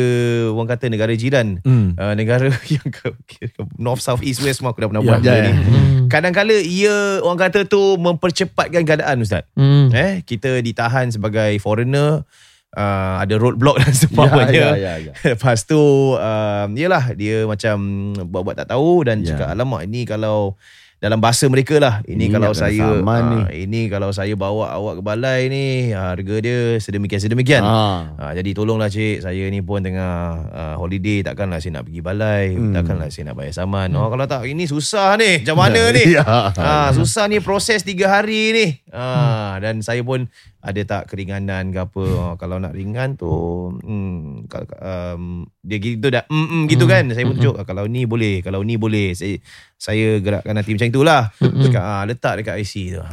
orang 0.52 0.68
kata 0.68 0.86
negara 0.88 1.14
jiran. 1.14 1.64
Hmm. 1.64 1.96
Uh, 1.96 2.12
negara 2.14 2.52
yang 2.76 2.84
ke, 2.86 3.16
ke, 3.24 3.48
north, 3.74 4.00
south, 4.00 4.20
east, 4.20 4.40
west 4.42 4.60
semua 4.60 4.72
aku 4.72 4.84
dah 4.84 4.90
pernah 4.90 5.00
Ya, 5.00 5.08
buat 5.08 5.18
ya, 5.18 5.24
benda 5.24 5.32
ya. 5.34 5.42
ni. 5.42 5.52
Hmm. 5.56 5.96
Kadang-kala 6.08 6.56
ia 6.58 6.96
orang 7.20 7.40
kata 7.42 7.64
tu 7.64 7.96
mempercepatkan 7.96 8.84
keadaan 8.84 9.20
Ustaz. 9.20 9.48
Hmm. 9.54 9.88
Eh, 9.90 10.20
kita 10.22 10.60
ditahan 10.60 11.08
sebagai 11.08 11.56
foreigner, 11.58 12.28
uh, 12.74 13.16
ada 13.18 13.34
roadblock 13.34 13.80
dan 13.80 13.92
Ya, 13.94 14.00
sebagainya. 14.02 14.52
ya, 14.52 14.72
ya, 14.76 14.94
ya. 15.02 15.12
Lepas 15.26 15.64
tu 15.64 15.80
um, 16.14 16.70
Yelah 16.74 17.12
Dia 17.14 17.44
macam 17.44 17.76
Buat-buat 18.20 18.56
tak 18.58 18.70
tahu 18.70 19.02
Dan 19.02 19.24
Ya. 19.24 19.34
cakap 19.34 19.48
Alamak 19.50 19.84
ini 19.84 20.04
kalau 20.04 20.60
Dalam 20.98 21.22
bahasa 21.22 21.46
mereka 21.46 21.78
lah 21.78 22.02
Ini, 22.02 22.18
Ini 22.20 22.34
kalau 22.34 22.52
saya 22.52 22.90
ni. 22.98 23.06
ah, 23.06 23.46
Ini 23.48 23.82
kalau 23.86 24.10
saya 24.10 24.34
bawa 24.34 24.74
awak 24.74 24.98
ke 24.98 25.04
balai 25.06 25.42
ni 25.46 25.66
Harga 25.94 26.36
dia 26.40 26.82
Sedemikian-sedemikian 26.82 27.62
Ah. 27.62 28.18
Ha, 28.18 28.34
jadi 28.34 28.50
tolonglah 28.52 28.90
cik, 28.90 29.22
saya 29.22 29.46
ni 29.46 29.62
pun 29.62 29.78
tengah 29.80 30.14
uh, 30.50 30.76
holiday, 30.76 31.22
takkanlah 31.22 31.58
saya 31.58 31.78
nak 31.78 31.86
pergi 31.86 32.02
balai, 32.02 32.46
Hmm. 32.50 32.62
hmm. 32.64 32.74
takkanlah 32.74 33.08
saya 33.08 33.24
nak 33.30 33.36
bayar 33.36 33.54
saman. 33.54 33.90
Oh 33.94 34.10
kalau 34.10 34.26
tak, 34.26 34.46
ini 34.46 34.66
susah 34.66 35.14
ni, 35.16 35.42
macam 35.42 35.58
mana 35.60 35.82
ni? 35.96 36.04
Ya. 36.10 36.24
Ha, 36.26 36.90
susah 36.92 37.30
ni 37.30 37.38
proses 37.40 37.82
tiga 37.82 38.10
hari 38.10 38.42
ni. 38.52 38.66
Ha, 38.90 39.06
Hmm. 39.06 39.54
dan 39.60 39.76
saya 39.82 40.02
pun 40.02 40.26
ada 40.58 40.82
tak 40.84 41.08
keringanan 41.08 41.70
ke 41.70 41.80
apa. 41.80 42.04
Ha, 42.04 42.32
kalau 42.36 42.58
nak 42.58 42.72
ringan 42.72 43.14
tu, 43.14 43.30
hmm, 43.78 44.46
kal- 44.46 44.78
um, 44.78 45.46
dia 45.60 45.78
gitu 45.78 46.08
dah, 46.08 46.24
mm, 46.26 46.44
mm, 46.44 46.62
gitu 46.68 46.84
Hmm. 46.84 46.92
kan. 46.92 47.04
Saya 47.12 47.24
pun 47.24 47.36
tunjuk, 47.36 47.56
ah, 47.56 47.64
kalau 47.64 47.86
ni 47.86 48.04
boleh, 48.04 48.42
kalau 48.42 48.60
ni 48.62 48.76
boleh. 48.76 49.14
Saya 49.14 49.38
saya 49.74 50.18
gerakkan 50.18 50.52
nanti 50.52 50.74
macam 50.74 50.88
itulah. 50.88 51.22
Cakap, 51.38 51.82
ah, 51.82 52.04
letak 52.04 52.34
dekat 52.42 52.56
IC 52.58 52.74
tu. 52.94 53.02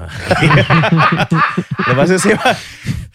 Lepas 1.85 2.07
tu 2.07 2.17
saya 2.19 2.37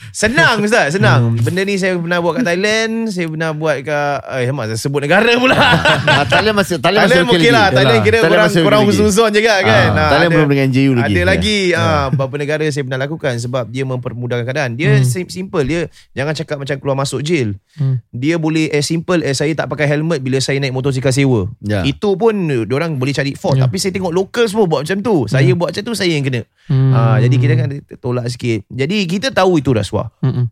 Senang 0.09 0.59
Ustaz 0.59 0.91
Senang 0.91 1.35
Benda 1.38 1.62
ni 1.62 1.75
saya 1.75 1.93
pernah 1.93 2.17
buat 2.17 2.33
kat 2.35 2.45
Thailand 2.45 2.91
Saya 3.07 3.27
pernah 3.27 3.51
buat 3.51 3.77
kat 3.79 4.17
Eh 4.41 4.49
mak 4.49 4.65
saya 4.67 4.79
sebut 4.79 4.99
negara 4.99 5.27
pula 5.35 5.53
Ah, 5.53 6.23
Thailand 6.23 6.55
masih 6.55 6.77
Thailand, 6.77 7.05
Thailand 7.05 7.27
masih 7.27 7.38
okey 7.38 7.51
lah 7.51 7.67
lagi. 7.67 7.75
Thailand 7.75 7.99
kira 8.01 8.17
Thailand 8.17 8.31
korang 8.49 8.49
Korang 8.59 8.81
lagi. 8.81 8.89
husnuzon 8.89 9.29
juga 9.29 9.53
kan 9.59 9.69
Ah, 9.85 9.97
Ah, 9.97 10.09
Thailand 10.09 10.25
ada- 10.25 10.35
belum 10.35 10.49
dengan 10.49 10.67
JU 10.69 10.91
lagi. 10.93 11.05
Ada 11.05 11.19
Ya. 11.19 11.25
lagi 11.25 11.57
ah, 11.73 12.05
Beberapa 12.09 12.35
negara 12.38 12.63
saya 12.65 12.83
pernah 12.83 12.99
lakukan 12.99 13.33
Sebab 13.38 13.63
dia 13.67 13.83
mempermudahkan 13.83 14.43
keadaan 14.43 14.71
Dia 14.73 14.89
Hmm. 14.91 15.03
sim- 15.03 15.29
simple 15.29 15.63
Dia 15.63 15.81
jangan 16.12 16.33
cakap 16.33 16.57
macam 16.57 16.75
keluar 16.75 16.97
masuk 16.97 17.19
jail 17.21 17.53
Hmm. 17.75 17.99
Dia 18.09 18.35
boleh 18.35 18.67
as 18.69 18.83
simple 18.83 19.21
as 19.21 19.38
Saya 19.38 19.51
tak 19.53 19.67
pakai 19.67 19.88
helmet 19.88 20.19
Bila 20.19 20.39
saya 20.39 20.57
naik 20.57 20.71
motosikal 20.71 21.09
sewa 21.09 21.47
Ya. 21.59 21.83
Itu 21.83 22.15
pun 22.15 22.33
Diorang 22.62 22.95
boleh 22.95 23.12
cari 23.12 23.33
fault 23.33 23.55
Ya. 23.55 23.65
Tapi 23.65 23.75
saya 23.75 23.91
tengok 23.91 24.12
local 24.12 24.45
semua 24.45 24.65
buat 24.65 24.83
macam 24.83 24.99
tu 24.99 25.15
Saya 25.25 25.51
buat 25.53 25.69
macam 25.69 25.83
tu 25.83 25.93
Saya 25.93 26.12
yang 26.12 26.23
kena 26.23 26.43
Hmm. 26.65 26.93
Ah, 26.93 27.17
Jadi 27.17 27.35
kita 27.35 27.53
kan 27.55 27.65
tolak 27.97 28.29
sikit 28.29 28.62
Jadi 28.69 29.01
kita 29.03 29.31
tahu 29.31 29.57
itu 29.57 29.73
rasuah 29.89 30.08
Hmm. 30.21 30.45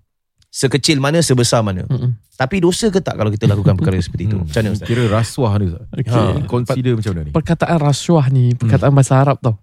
Sekecil 0.49 0.97
mana 0.97 1.21
Sebesar 1.21 1.61
mana 1.61 1.85
Hmm. 1.85 2.17
Tapi 2.33 2.57
dosa 2.57 2.87
ke 2.87 2.97
tak 2.97 3.13
Kalau 3.13 3.29
kita 3.29 3.45
lakukan 3.45 3.73
perkara 3.75 3.97
seperti 3.97 4.25
itu 4.25 4.35
Hmm. 4.35 4.45
Macam 4.45 4.59
mana 4.59 4.73
Ustaz? 4.73 4.87
Kira 4.87 5.03
rasuah 5.07 5.53
ni 5.55 5.65
Ustaz. 5.67 5.85
Okay. 5.91 6.11
Ha, 6.11 6.45
consider 6.45 6.91
macam 6.93 7.11
mana 7.11 7.21
ni? 7.23 7.31
Perkataan 7.31 7.77
rasuah 7.77 8.25
ni 8.27 8.45
perkataan 8.53 8.91
bahasa 8.91 9.13
Arab 9.15 9.37
tau. 9.39 9.55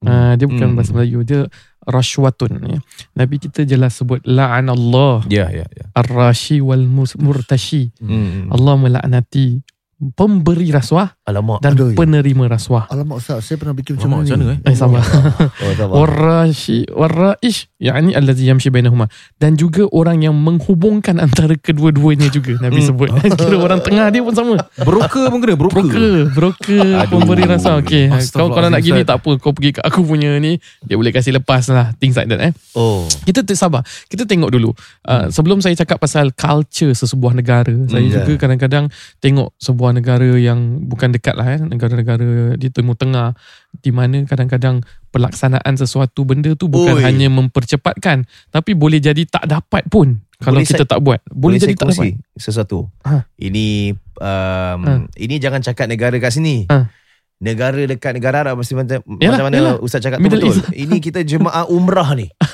Ah, 0.00 0.32
dia 0.32 0.46
bukan 0.46 0.72
Hmm. 0.72 0.76
bahasa 0.78 0.94
Melayu, 0.94 1.20
dia 1.22 1.40
rashwatun 1.82 2.54
ya. 2.62 2.78
Nabi 3.12 3.36
kita 3.36 3.64
jelas 3.64 3.98
sebut 3.98 4.22
la'anallah 4.22 5.26
Ya 5.26 5.50
ya 5.50 5.66
ya 5.66 5.84
ar-rashi 5.92 6.60
wal 6.60 6.86
mus- 6.86 7.18
murtashi. 7.18 7.90
hmm. 7.98 8.46
Allah 8.48 8.74
melaknati 8.76 9.58
pemberi 9.98 10.70
rasuah 10.70 11.18
Alamak 11.22 11.58
dan 11.58 11.74
Aduh. 11.74 11.90
penerima 11.92 12.46
rasuah. 12.46 12.86
Alamak 12.86 13.18
Ustaz, 13.18 13.42
saya 13.42 13.58
pernah 13.58 13.74
bikin 13.74 13.98
macam 13.98 14.14
Alamak, 14.14 14.18
mana 14.18 14.26
macam 14.30 14.38
ni? 14.38 14.46
mana 14.46 14.62
eh? 14.62 14.70
Eh 14.70 14.76
sabar. 14.78 15.02
Oh, 15.58 15.72
sabar. 15.74 15.94
Warashi 16.00 16.78
waraish 16.88 17.66
yakni 17.76 18.14
allazi 18.14 18.46
yamshi 18.46 18.70
bainahuma 18.70 19.10
dan 19.36 19.54
juga 19.54 19.90
orang 19.90 20.22
yang 20.22 20.34
menghubungkan 20.34 21.18
antara 21.18 21.54
kedua-duanya 21.54 22.30
juga 22.30 22.56
Nabi 22.58 22.78
Hmm. 22.78 22.88
sebut. 22.88 23.08
Kira 23.38 23.58
orang 23.58 23.82
tengah 23.82 24.06
dia 24.08 24.22
pun 24.22 24.32
sama. 24.32 24.54
Broker 24.78 25.24
pun 25.28 25.38
kena 25.42 25.54
broker. 25.58 25.82
Broker, 25.82 26.10
broker 26.30 26.86
pemberi 27.10 27.42
rasuah. 27.44 27.82
Okey, 27.82 28.06
kau 28.30 28.48
kalau 28.48 28.70
nak 28.70 28.80
gini 28.80 29.02
tak 29.02 29.18
apa, 29.18 29.30
kau 29.36 29.50
pergi 29.50 29.74
ke 29.74 29.80
aku 29.82 30.02
punya 30.02 30.38
ni, 30.38 30.56
dia 30.82 30.94
boleh 30.94 31.10
kasih 31.10 31.34
lepas 31.34 31.66
lah. 31.68 31.90
Things 31.98 32.14
like 32.14 32.30
that 32.30 32.38
eh. 32.38 32.52
Oh 32.72 33.02
Kita 33.26 33.42
sabar. 33.52 33.82
Kita 34.06 34.22
tengok 34.24 34.48
dulu. 34.48 34.70
Uh, 35.02 35.26
sebelum 35.28 35.58
saya 35.58 35.74
cakap 35.74 35.98
pasal 35.98 36.30
culture 36.30 36.94
sesebuah 36.94 37.34
negara, 37.34 37.74
saya 37.86 37.98
Hmm, 37.98 38.14
juga 38.14 38.30
yeah. 38.30 38.38
kadang-kadang 38.38 38.84
tengok 39.18 39.50
sebuah 39.58 39.87
sebuah 39.88 39.96
negara 39.96 40.28
yang 40.36 40.84
bukan 40.84 41.08
dekat 41.10 41.32
lah 41.32 41.48
eh, 41.48 41.60
negara-negara 41.64 42.28
di 42.54 42.68
Timur 42.68 42.92
Tengah 42.92 43.32
di 43.74 43.88
mana 43.88 44.20
kadang-kadang 44.22 44.84
pelaksanaan 45.08 45.74
sesuatu 45.74 46.28
benda 46.28 46.52
tu 46.52 46.68
bukan 46.68 47.00
Oi. 47.00 47.02
hanya 47.02 47.32
mempercepatkan 47.32 48.28
tapi 48.48 48.76
boleh 48.76 49.00
jadi 49.00 49.24
tak 49.24 49.48
dapat 49.48 49.88
pun 49.88 50.20
kalau 50.38 50.60
Boleh 50.60 50.68
kita 50.68 50.84
saya- 50.84 50.92
tak 50.92 51.00
buat. 51.02 51.20
Boleh, 51.26 51.58
jadi 51.58 51.74
saya 51.74 51.82
tak 51.82 51.88
dapat. 51.90 52.14
sesuatu. 52.38 52.78
Ha. 53.02 53.26
Ini 53.34 53.90
um, 54.14 54.78
Ha. 54.78 54.92
ini 55.18 55.34
jangan 55.36 55.58
cakap 55.58 55.90
negara 55.90 56.14
kat 56.14 56.30
sini. 56.30 56.62
Ha. 56.68 56.86
Negara 57.38 57.74
dekat 57.80 58.14
negara 58.14 58.42
Arab 58.42 58.62
mesti 58.62 58.74
macam, 58.74 59.02
Yalah, 59.02 59.34
macam 59.34 59.44
mana 59.46 59.56
yalah. 59.56 59.74
Ustaz 59.78 59.98
cakap 59.98 60.18
tu 60.18 60.22
Middle 60.22 60.38
betul. 60.40 60.54
East. 60.54 60.70
Ini 60.70 60.96
kita 61.00 61.22
jemaah 61.22 61.66
umrah 61.66 62.14
ni 62.14 62.30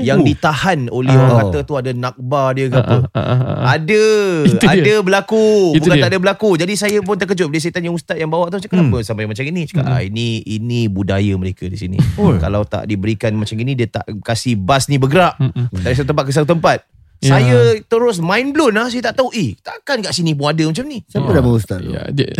Yang 0.00 0.20
ditahan 0.26 0.88
oleh 0.88 1.08
Ah. 1.08 1.20
orang 1.20 1.36
kata 1.44 1.58
tu 1.62 1.74
ada 1.74 1.90
nakbah 1.90 2.50
dia 2.50 2.66
ke 2.66 2.74
Ah, 2.74 2.80
apa. 2.80 2.96
ah, 3.06 3.06
ah, 3.12 3.20
ah, 3.22 3.40
ah. 3.42 3.58
Ada 3.70 4.04
Itu 4.48 4.56
dia. 4.58 4.70
Ada 4.74 4.94
berlaku 5.00 5.46
Itu 5.70 5.84
Bukan 5.84 5.94
dia. 5.94 6.02
tak 6.02 6.10
ada 6.10 6.18
berlaku 6.18 6.50
Jadi 6.54 6.72
saya 6.74 6.98
pun 6.98 7.14
terkejut 7.14 7.46
Bila 7.46 7.60
saya 7.60 7.72
tanya 7.72 7.90
ustaz 7.90 8.16
yang 8.16 8.28
bawa 8.28 8.48
tu 8.48 8.58
Cakap 8.58 8.72
Hmm. 8.74 8.88
kenapa 8.88 8.98
sampai 9.02 9.24
macam 9.24 9.42
ini 9.42 9.62
Cakap 9.64 9.84
Hmm. 9.84 9.94
ah, 9.94 10.02
ini 10.02 10.28
Ini 10.42 10.80
budaya 10.86 11.32
mereka 11.34 11.64
di 11.64 11.76
sini 11.76 11.98
Oh. 12.14 12.32
Kalau 12.34 12.62
tak 12.62 12.84
diberikan 12.84 13.32
macam 13.32 13.54
ini 13.54 13.72
Dia 13.74 13.88
tak 13.88 14.08
kasih 14.20 14.56
bas 14.56 14.86
ni 14.86 14.96
bergerak 14.96 15.36
Mm-mm. 15.36 15.68
Dari 15.74 15.92
satu 15.92 16.08
tempat 16.08 16.24
ke 16.24 16.32
satu 16.32 16.48
tempat 16.50 16.82
Ya. 17.20 17.36
Saya 17.36 17.76
terus 17.84 18.16
mind 18.16 18.56
blown 18.56 18.72
lah 18.72 18.88
Saya 18.88 19.12
tak 19.12 19.20
tahu 19.20 19.28
Eh 19.36 19.52
takkan 19.60 20.00
kat 20.00 20.16
sini 20.16 20.32
pun 20.32 20.56
ada 20.56 20.64
macam 20.64 20.88
ni 20.88 21.04
Siapa 21.04 21.28
nama 21.28 21.50
ustaz 21.52 21.84
tu? 21.84 21.92
Ya, 21.92 22.08
dia, 22.08 22.32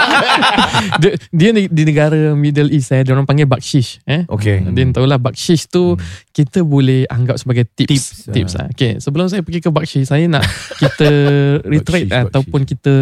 dia, 1.04 1.12
dia 1.28 1.50
di 1.68 1.82
negara 1.84 2.32
Middle 2.32 2.72
East 2.72 2.88
eh, 2.96 3.04
dia 3.04 3.12
orang 3.12 3.28
panggil 3.28 3.44
bakshish 3.44 4.00
eh. 4.08 4.24
Okay 4.32 4.64
Dia 4.72 4.88
tahulah 4.96 5.20
bakshish 5.20 5.68
tu 5.68 6.00
kita 6.32 6.64
boleh 6.64 7.04
anggap 7.12 7.36
sebagai 7.36 7.68
tips 7.68 7.92
Tips, 7.92 8.08
tips, 8.32 8.52
ah. 8.56 8.64
lah. 8.64 8.66
Okay, 8.72 8.96
sebelum 8.96 9.28
saya 9.28 9.44
pergi 9.44 9.60
ke 9.60 9.68
bakshish 9.68 10.08
saya 10.08 10.24
nak 10.24 10.40
kita 10.82 11.08
reiterate 11.68 12.08
Bakshish, 12.08 12.28
ataupun 12.32 12.60
kita 12.64 12.94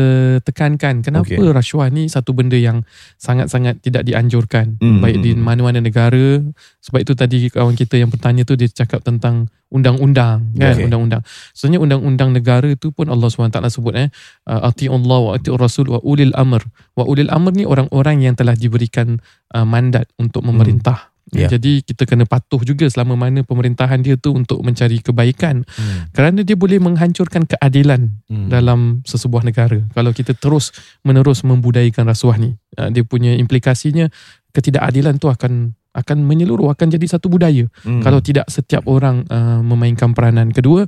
tekankan 0.42 1.06
kenapa 1.06 1.22
Okay. 1.30 1.36
rasuah 1.36 1.92
ni 1.94 2.10
satu 2.10 2.34
benda 2.34 2.58
yang 2.58 2.82
sangat-sangat 3.20 3.78
tidak 3.78 4.02
dianjurkan 4.02 4.80
Hmm, 4.80 4.98
baik 5.04 5.20
di 5.20 5.36
hmm, 5.36 5.38
hmm. 5.38 5.46
mana-mana 5.46 5.78
negara 5.78 6.40
sebab 6.80 7.04
itu 7.04 7.12
tadi 7.12 7.52
kawan 7.52 7.76
kita 7.76 8.00
yang 8.00 8.08
bertanya 8.08 8.42
tu 8.42 8.56
dia 8.56 8.66
cakap 8.66 9.04
tentang 9.04 9.46
undang-undang 9.70 10.50
kan 10.58 10.74
Okay. 10.74 10.86
undang-undang 10.90 11.22
sebenarnya 11.54 11.80
undang-undang 11.86 12.30
negara 12.34 12.68
tu 12.74 12.90
pun 12.90 13.06
Allah 13.06 13.30
SWT 13.30 13.58
sebut 13.70 13.94
eh 13.94 14.08
uh, 14.50 14.66
ati'ullah 14.66 15.18
wa 15.22 15.30
ati'ur 15.38 15.58
rasul 15.62 15.86
wa 15.88 16.02
ulil 16.02 16.34
amr 16.34 16.62
wa 16.98 17.06
ulil 17.06 17.30
amr 17.30 17.54
ni 17.54 17.64
orang-orang 17.64 18.26
yang 18.26 18.34
telah 18.34 18.58
diberikan 18.58 19.22
uh, 19.54 19.62
mandat 19.64 20.10
untuk 20.18 20.42
memerintah 20.42 21.08
Ya. 21.30 21.46
Jadi 21.46 21.86
kita 21.86 22.10
kena 22.10 22.26
patuh 22.26 22.58
juga 22.66 22.90
selama 22.90 23.14
mana 23.14 23.46
pemerintahan 23.46 24.02
dia 24.02 24.18
tu 24.18 24.34
untuk 24.34 24.66
mencari 24.66 24.98
kebaikan 24.98 25.62
Hmm. 25.62 26.10
kerana 26.10 26.42
dia 26.42 26.58
boleh 26.58 26.82
menghancurkan 26.82 27.46
keadilan 27.46 28.10
Hmm. 28.26 28.50
dalam 28.50 29.06
sesebuah 29.06 29.46
negara. 29.46 29.78
Kalau 29.94 30.10
kita 30.10 30.34
terus 30.34 30.74
menerus 31.06 31.46
membudayakan 31.46 32.10
rasuah 32.10 32.34
ni, 32.34 32.58
uh, 32.82 32.90
dia 32.90 33.06
punya 33.06 33.38
implikasinya 33.38 34.10
ketidakadilan 34.50 35.22
tu 35.22 35.30
akan 35.30 35.78
akan 35.90 36.22
menyeluruh 36.22 36.70
akan 36.70 36.86
jadi 36.88 37.06
satu 37.08 37.26
budaya 37.26 37.66
Hmm. 37.82 37.98
kalau 37.98 38.18
tidak 38.18 38.46
setiap 38.46 38.86
orang 38.86 39.26
uh, 39.26 39.58
memainkan 39.60 40.12
peranan. 40.12 40.50
Kedua, 40.50 40.86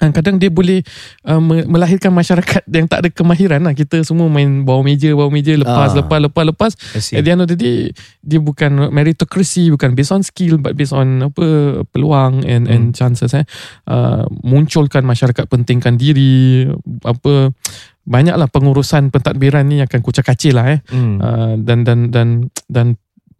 uh, 0.00 0.10
kadang 0.10 0.36
dia 0.36 0.48
boleh 0.48 0.80
uh, 1.24 1.38
me- 1.38 1.64
melahirkan 1.64 2.08
masyarakat 2.08 2.64
yang 2.72 2.88
tak 2.88 3.04
ada 3.04 3.08
kemahiran 3.08 3.60
lah. 3.60 3.72
Kita 3.72 4.00
semua 4.00 4.26
main 4.26 4.64
bawah 4.64 4.80
meja, 4.80 5.12
bawah 5.12 5.28
meja, 5.28 5.52
lepas, 5.52 5.92
Ah. 5.92 6.00
lepas, 6.00 6.18
lepas, 6.20 6.44
lepas. 6.46 6.72
I 6.92 7.00
see. 7.00 7.14
At 7.14 7.22
the 7.22 7.30
end 7.30 7.42
of 7.42 7.48
the 7.48 7.54
day, 7.54 7.92
dia 8.20 8.40
bukan 8.40 8.88
meritocracy, 8.88 9.68
bukan 9.68 9.92
based 9.92 10.10
on 10.10 10.22
skill, 10.22 10.56
but 10.56 10.72
based 10.72 10.92
on 10.92 11.20
apa 11.22 11.46
peluang 11.86 12.42
and 12.42 12.64
and 12.64 12.92
chances 12.92 13.36
eh. 13.36 13.44
Uh, 13.84 14.24
munculkan 14.40 15.04
masyarakat 15.04 15.44
pentingkan 15.44 15.94
diri, 15.94 16.64
apa 17.04 17.52
banyaklah 18.04 18.48
pengurusan 18.48 19.08
pentadbiran 19.08 19.64
ni 19.64 19.80
akan 19.80 20.00
kucak 20.00 20.24
kacil 20.26 20.56
lah 20.56 20.76
eh. 20.76 20.80
Hmm. 20.88 21.16
Uh, 21.16 21.54
dan 21.60 21.84
dan 21.84 22.08
dan 22.08 22.28
dan 22.66 22.86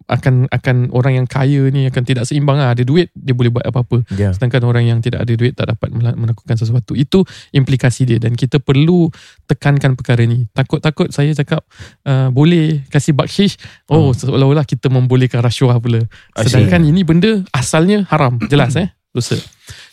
akan 0.05 0.52
akan 0.52 0.92
orang 0.92 1.22
yang 1.22 1.26
kaya 1.26 1.72
ni 1.72 1.88
akan 1.88 2.02
tidak 2.05 2.24
seimbang 2.28 2.61
lah. 2.61 2.76
Ada 2.76 2.84
duit 2.84 3.09
dia 3.16 3.32
boleh 3.32 3.50
buat 3.52 3.64
apa-apa. 3.64 4.05
Ya. 4.14 4.30
Sedangkan 4.36 4.64
orang 4.68 4.84
yang 4.84 4.98
tidak 5.00 5.24
ada 5.24 5.32
duit 5.32 5.57
tak 5.57 5.72
dapat 5.72 5.88
mela- 5.92 6.16
melakukan 6.16 6.57
sesuatu. 6.61 6.92
Itu 6.92 7.24
implikasi 7.57 8.05
dia 8.05 8.18
dan 8.20 8.36
kita 8.36 8.61
perlu 8.61 9.09
tekankan 9.48 9.96
perkara 9.96 10.24
ni. 10.28 10.44
Takut-takut 10.52 11.09
saya 11.09 11.32
cakap 11.32 11.64
uh, 12.05 12.28
boleh 12.28 12.84
kasih 12.92 13.16
bakshish. 13.16 13.57
Oh 13.88 14.12
seolah-olah 14.12 14.68
kita 14.68 14.92
membolehkan 14.92 15.40
rasuah 15.40 15.80
pula. 15.80 16.05
Sedangkan 16.36 16.84
ini 16.84 17.00
benda 17.02 17.40
asalnya 17.57 18.05
haram. 18.12 18.36
Jelas 18.48 18.76
eh. 18.82 18.92
Dosa. 19.14 19.38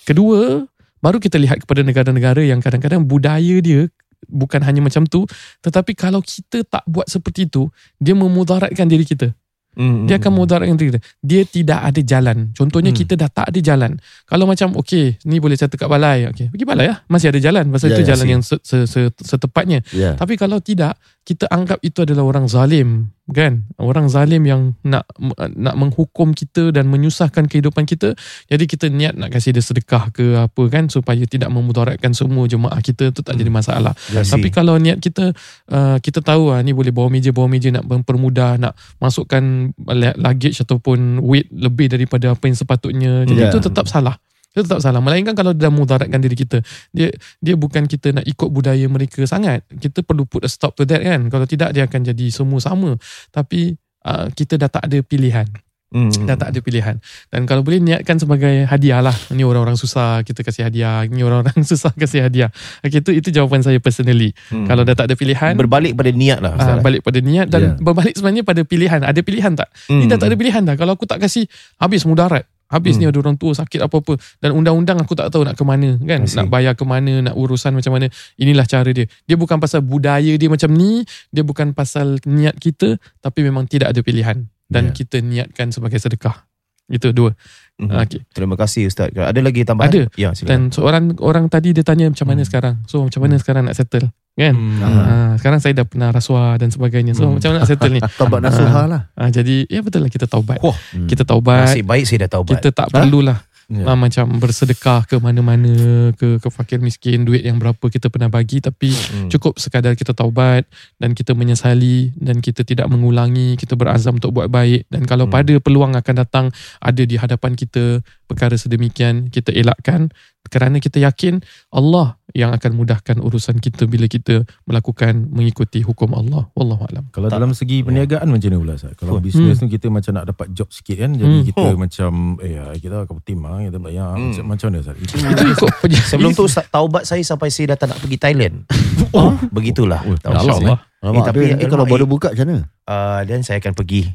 Kedua, 0.02 0.66
baru 1.00 1.18
kita 1.22 1.38
lihat 1.38 1.62
kepada 1.64 1.86
negara-negara 1.86 2.42
yang 2.42 2.60
kadang-kadang 2.60 3.06
budaya 3.06 3.62
dia 3.62 3.86
bukan 4.30 4.62
hanya 4.62 4.86
macam 4.86 5.06
tu 5.10 5.26
tetapi 5.66 5.98
kalau 5.98 6.22
kita 6.22 6.62
tak 6.62 6.86
buat 6.86 7.10
seperti 7.10 7.50
itu 7.50 7.74
dia 7.98 8.14
memudaratkan 8.14 8.86
diri 8.86 9.02
kita 9.02 9.34
Hmm. 9.72 10.04
dia 10.04 10.20
akan 10.20 10.32
mudaratkan 10.36 10.76
diri 10.76 10.92
kita. 10.92 11.02
Dia 11.24 11.42
tidak 11.48 11.80
ada 11.80 12.02
jalan. 12.04 12.52
Contohnya 12.52 12.92
Hmm. 12.92 13.00
kita 13.00 13.14
dah 13.16 13.30
tak 13.32 13.56
ada 13.56 13.60
jalan. 13.64 13.92
Kalau 14.28 14.44
macam 14.44 14.76
okey, 14.84 15.24
ni 15.24 15.40
boleh 15.40 15.56
catat 15.56 15.80
kat 15.80 15.88
balai. 15.88 16.28
Okey, 16.28 16.52
pergi 16.52 16.66
balai 16.68 16.92
lah. 16.92 17.00
Masih 17.08 17.32
ada 17.32 17.40
jalan. 17.40 17.72
Pasal 17.72 17.88
Ya, 17.88 17.96
itu 17.96 18.04
ya, 18.04 18.10
jalan 18.12 18.26
see. 18.28 18.34
yang 18.36 18.42
se, 18.44 18.56
se, 18.60 18.78
se, 18.84 19.00
setepatnya. 19.24 19.80
Ya. 19.96 20.20
Tapi 20.20 20.36
kalau 20.36 20.60
tidak, 20.60 21.00
kita 21.22 21.46
anggap 21.54 21.78
itu 21.86 22.02
adalah 22.02 22.26
orang 22.26 22.50
zalim, 22.50 23.14
kan? 23.30 23.70
Orang 23.78 24.10
zalim 24.10 24.42
yang 24.42 24.74
nak 24.82 25.06
nak 25.38 25.78
menghukum 25.78 26.34
kita 26.34 26.74
dan 26.74 26.90
menyusahkan 26.90 27.46
kehidupan 27.46 27.86
kita. 27.86 28.18
Jadi 28.50 28.66
kita 28.66 28.90
niat 28.90 29.14
nak 29.14 29.30
kasih 29.30 29.54
dia 29.54 29.62
sedekah 29.62 30.10
ke 30.10 30.34
apa 30.42 30.64
kan 30.74 30.90
supaya 30.90 31.22
tidak 31.30 31.54
memudaratkan 31.54 32.18
semua 32.18 32.50
jemaah 32.50 32.82
kita 32.82 33.14
tu 33.14 33.22
tak 33.22 33.38
jadi 33.38 33.54
masalah. 33.54 33.94
See. 34.02 34.34
Tapi 34.34 34.50
kalau 34.50 34.82
niat 34.82 34.98
kita 34.98 35.30
uh, 35.70 36.02
kita 36.02 36.26
tahu 36.26 36.58
ah 36.58 36.60
ni 36.66 36.74
boleh 36.74 36.90
bawa 36.90 37.14
meja 37.14 37.30
bawa 37.30 37.46
meja 37.46 37.70
nak 37.70 37.86
mempermudah 37.86 38.58
nak 38.58 38.74
masukkan 38.98 39.70
luggage 40.18 40.58
ataupun 40.66 41.22
weight 41.22 41.54
lebih 41.54 41.86
daripada 41.94 42.34
apa 42.34 42.50
yang 42.50 42.58
sepatutnya. 42.58 43.30
Jadi 43.30 43.40
Ya. 43.42 43.50
itu 43.54 43.62
tetap 43.62 43.86
salah. 43.86 44.18
Itu 44.52 44.68
tetap 44.68 44.84
salah. 44.84 45.00
Melainkan 45.00 45.32
kalau 45.32 45.56
dia 45.56 45.68
dah 45.68 45.72
mudaratkan 45.72 46.20
diri 46.20 46.36
kita. 46.36 46.60
Dia 46.92 47.08
dia 47.40 47.56
bukan 47.56 47.88
kita 47.88 48.12
nak 48.20 48.26
ikut 48.28 48.52
budaya 48.52 48.84
mereka 48.92 49.24
sangat. 49.24 49.64
Kita 49.72 50.04
perlu 50.04 50.28
put 50.28 50.44
a 50.44 50.50
stop 50.52 50.76
to 50.76 50.84
that 50.84 51.00
kan. 51.00 51.32
Kalau 51.32 51.48
tidak 51.48 51.72
dia 51.72 51.88
akan 51.88 52.02
jadi 52.04 52.26
semua 52.30 52.60
sama. 52.60 53.00
Tapi 53.32 53.80
uh, 54.04 54.28
kita 54.36 54.60
dah 54.60 54.68
tak 54.68 54.92
ada 54.92 55.00
pilihan. 55.00 55.48
Hmm. 55.92 56.08
Dah 56.24 56.40
tak 56.40 56.56
ada 56.56 56.60
pilihan. 56.64 56.96
Dan 57.28 57.44
kalau 57.44 57.68
boleh 57.68 57.84
niatkan 57.84 58.16
sebagai 58.16 58.64
hadiah 58.64 59.04
lah. 59.04 59.12
Ni 59.36 59.44
orang-orang 59.44 59.76
susah 59.76 60.24
kita 60.24 60.40
kasih 60.40 60.68
hadiah. 60.68 61.04
Ni 61.04 61.20
orang-orang 61.20 61.64
susah 61.72 61.92
kasih 61.92 62.28
hadiah. 62.28 62.48
Okay, 62.80 63.04
itu 63.04 63.12
itu 63.12 63.28
jawapan 63.28 63.60
saya 63.60 63.76
personally. 63.84 64.32
Hmm. 64.48 64.68
Kalau 64.68 64.88
dah 64.88 64.96
tak 64.96 65.12
ada 65.12 65.20
pilihan, 65.20 65.52
berbalik 65.56 65.92
pada 65.96 66.12
niat 66.16 66.40
lah 66.40 66.56
ah, 66.56 66.60
Ustaz. 66.60 66.80
balik 66.80 67.04
pada 67.04 67.20
niat 67.20 67.48
dan 67.52 67.60
Ya. 67.60 67.72
berbalik 67.76 68.16
sebenarnya 68.16 68.44
pada 68.48 68.62
pilihan. 68.64 69.00
Ada 69.04 69.20
pilihan 69.20 69.52
tak? 69.52 69.68
Hmm. 69.92 70.00
Ni 70.00 70.08
dah 70.08 70.16
tak 70.16 70.32
ada 70.32 70.36
pilihan 70.40 70.64
dah. 70.64 70.76
Kalau 70.80 70.96
aku 70.96 71.04
tak 71.04 71.20
kasih, 71.20 71.44
habis 71.76 72.08
mudarat. 72.08 72.48
Habis 72.72 72.96
Hmm. 72.96 73.04
ni 73.04 73.10
ada 73.12 73.20
orang 73.20 73.36
tua 73.36 73.52
sakit 73.52 73.84
apa-apa. 73.84 74.16
Dan 74.40 74.56
undang-undang 74.56 74.98
aku 74.98 75.12
tak 75.12 75.28
tahu 75.28 75.44
nak 75.44 75.60
ke 75.60 75.64
mana 75.68 76.00
kan. 76.00 76.24
Nak 76.24 76.48
bayar 76.48 76.74
ke 76.74 76.88
mana, 76.88 77.20
nak 77.20 77.36
urusan 77.36 77.76
macam 77.76 78.00
mana. 78.00 78.08
Inilah 78.40 78.64
cara 78.64 78.88
dia. 78.90 79.06
Dia 79.28 79.36
bukan 79.36 79.60
pasal 79.60 79.84
budaya 79.84 80.34
dia 80.40 80.48
macam 80.48 80.72
ni. 80.72 81.04
Dia 81.30 81.44
bukan 81.44 81.76
pasal 81.76 82.18
niat 82.24 82.56
kita. 82.56 82.96
Tapi 83.20 83.44
memang 83.44 83.68
tidak 83.68 83.92
ada 83.92 84.00
pilihan. 84.00 84.48
Dan 84.72 84.90
Ya. 84.90 84.92
kita 84.96 85.20
niatkan 85.20 85.76
sebagai 85.76 86.00
sedekah. 86.00 86.48
Itu 86.92 87.16
dua. 87.16 87.32
Mhm. 87.80 87.90
Ah, 87.90 88.04
Okay. 88.06 88.22
Terima 88.30 88.54
kasih 88.54 88.86
Ustaz. 88.86 89.10
Ada 89.10 89.40
lagi 89.40 89.66
tambahan? 89.66 89.90
Ada. 89.90 90.02
Ya, 90.14 90.36
silakan. 90.36 90.50
Dan 90.52 90.60
seorang 90.70 91.04
orang 91.18 91.46
tadi 91.48 91.72
dia 91.72 91.82
tanya 91.82 92.12
macam 92.12 92.28
mana 92.30 92.44
Hmm. 92.44 92.50
sekarang. 92.52 92.76
So 92.86 93.02
macam 93.02 93.20
mana 93.24 93.40
sekarang 93.40 93.64
nak 93.66 93.74
settle. 93.74 94.12
Kan? 94.32 94.54
Hmm. 94.54 94.80
Ah, 94.84 95.34
sekarang 95.36 95.60
saya 95.60 95.74
dah 95.76 95.86
pernah 95.88 96.10
rasuah 96.10 96.56
dan 96.56 96.70
sebagainya. 96.70 97.18
So 97.18 97.26
Hmm. 97.26 97.42
macam 97.42 97.52
mana 97.52 97.58
nak 97.64 97.70
settle 97.72 97.92
ni? 97.92 98.00
Taubat 98.20 98.40
nasuha 98.40 98.82
lah. 98.86 99.02
Ah, 99.18 99.28
jadi 99.28 99.66
ya 99.66 99.82
betul 99.82 100.06
lah 100.06 100.12
kita 100.12 100.30
taubat. 100.30 100.62
Wah. 100.62 100.78
Kita 101.10 101.26
taubat. 101.26 101.74
Nasib 101.74 101.90
baik 101.90 102.06
saya 102.06 102.28
dah 102.28 102.38
tahu 102.38 102.44
Kita 102.50 102.70
tak 102.70 102.88
perlulah 102.92 103.40
Ya. 103.72 103.88
ah, 103.88 103.96
macam 103.96 104.28
bersedekah 104.36 105.08
ke 105.08 105.16
mana-mana 105.24 106.12
ke 106.20 106.44
ke 106.44 106.48
fakir 106.52 106.84
miskin 106.84 107.24
duit 107.24 107.40
yang 107.40 107.56
berapa 107.56 107.80
kita 107.80 108.12
pernah 108.12 108.28
bagi 108.28 108.60
tapi 108.60 108.92
Hmm. 108.92 109.32
cukup 109.32 109.56
sekadar 109.56 109.96
kita 109.96 110.12
taubat 110.12 110.68
dan 111.00 111.16
kita 111.16 111.32
menyesali 111.32 112.12
dan 112.20 112.44
kita 112.44 112.68
tidak 112.68 112.92
mengulangi 112.92 113.56
kita 113.56 113.80
berazam 113.80 114.20
untuk 114.20 114.36
buat 114.36 114.52
baik 114.52 114.92
dan 114.92 115.08
kalau 115.08 115.24
Hmm. 115.24 115.40
pada 115.40 115.54
peluang 115.64 115.96
akan 115.96 116.16
datang 116.20 116.46
ada 116.84 117.04
di 117.08 117.16
hadapan 117.16 117.56
kita 117.56 118.04
perkara 118.32 118.56
sedemikian 118.56 119.28
kita 119.28 119.52
elakkan 119.52 120.08
kerana 120.44 120.78
kita 120.78 120.98
yakin 120.98 121.38
Allah 121.70 122.18
yang 122.32 122.50
akan 122.50 122.74
mudahkan 122.74 123.18
urusan 123.18 123.58
kita 123.58 123.86
bila 123.86 124.06
kita 124.06 124.42
melakukan 124.64 125.28
mengikuti 125.28 125.80
hukum 125.80 126.12
Allah 126.12 126.48
wallahu 126.52 126.82
alam 126.86 127.04
Kalau 127.10 127.28
Tak. 127.28 127.36
dalam 127.36 127.52
segi 127.52 127.82
perniagaan 127.82 128.26
macam 128.26 128.48
mana 128.48 128.58
pula 128.58 128.74
Ustaz? 128.74 128.92
Kalau 128.96 129.12
Oh. 129.14 129.20
bisnes 129.20 129.56
tu 129.56 129.66
kita 129.68 129.86
macam 129.88 130.12
nak 130.14 130.26
dapat 130.26 130.46
job 130.50 130.66
sikit 130.70 130.96
kan. 130.98 131.10
Jadi 131.12 131.36
Hmm. 131.38 131.46
kita 131.46 131.62
Oh. 131.62 131.76
macam 131.76 132.10
eh 132.40 132.52
ya, 132.54 132.64
kita 132.74 132.94
akan 133.04 133.16
tim 133.22 133.38
ah 133.44 133.58
kita 133.60 133.78
bayar 133.78 134.08
Hmm. 134.12 134.30
macam, 134.30 134.44
macam 134.48 134.66
mana 134.66 134.78
Ustaz? 134.80 134.96
Itu 134.98 135.14
itu 135.14 135.46
ikut 135.52 135.70
Sebelum 136.08 136.30
tu 136.32 136.44
Ustaz 136.44 136.66
taubat 136.68 137.04
saya 137.04 137.22
sampai 137.22 137.48
saya 137.48 137.70
dah 137.70 137.78
tak 137.78 137.88
nak 137.92 137.98
pergi 138.00 138.18
Thailand. 138.18 138.56
Oh, 139.12 139.36
begitulah. 139.52 140.00
Oh, 140.02 140.16
Taubat 140.16 140.40
Allah 140.40 140.56
saya. 140.56 140.66
Allah. 140.66 140.78
Alamak, 141.02 141.18
Eh, 141.18 141.26
tapi 141.26 141.40
alamak, 141.50 141.68
kalau 141.68 141.84
eh. 141.84 141.90
baru 141.90 142.06
buka 142.06 142.28
macam 142.32 142.46
mana? 142.48 142.62
Uh, 142.86 143.20
dan 143.26 143.40
saya 143.42 143.58
akan 143.60 143.74
pergi. 143.74 144.02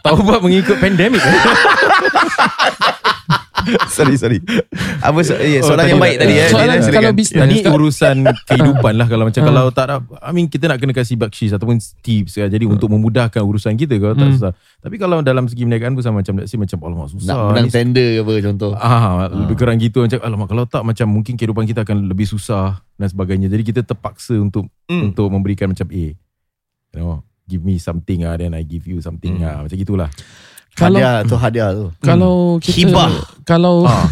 taubat 0.00 0.40
mengikut 0.40 0.76
pandemik. 0.76 1.20
sorry, 3.88 4.16
sorry. 4.16 4.38
Apa 5.00 5.20
so, 5.20 5.36
eh, 5.36 5.60
Oh, 5.60 5.68
soalan 5.68 5.78
tadi 5.78 5.90
yang 5.90 6.00
baik 6.00 6.16
tadi 6.18 6.34
eh. 6.34 6.48
Soalan 6.48 6.66
Dia 6.72 6.88
kalau 6.88 6.88
silakan. 7.06 7.14
bisnes 7.14 7.40
Tadi 7.40 7.54
Ustaz. 7.54 7.72
urusan 7.72 8.16
kehidupan 8.48 8.92
lah 8.94 9.06
kalau 9.06 9.24
macam 9.26 9.40
Ah. 9.40 9.46
kalau 9.46 9.64
tak 9.70 9.84
nak 9.86 9.98
I 10.18 10.30
mean 10.32 10.46
kita 10.46 10.64
nak 10.66 10.78
kena 10.78 10.92
kasih 10.92 11.16
bakshish 11.16 11.52
ataupun 11.52 11.76
tips 12.00 12.32
ya. 12.36 12.46
Jadi 12.46 12.64
untuk 12.64 12.88
memudahkan 12.88 13.38
urusan 13.38 13.76
kita 13.76 13.94
kalau 13.96 14.14
tak 14.14 14.26
Hmm. 14.26 14.34
susah. 14.34 14.52
Tapi 14.80 14.96
kalau 14.96 15.20
dalam 15.20 15.44
segi 15.44 15.62
perniagaan 15.62 15.92
pun 15.92 16.02
sama 16.02 16.16
macam 16.20 16.34
let's 16.36 16.48
say 16.48 16.56
macam 16.56 16.78
alamak 16.80 17.08
susah. 17.10 17.28
Nak 17.28 17.38
menang 17.46 17.66
ni 17.66 17.70
tender 17.70 18.08
ke 18.10 18.20
apa 18.22 18.32
contoh. 18.42 18.70
Ah, 18.74 19.28
lebih 19.28 19.56
kurang 19.56 19.76
gitu 19.76 19.98
macam 20.00 20.18
alamak 20.20 20.48
kalau 20.48 20.64
tak 20.64 20.82
macam 20.82 21.06
mungkin 21.06 21.34
kehidupan 21.34 21.64
kita 21.64 21.80
akan 21.82 21.96
lebih 22.06 22.26
susah 22.26 22.66
dan 22.96 23.06
sebagainya. 23.06 23.46
Jadi 23.46 23.62
kita 23.66 23.80
terpaksa 23.82 24.34
untuk 24.34 24.66
Hmm. 24.88 25.12
untuk 25.12 25.28
memberikan 25.28 25.68
macam 25.68 25.84
A. 25.86 26.04
You 26.90 26.96
know, 26.96 27.22
give 27.50 27.60
me 27.60 27.76
something 27.76 28.22
ah 28.22 28.34
then 28.34 28.52
I 28.52 28.62
give 28.62 28.86
you 28.86 28.98
something 28.98 29.36
Hmm. 29.36 29.44
ah 29.44 29.58
macam 29.60 29.74
gitulah. 29.76 30.06
Kalau 30.70 30.96
Hadiah 30.96 31.26
tu 31.26 31.34
hadiah 31.34 31.70
tu. 31.72 31.86
kalau 32.00 32.34
kita 32.56 32.86
Hibah. 32.86 33.10
kalau 33.42 33.82
ah, 33.84 34.06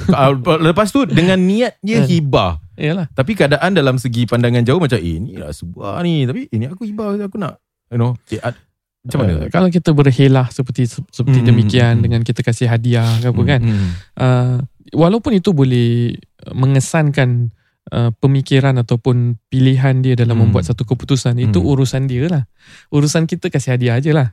lepas 0.58 0.90
tu 0.90 1.06
dengan 1.06 1.38
niatnya 1.38 2.02
Hmm. 2.02 2.08
hibah. 2.08 2.52
yalah 2.74 3.06
Tapi 3.08 3.32
keadaan 3.32 3.70
dalam 3.72 3.94
segi 3.96 4.22
pandangan 4.24 4.62
jauh 4.62 4.78
macam 4.78 4.98
eh 4.98 5.16
ni 5.16 5.34
lah 5.34 5.50
sebuah 5.50 5.98
ni 6.00 6.22
tapi 6.24 6.46
ini 6.48 6.66
aku 6.66 6.82
hibah 6.84 7.14
aku 7.16 7.34
nak 7.36 7.62
you 7.88 7.96
know 7.96 8.18
eh, 8.28 8.38
ad- 8.38 8.58
macam 9.00 9.18
mana? 9.20 9.32
Uh, 9.36 9.48
kalau 9.48 9.66
kita 9.66 9.90
berhelah 9.90 10.46
seperti 10.48 10.86
seperti 10.86 11.38
Hmm, 11.40 11.48
demikian 11.48 11.92
hmm, 11.94 12.04
dengan 12.04 12.20
kita 12.20 12.42
kasih 12.42 12.66
hadiah 12.66 13.06
ke 13.16 13.30
apa 13.30 13.42
kan 13.44 13.60
Hmm. 13.60 13.88
uh, 14.14 14.56
walaupun 14.92 15.34
itu 15.34 15.50
boleh 15.50 16.18
mengesankan 16.52 17.50
uh, 17.90 18.10
pemikiran 18.16 18.76
ataupun 18.76 19.36
pilihan 19.48 20.00
dia 20.00 20.14
dalam 20.14 20.36
Hmm. 20.36 20.50
membuat 20.50 20.64
satu 20.64 20.84
keputusan 20.84 21.36
itu 21.36 21.58
Hmm. 21.58 21.70
urusan 21.70 22.06
dia 22.06 22.28
lah 22.28 22.42
urusan 22.88 23.24
kita 23.24 23.48
kasih 23.48 23.74
hadiah 23.74 23.96
aje 23.96 24.12
lah 24.12 24.32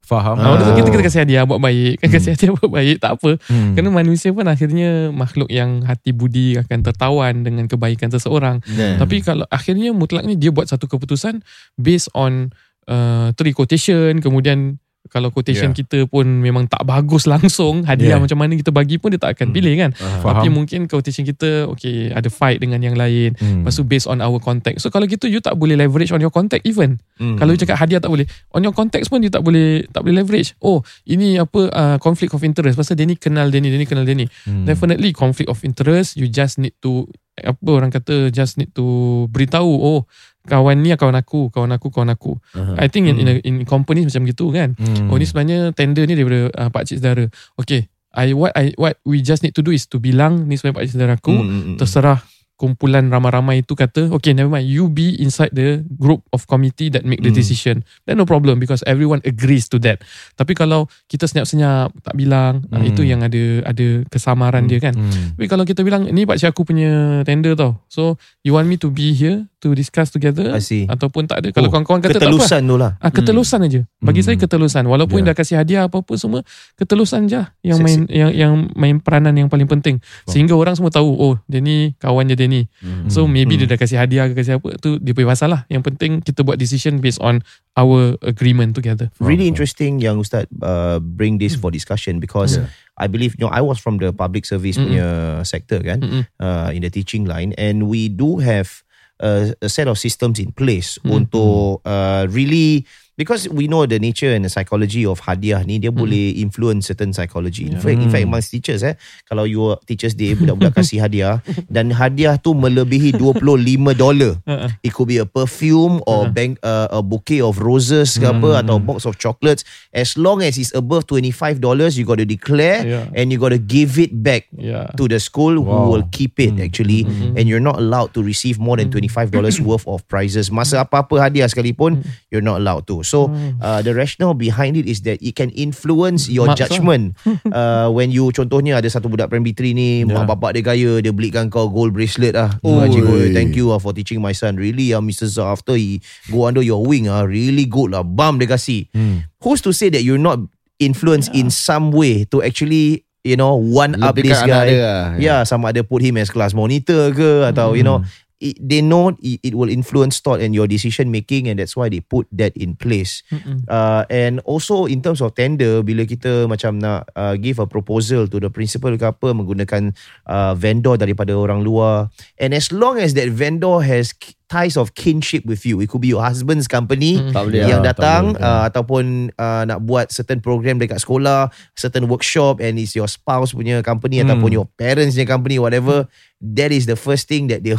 Faham. 0.00 0.40
urusan 0.40 0.72
Oh. 0.72 0.76
kita 0.76 0.88
kita 0.88 1.04
kasih 1.04 1.20
hadiah 1.22 1.44
buat 1.44 1.60
baik 1.60 2.00
kan 2.00 2.08
Hmm. 2.08 2.14
kasih 2.16 2.30
hadiah 2.32 2.52
buat 2.56 2.70
baik 2.70 2.96
tak 2.98 3.12
apa 3.20 3.30
Hmm. 3.44 3.76
kerana 3.76 3.90
manusia 3.92 4.32
pun 4.32 4.48
akhirnya 4.48 5.12
makhluk 5.12 5.48
yang 5.48 5.84
hati 5.84 6.16
budi 6.16 6.56
akan 6.56 6.80
tertawan 6.80 7.44
dengan 7.44 7.68
kebaikan 7.68 8.08
seseorang 8.08 8.64
Yeah. 8.64 8.96
Tapi 8.96 9.20
kalau 9.20 9.44
akhirnya 9.48 9.92
mutlaknya 9.92 10.32
dia 10.32 10.48
buat 10.48 10.64
satu 10.64 10.88
keputusan 10.88 11.44
based 11.76 12.08
on 12.16 12.56
uh, 12.88 13.36
three 13.36 13.52
quotation 13.52 14.18
kemudian 14.18 14.80
kalau 15.08 15.32
quotation 15.32 15.72
Yeah. 15.72 15.78
kita 15.78 15.98
pun 16.04 16.26
memang 16.42 16.68
tak 16.68 16.84
bagus 16.84 17.24
langsung 17.24 17.86
hadiah 17.86 18.16
Yeah. 18.16 18.20
macam 18.20 18.36
mana 18.36 18.58
kita 18.58 18.68
bagi 18.68 19.00
pun 19.00 19.08
dia 19.08 19.16
tak 19.16 19.38
akan 19.38 19.50
Hmm. 19.50 19.56
pilih 19.56 19.74
kan. 19.78 19.90
Faham. 19.96 20.24
Tapi 20.36 20.48
mungkin 20.52 20.80
quotation 20.84 21.24
kita 21.24 21.64
okay 21.64 22.12
ada 22.12 22.28
fight 22.28 22.60
dengan 22.60 22.82
yang 22.82 22.92
lain. 22.92 23.32
Hmm. 23.38 23.64
Lepas 23.64 23.80
tu 23.80 23.88
based 23.88 24.04
on 24.04 24.20
our 24.20 24.36
context. 24.36 24.84
So 24.84 24.92
kalau 24.92 25.08
gitu 25.08 25.24
you 25.24 25.40
tak 25.40 25.56
boleh 25.56 25.80
leverage 25.80 26.12
on 26.12 26.20
your 26.20 26.28
contact 26.28 26.68
even. 26.68 27.00
Hmm. 27.16 27.40
Kalau 27.40 27.56
you 27.56 27.60
cakap 27.60 27.80
hadiah 27.80 28.04
tak 28.04 28.12
boleh. 28.12 28.28
On 28.52 28.60
your 28.60 28.76
context 28.76 29.08
pun 29.08 29.24
you 29.24 29.32
tak 29.32 29.40
boleh 29.40 29.88
tak 29.88 30.04
boleh 30.04 30.20
leverage. 30.20 30.52
Oh, 30.60 30.84
ini 31.08 31.40
apa 31.40 31.60
uh, 31.72 31.96
conflict 31.98 32.36
of 32.36 32.44
interest. 32.44 32.76
Pasal 32.76 32.98
dia 32.98 33.08
ni 33.08 33.16
kenal 33.16 33.48
dia 33.48 33.64
ni, 33.64 33.72
dia 33.72 33.80
ni 33.80 33.88
kenal 33.88 34.04
dia 34.04 34.12
ni. 34.12 34.28
Hmm. 34.44 34.68
Definitely 34.68 35.16
conflict 35.16 35.48
of 35.48 35.64
interest. 35.64 36.20
You 36.20 36.28
just 36.28 36.60
need 36.60 36.76
to 36.84 37.08
apa 37.38 37.70
orang 37.70 37.94
kata 37.94 38.34
just 38.34 38.58
need 38.58 38.74
to 38.74 38.82
beritahu 39.30 39.70
oh 39.70 40.00
kawan 40.46 40.78
ni 40.78 40.94
kawan 40.94 41.16
aku, 41.18 41.50
kawan 41.50 41.74
aku, 41.74 41.88
kawan 41.90 42.10
aku. 42.14 42.38
Uh-huh. 42.54 42.76
I 42.78 42.86
think 42.86 43.10
in 43.10 43.18
in, 43.18 43.28
a, 43.28 43.34
in 43.42 43.54
companies 43.66 44.06
macam 44.06 44.28
gitu 44.28 44.54
kan. 44.54 44.78
Hmm. 44.78 45.10
Oh 45.10 45.16
ni 45.18 45.26
sebenarnya 45.26 45.74
tender 45.74 46.06
ni 46.06 46.14
daripada 46.14 46.52
uh, 46.54 46.68
pak 46.70 46.86
cik 46.86 47.02
saudara. 47.02 47.24
Okay, 47.58 47.90
I 48.14 48.32
what 48.36 48.54
I 48.54 48.72
what 48.78 49.02
we 49.02 49.20
just 49.20 49.42
need 49.42 49.56
to 49.58 49.62
do 49.64 49.74
is 49.74 49.88
to 49.90 49.98
bilang 49.98 50.46
ni 50.46 50.54
sebenarnya 50.54 50.76
pak 50.78 50.84
cik 50.86 50.94
saudara 50.94 51.12
aku. 51.18 51.34
Hmm, 51.34 51.44
hmm, 51.44 51.62
hmm. 51.64 51.76
Terserah 51.82 52.20
kumpulan 52.58 53.06
ramai-ramai 53.06 53.62
itu 53.62 53.78
kata 53.78 54.10
okay 54.10 54.34
never 54.34 54.50
mind 54.50 54.66
you 54.66 54.90
be 54.90 55.14
inside 55.22 55.54
the 55.54 55.78
group 55.94 56.26
of 56.34 56.42
committee 56.50 56.90
that 56.90 57.06
make 57.06 57.22
the 57.22 57.30
Hmm. 57.30 57.38
decision 57.38 57.86
then 58.02 58.18
no 58.18 58.26
problem 58.26 58.58
because 58.58 58.82
everyone 58.82 59.22
agrees 59.22 59.70
to 59.70 59.78
that 59.78 60.02
tapi 60.34 60.58
kalau 60.58 60.90
kita 61.06 61.30
senyap-senyap 61.30 61.94
tak 62.02 62.18
bilang 62.18 62.66
hmm. 62.66 62.74
Hmm. 62.74 62.90
itu 62.90 63.06
yang 63.06 63.22
ada 63.22 63.62
ada 63.62 64.02
kesamaran 64.10 64.66
dia 64.66 64.82
kan 64.82 64.90
Hmm. 64.98 65.38
tapi 65.38 65.46
kalau 65.46 65.62
kita 65.62 65.86
bilang 65.86 66.10
ni 66.10 66.26
pak 66.26 66.42
cik 66.42 66.50
aku 66.50 66.66
punya 66.66 67.22
tender 67.22 67.54
tau 67.54 67.78
so 67.86 68.18
you 68.42 68.50
want 68.50 68.66
me 68.66 68.74
to 68.74 68.90
be 68.90 69.14
here 69.14 69.46
to 69.58 69.74
discuss 69.74 70.08
together 70.08 70.50
I 70.50 70.58
see. 70.58 70.86
ataupun 70.86 71.26
tak 71.26 71.42
ada 71.42 71.48
kalau 71.50 71.66
Oh, 71.66 71.72
kawan-kawan 71.72 71.98
kata 71.98 72.16
tak 72.16 72.24
apa 72.24 72.30
Ketelusan 72.30 72.62
tu 72.62 72.76
lah. 72.76 72.92
Ah, 72.98 73.10
ketelusan 73.10 73.60
aja. 73.60 73.80
Bagi 73.98 74.20
Hmm. 74.20 74.26
saya 74.28 74.36
ketelusan. 74.38 74.84
Walaupun 74.84 75.18
Yeah. 75.18 75.28
dah 75.28 75.34
kasih 75.34 75.56
hadiah 75.56 75.82
apa-apa 75.84 76.14
semua, 76.14 76.46
ketelusan 76.74 77.26
je 77.26 77.42
yang 77.60 77.78
main 77.78 78.06
yang 78.06 78.30
yang 78.30 78.52
main 78.72 78.96
peranan 78.98 79.34
yang 79.34 79.48
paling 79.48 79.66
penting. 79.66 79.98
Sehingga 80.24 80.54
orang 80.54 80.74
semua 80.74 80.88
tahu, 80.88 81.10
oh 81.10 81.34
dia 81.44 81.58
ni 81.58 81.94
kawan 81.96 82.26
je 82.26 82.34
dia 82.34 82.46
ni. 82.46 82.70
Hmm. 82.78 83.10
So 83.10 83.24
maybe 83.24 83.54
Hmm. 83.54 83.66
dia 83.66 83.74
dah 83.74 83.78
kasih 83.78 83.98
hadiah 83.98 84.26
ke 84.26 84.34
kasih 84.34 84.58
apa 84.58 84.78
tu 84.78 84.96
dia 84.98 85.10
punya 85.10 85.28
masalah. 85.28 85.66
Yang 85.66 85.82
penting 85.86 86.10
kita 86.20 86.40
buat 86.40 86.54
decision 86.54 86.98
based 86.98 87.18
on 87.18 87.42
our 87.74 88.14
agreement 88.20 88.72
together. 88.72 89.10
Really 89.18 89.44
Faham. 89.44 89.52
interesting 89.52 89.92
yang 89.98 90.18
Ustaz 90.18 90.46
uh, 90.60 90.98
bring 90.98 91.36
this 91.36 91.54
for 91.54 91.68
discussion 91.68 92.18
because 92.18 92.54
Yeah. 92.54 92.70
I 92.94 93.06
believe 93.06 93.34
you 93.34 93.42
know 93.42 93.50
I 93.50 93.60
was 93.60 93.78
from 93.78 93.98
the 93.98 94.10
public 94.10 94.42
service 94.42 94.74
Mm-mm. 94.74 94.86
punya 94.88 95.06
sector 95.42 95.78
kan 95.80 96.02
Mm-mm. 96.02 96.22
uh, 96.36 96.70
in 96.70 96.82
the 96.82 96.90
teaching 96.90 97.22
line 97.22 97.54
and 97.54 97.86
we 97.86 98.06
do 98.06 98.38
have 98.38 98.82
a, 99.20 99.54
a 99.62 99.68
set 99.68 99.86
of 99.86 99.98
systems 99.98 100.38
in 100.38 100.50
place 100.52 100.98
Mm. 101.02 101.22
untuk 101.24 101.82
uh, 101.84 102.26
really 102.30 102.86
because 103.18 103.50
we 103.50 103.66
know 103.66 103.82
the 103.82 103.98
nature 103.98 104.30
and 104.30 104.46
the 104.46 104.52
psychology 104.52 105.02
of 105.02 105.18
hadiah 105.18 105.66
ni 105.66 105.82
dia 105.82 105.90
boleh 105.90 106.38
influence 106.38 106.86
certain 106.86 107.10
psychology. 107.10 107.66
In 107.66 107.82
fact, 107.82 107.98
in 107.98 108.06
fact 108.06 108.22
Mm. 108.22 108.30
amongst 108.30 108.54
teachers 108.54 108.86
eh 108.86 108.94
kalau 109.26 109.42
you 109.42 109.58
are 109.66 109.76
teachers 109.84 110.14
day 110.14 110.38
budak-budak 110.38 110.78
kasih 110.78 111.02
hadiah 111.02 111.42
dan 111.74 111.90
hadiah 111.90 112.38
tu 112.38 112.54
melebihi 112.54 113.18
25 113.18 113.58
dolar. 113.98 114.38
Uh-uh. 114.46 114.70
It 114.80 114.94
could 114.94 115.10
be 115.10 115.18
a 115.18 115.26
perfume 115.26 115.98
or 116.06 116.30
Uh-huh. 116.30 116.34
bank 116.34 116.62
uh, 116.62 116.86
a 116.94 117.00
bouquet 117.02 117.42
of 117.42 117.58
roses 117.58 118.14
ke 118.14 118.22
Hmm. 118.22 118.38
apa 118.38 118.50
atau 118.62 118.78
a 118.78 118.82
box 118.82 119.02
of 119.02 119.18
chocolates. 119.18 119.66
As 119.90 120.14
long 120.14 120.38
as 120.38 120.54
it's 120.54 120.70
above 120.70 121.10
$25 121.10 121.58
you 121.98 122.06
got 122.06 122.22
to 122.22 122.28
declare 122.28 122.86
Yeah. 122.86 123.10
and 123.18 123.34
you 123.34 123.38
got 123.42 123.50
to 123.50 123.58
give 123.58 123.98
it 123.98 124.14
back 124.14 124.46
Yeah. 124.54 124.92
to 124.94 125.10
the 125.10 125.18
school 125.18 125.58
who 125.58 125.66
Wow. 125.66 125.90
will 125.90 126.06
keep 126.14 126.38
it 126.38 126.54
Hmm. 126.54 126.62
actually 126.62 127.02
Mhm. 127.02 127.34
and 127.34 127.50
you're 127.50 127.62
not 127.64 127.82
allowed 127.82 128.14
to 128.14 128.22
receive 128.22 128.62
more 128.62 128.78
than 128.78 128.92
$25 128.92 129.58
worth 129.66 129.82
of 129.88 130.06
prizes. 130.06 130.52
Masa 130.52 130.84
apa-apa 130.84 131.18
hadiah 131.18 131.50
sekalipun 131.50 132.04
you're 132.30 132.44
not 132.44 132.62
allowed 132.62 132.86
to. 132.86 133.00
So 133.08 133.32
uh, 133.58 133.80
the 133.80 133.96
rationale 133.96 134.36
behind 134.36 134.76
it 134.76 134.84
is 134.84 135.00
that 135.08 135.16
it 135.18 135.32
can 135.32 135.48
influence 135.56 136.28
your 136.28 136.44
Marks 136.52 136.60
lah. 136.60 136.68
judgment 136.68 137.16
uh, 137.48 137.88
when 137.88 138.12
you 138.12 138.28
contohnya 138.30 138.76
ada 138.76 138.86
satu 138.86 139.08
budak 139.08 139.32
primary 139.32 139.56
3 139.56 139.72
ni 139.72 139.88
Yeah. 140.04 140.12
mak 140.12 140.28
bapak 140.28 140.54
dia 140.54 140.62
kaya 140.62 140.90
dia 141.00 141.10
belikan 141.10 141.48
kau 141.48 141.72
gold 141.72 141.96
bracelet 141.96 142.36
ah. 142.36 142.52
Oi. 142.60 142.68
Oh, 142.68 142.84
cikgu, 142.84 143.32
thank 143.32 143.56
you 143.56 143.72
ah, 143.72 143.80
for 143.80 143.96
teaching 143.96 144.20
my 144.20 144.36
son. 144.36 144.60
Really 144.60 144.92
ah 144.92 145.00
Mr. 145.00 145.24
Zah 145.24 145.48
after 145.48 145.72
he 145.72 146.04
go 146.28 146.44
under 146.44 146.60
your 146.60 146.84
wing 146.84 147.08
ah 147.08 147.24
really 147.24 147.64
good 147.64 147.96
lah. 147.96 148.04
Bam 148.04 148.36
dia 148.36 148.46
kasih. 148.46 148.84
Hmm. 148.92 149.24
Who's 149.40 149.64
to 149.64 149.72
say 149.72 149.88
that 149.88 150.04
you're 150.04 150.20
not 150.20 150.44
influenced 150.76 151.32
in 151.32 151.48
some 151.48 151.90
way 151.90 152.28
to 152.28 152.44
actually 152.44 153.08
you 153.26 153.34
know 153.34 153.56
one 153.56 153.98
up 153.98 154.14
Lebihkan 154.14 154.24
this 154.24 154.40
guy. 154.44 154.66
dia 154.70 154.78
lah. 154.78 155.02
Yeah, 155.18 155.40
sama 155.42 155.72
ada 155.72 155.82
put 155.82 156.04
him 156.04 156.20
as 156.20 156.28
class 156.28 156.52
monitor 156.52 157.10
ke 157.10 157.48
atau 157.48 157.72
you 157.72 157.82
know 157.82 158.04
it, 158.40 158.56
they 158.58 158.80
know 158.80 159.14
it, 159.18 159.40
it 159.42 159.54
will 159.54 159.68
influence 159.68 160.18
thought 160.18 160.40
and 160.40 160.54
your 160.54 160.66
decision 160.66 161.10
making 161.10 161.48
and 161.48 161.58
that's 161.58 161.74
why 161.74 161.88
they 161.88 162.00
put 162.00 162.26
that 162.30 162.54
in 162.56 162.74
place. 162.74 163.22
Mm-mm. 163.30 163.66
Uh, 163.66 164.06
and 164.08 164.38
also 164.46 164.86
in 164.86 165.02
terms 165.02 165.20
of 165.20 165.34
tender 165.34 165.82
bila 165.82 166.06
kita 166.06 166.46
macam 166.46 166.78
nak 166.78 167.10
uh, 167.14 167.34
give 167.34 167.58
a 167.58 167.66
proposal 167.66 168.26
to 168.26 168.38
the 168.38 168.50
principal 168.50 168.94
ke 168.94 169.04
apa 169.04 169.34
menggunakan 169.34 169.90
uh, 170.26 170.54
vendor 170.54 170.94
daripada 170.94 171.34
orang 171.34 171.62
luar 171.62 172.08
and 172.38 172.54
as 172.54 172.70
long 172.70 172.96
as 172.96 173.14
that 173.14 173.26
vendor 173.28 173.82
has 173.82 174.14
ties 174.48 174.80
of 174.80 174.96
kinship 174.96 175.44
with 175.44 175.68
you 175.68 175.76
it 175.76 175.92
could 175.92 176.00
be 176.00 176.08
your 176.08 176.24
husband's 176.24 176.64
company 176.64 177.20
Mm. 177.20 177.36
Boleh 177.36 177.68
yang 177.68 177.84
lah, 177.84 177.92
datang 177.92 178.22
boleh. 178.32 178.40
uh, 178.40 178.62
ataupun 178.64 179.04
uh, 179.36 179.62
nak 179.68 179.84
buat 179.84 180.08
certain 180.08 180.40
program 180.40 180.80
dekat 180.80 181.04
sekolah 181.04 181.52
certain 181.76 182.08
workshop 182.08 182.56
and 182.58 182.80
it's 182.80 182.96
your 182.96 183.08
spouse 183.08 183.52
punya 183.52 183.84
company 183.84 184.20
Hmm. 184.20 184.32
ataupun 184.32 184.50
your 184.56 184.64
parents 184.80 185.12
punya 185.14 185.28
company 185.28 185.60
whatever 185.60 186.08
that 186.40 186.72
is 186.72 186.88
the 186.88 186.96
first 186.96 187.28
thing 187.28 187.52
that 187.52 187.60
they 187.60 187.76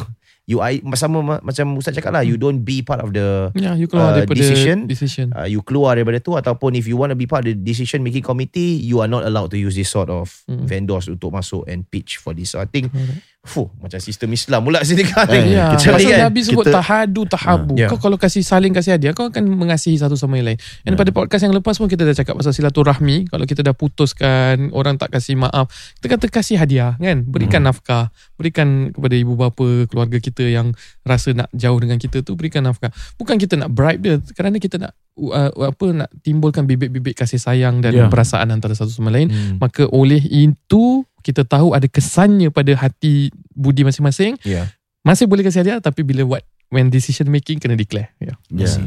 you 0.50 0.58
I, 0.60 0.82
sama 0.98 1.22
ma- 1.22 1.38
macam 1.40 1.78
Ustaz 1.78 1.94
cakap 1.94 2.10
lah 2.10 2.26
you 2.26 2.34
don't 2.34 2.58
be 2.60 2.82
part 2.82 3.00
of 3.00 3.14
the 3.14 3.54
Ya, 3.54 3.78
you 3.78 3.86
keluar 3.86 4.12
Uh, 4.12 4.16
daripada 4.18 4.34
decision. 4.36 4.90
decision. 4.90 5.30
uh, 5.32 5.46
you 5.46 5.62
keluar 5.62 5.94
daripada 5.94 6.18
tu 6.18 6.34
ataupun 6.34 6.74
if 6.74 6.90
you 6.90 6.98
want 6.98 7.14
to 7.14 7.18
be 7.18 7.24
part 7.24 7.46
of 7.46 7.54
the 7.54 7.56
decision 7.56 8.02
making 8.02 8.26
committee 8.26 8.82
you 8.82 8.98
are 8.98 9.08
not 9.08 9.22
allowed 9.22 9.48
to 9.48 9.56
use 9.56 9.78
this 9.78 9.88
sort 9.88 10.10
of 10.10 10.34
Mm. 10.50 10.66
vendors 10.66 11.06
untuk 11.06 11.30
masuk 11.30 11.62
and 11.64 11.86
pitch 11.86 12.18
for 12.18 12.34
this 12.34 12.50
so 12.50 12.58
I 12.58 12.66
think 12.66 12.90
Alright. 12.90 13.22
Fuh 13.50 13.66
macam 13.76 13.98
sistem 13.98 14.30
Islam 14.30 14.62
pula 14.62 14.86
sini 14.86 15.02
kan 15.04 15.26
Eh, 15.26 15.58
Ya, 15.58 15.74
ni 15.74 15.82
pasal 15.82 15.98
kan? 15.98 16.30
Nabi 16.30 16.40
sebut 16.46 16.64
kita- 16.64 16.78
tahadu 16.78 17.26
tahabu. 17.26 17.74
Ya. 17.74 17.90
Kau 17.90 17.98
kalau 17.98 18.16
kasih 18.16 18.46
saling 18.46 18.70
kasih 18.70 18.94
hadiah, 18.94 19.12
kau 19.12 19.28
akan 19.28 19.42
mengasihi 19.50 19.98
satu 19.98 20.14
sama 20.14 20.38
yang 20.38 20.54
lain. 20.54 20.60
Dan 20.86 20.94
pada 20.94 21.10
podcast 21.10 21.42
yang 21.42 21.52
lepas 21.52 21.74
pun 21.76 21.90
kita 21.90 22.06
dah 22.06 22.14
cakap 22.14 22.38
pasal 22.38 22.54
silaturahmi. 22.54 23.26
Kalau 23.26 23.44
kita 23.44 23.66
dah 23.66 23.74
putuskan, 23.74 24.70
orang 24.72 24.96
tak 24.96 25.10
kasih 25.10 25.34
maaf, 25.36 25.68
kita 25.98 26.16
kata 26.16 26.26
kasih 26.30 26.56
hadiah 26.56 26.94
kan. 26.96 27.26
Berikan 27.26 27.66
nafkah, 27.66 28.14
berikan 28.36 28.94
kepada 28.94 29.16
ibu 29.16 29.34
bapa, 29.34 29.86
keluarga 29.86 30.18
kita 30.18 30.46
yang 30.46 30.72
rasa 31.02 31.34
nak 31.34 31.50
jauh 31.52 31.80
dengan 31.80 31.98
kita 31.98 32.22
tu 32.22 32.38
berikan 32.38 32.62
nafkah. 32.62 32.94
Bukan 33.18 33.36
kita 33.36 33.58
nak 33.58 33.74
bribe 33.74 34.00
dia 34.00 34.16
kerana 34.32 34.62
kita 34.62 34.78
nak 34.78 34.94
uh, 35.20 35.52
apa 35.68 35.86
nak 35.92 36.10
timbulkan 36.24 36.64
bibit-bibit 36.64 37.14
kasih 37.14 37.38
sayang 37.38 37.84
dan 37.84 37.92
Ya. 37.92 38.08
perasaan 38.08 38.48
antara 38.50 38.72
satu 38.72 38.90
sama 38.90 39.12
lain. 39.12 39.28
Hmm. 39.28 39.60
Maka 39.60 39.86
oleh 39.92 40.24
itu 40.24 41.04
kita 41.20 41.44
tahu 41.44 41.76
ada 41.76 41.86
kesannya 41.86 42.48
pada 42.48 42.72
hati 42.80 43.28
budi 43.52 43.84
masing-masing 43.84 44.40
yeah. 44.48 44.72
masih 45.04 45.28
boleh 45.28 45.44
kasih 45.44 45.68
hadiah 45.68 45.84
tapi 45.84 46.00
bila 46.00 46.24
buat 46.24 46.44
when 46.70 46.88
decision 46.88 47.28
making 47.28 47.58
kena 47.58 47.74
declare. 47.74 48.14
Ya. 48.22 48.38
Terima 48.46 48.62
kasih. 48.64 48.84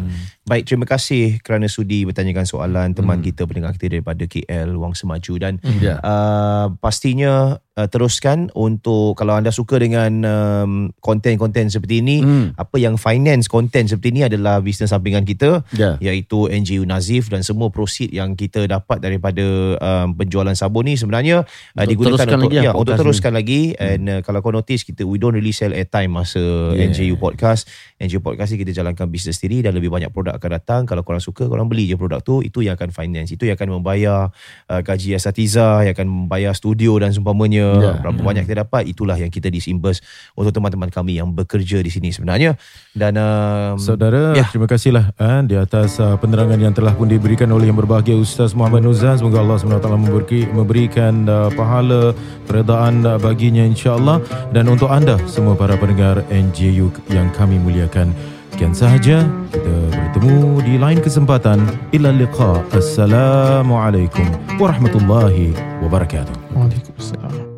Baik, 0.46 0.62
terima 0.64 0.86
kasih 0.86 1.24
kerana 1.42 1.66
sudi 1.66 2.06
bertanyakan 2.06 2.46
soalan 2.46 2.94
teman 2.94 3.18
kita 3.20 3.42
pendengar 3.42 3.74
kita 3.74 3.98
daripada 3.98 4.22
KL 4.24 4.70
Wang 4.78 4.94
Semaju 4.94 5.34
dan 5.36 5.58
Ya. 5.82 5.98
uh, 5.98 6.70
pastinya 6.78 7.58
uh, 7.74 7.86
teruskan 7.86 8.52
untuk 8.52 9.14
kalau 9.14 9.34
anda 9.34 9.48
suka 9.48 9.76
dengan 9.76 10.12
um, 10.22 10.72
konten-konten 10.98 11.68
seperti 11.68 12.00
ini, 12.00 12.20
Hmm. 12.22 12.52
apa 12.54 12.76
yang 12.76 12.94
finance 12.94 13.46
konten 13.46 13.84
seperti 13.84 14.12
ini 14.12 14.22
adalah 14.24 14.58
bisnes 14.58 14.88
sampingan 14.88 15.24
kita 15.24 15.64
Ya. 15.72 15.96
iaitu 15.98 16.46
NGU 16.46 16.84
Nazif 16.84 17.28
dan 17.28 17.40
semua 17.40 17.68
proceed 17.68 18.10
yang 18.10 18.32
kita 18.32 18.64
dapat 18.66 19.00
daripada 19.00 19.44
um, 19.76 20.12
penjualan 20.12 20.52
sabun 20.52 20.84
ni 20.84 20.94
sebenarnya 20.94 21.44
uh, 21.44 21.84
digunakan 21.84 22.20
teruskan 22.20 22.38
untuk 22.38 22.48
lagi 22.48 22.56
lah 22.56 22.64
ya 22.64 22.72
untuk 22.72 22.94
teruskan 22.94 23.32
lagi 23.32 23.60
and 23.74 24.04
uh, 24.06 24.20
kalau 24.20 24.38
kau 24.38 24.50
notice 24.50 24.82
kita 24.82 25.02
we 25.02 25.16
don't 25.16 25.32
really 25.32 25.50
sell 25.50 25.70
airtime 25.70 26.12
masa 26.12 26.40
Yeah. 26.72 26.88
NGU 26.88 27.16
podcast 27.16 27.66
NGU 28.02 28.18
podcast 28.18 28.50
ni 28.50 28.58
kita 28.58 28.74
jalankan 28.74 29.06
bisnes 29.06 29.38
sendiri 29.38 29.62
dan 29.62 29.72
lebih 29.72 29.86
banyak 29.88 30.10
produk 30.10 30.34
akan 30.34 30.50
datang 30.58 30.80
kalau 30.82 31.06
korang 31.06 31.22
suka 31.22 31.46
korang 31.46 31.70
beli 31.70 31.86
je 31.86 31.94
produk 31.94 32.18
tu 32.18 32.42
itu 32.42 32.58
yang 32.60 32.74
akan 32.74 32.90
finance 32.90 33.30
itu 33.30 33.46
yang 33.46 33.54
akan 33.54 33.78
membayar 33.78 34.34
uh, 34.66 34.80
gaji 34.82 35.14
asatiza 35.14 35.86
yang 35.86 35.94
akan 35.94 36.08
membayar 36.10 36.50
studio 36.52 36.98
dan 36.98 37.14
seumpamanya 37.14 37.64
Yeah. 37.72 38.02
berapa 38.02 38.18
banyak 38.18 38.42
kita 38.44 38.66
dapat 38.66 38.90
itulah 38.90 39.14
yang 39.14 39.30
kita 39.30 39.46
disimbas 39.46 40.02
untuk 40.34 40.50
teman-teman 40.50 40.90
kami 40.90 41.14
yang 41.16 41.30
bekerja 41.30 41.78
di 41.78 41.88
sini 41.88 42.10
sebenarnya 42.10 42.58
dan 42.90 43.14
um, 43.14 43.78
Saudara, 43.78 44.34
Ya. 44.34 44.50
terima 44.50 44.66
kasihlah 44.66 45.14
eh, 45.14 45.40
di 45.46 45.54
atas 45.54 46.02
uh, 46.02 46.18
penerangan 46.18 46.58
yang 46.58 46.74
telah 46.74 46.90
pun 46.92 47.06
diberikan 47.06 47.46
oleh 47.50 47.70
yang 47.70 47.76
berbahagia 47.76 48.18
Ustaz 48.18 48.50
Muhammad 48.52 48.82
Nuzan. 48.82 49.14
Semoga 49.14 49.44
Allah 49.44 49.60
SWT 49.60 49.86
memberi, 49.94 50.48
memberikan 50.48 51.22
uh, 51.28 51.48
pahala 51.52 52.16
keredaan 52.48 53.04
uh, 53.04 53.20
baginya 53.20 53.62
insya-Allah 53.62 54.18
dan 54.50 54.66
untuk 54.66 54.88
anda 54.88 55.20
semua 55.28 55.52
para 55.54 55.76
pendengar 55.76 56.24
NJU 56.28 56.90
yang 57.12 57.28
kami 57.36 57.60
muliakan. 57.60 57.91
Sekian 57.92 58.72
sahaja 58.72 59.28
kita 59.52 59.74
bertemu 59.92 60.64
di 60.64 60.74
lain 60.80 61.00
kesempatan. 61.04 61.60
Ila 61.92 62.08
liqa. 62.08 62.64
Assalamualaikum 62.72 64.24
warahmatullahi 64.56 65.52
wabarakatuh. 65.84 66.56
Waalaikumsalam. 66.56 67.51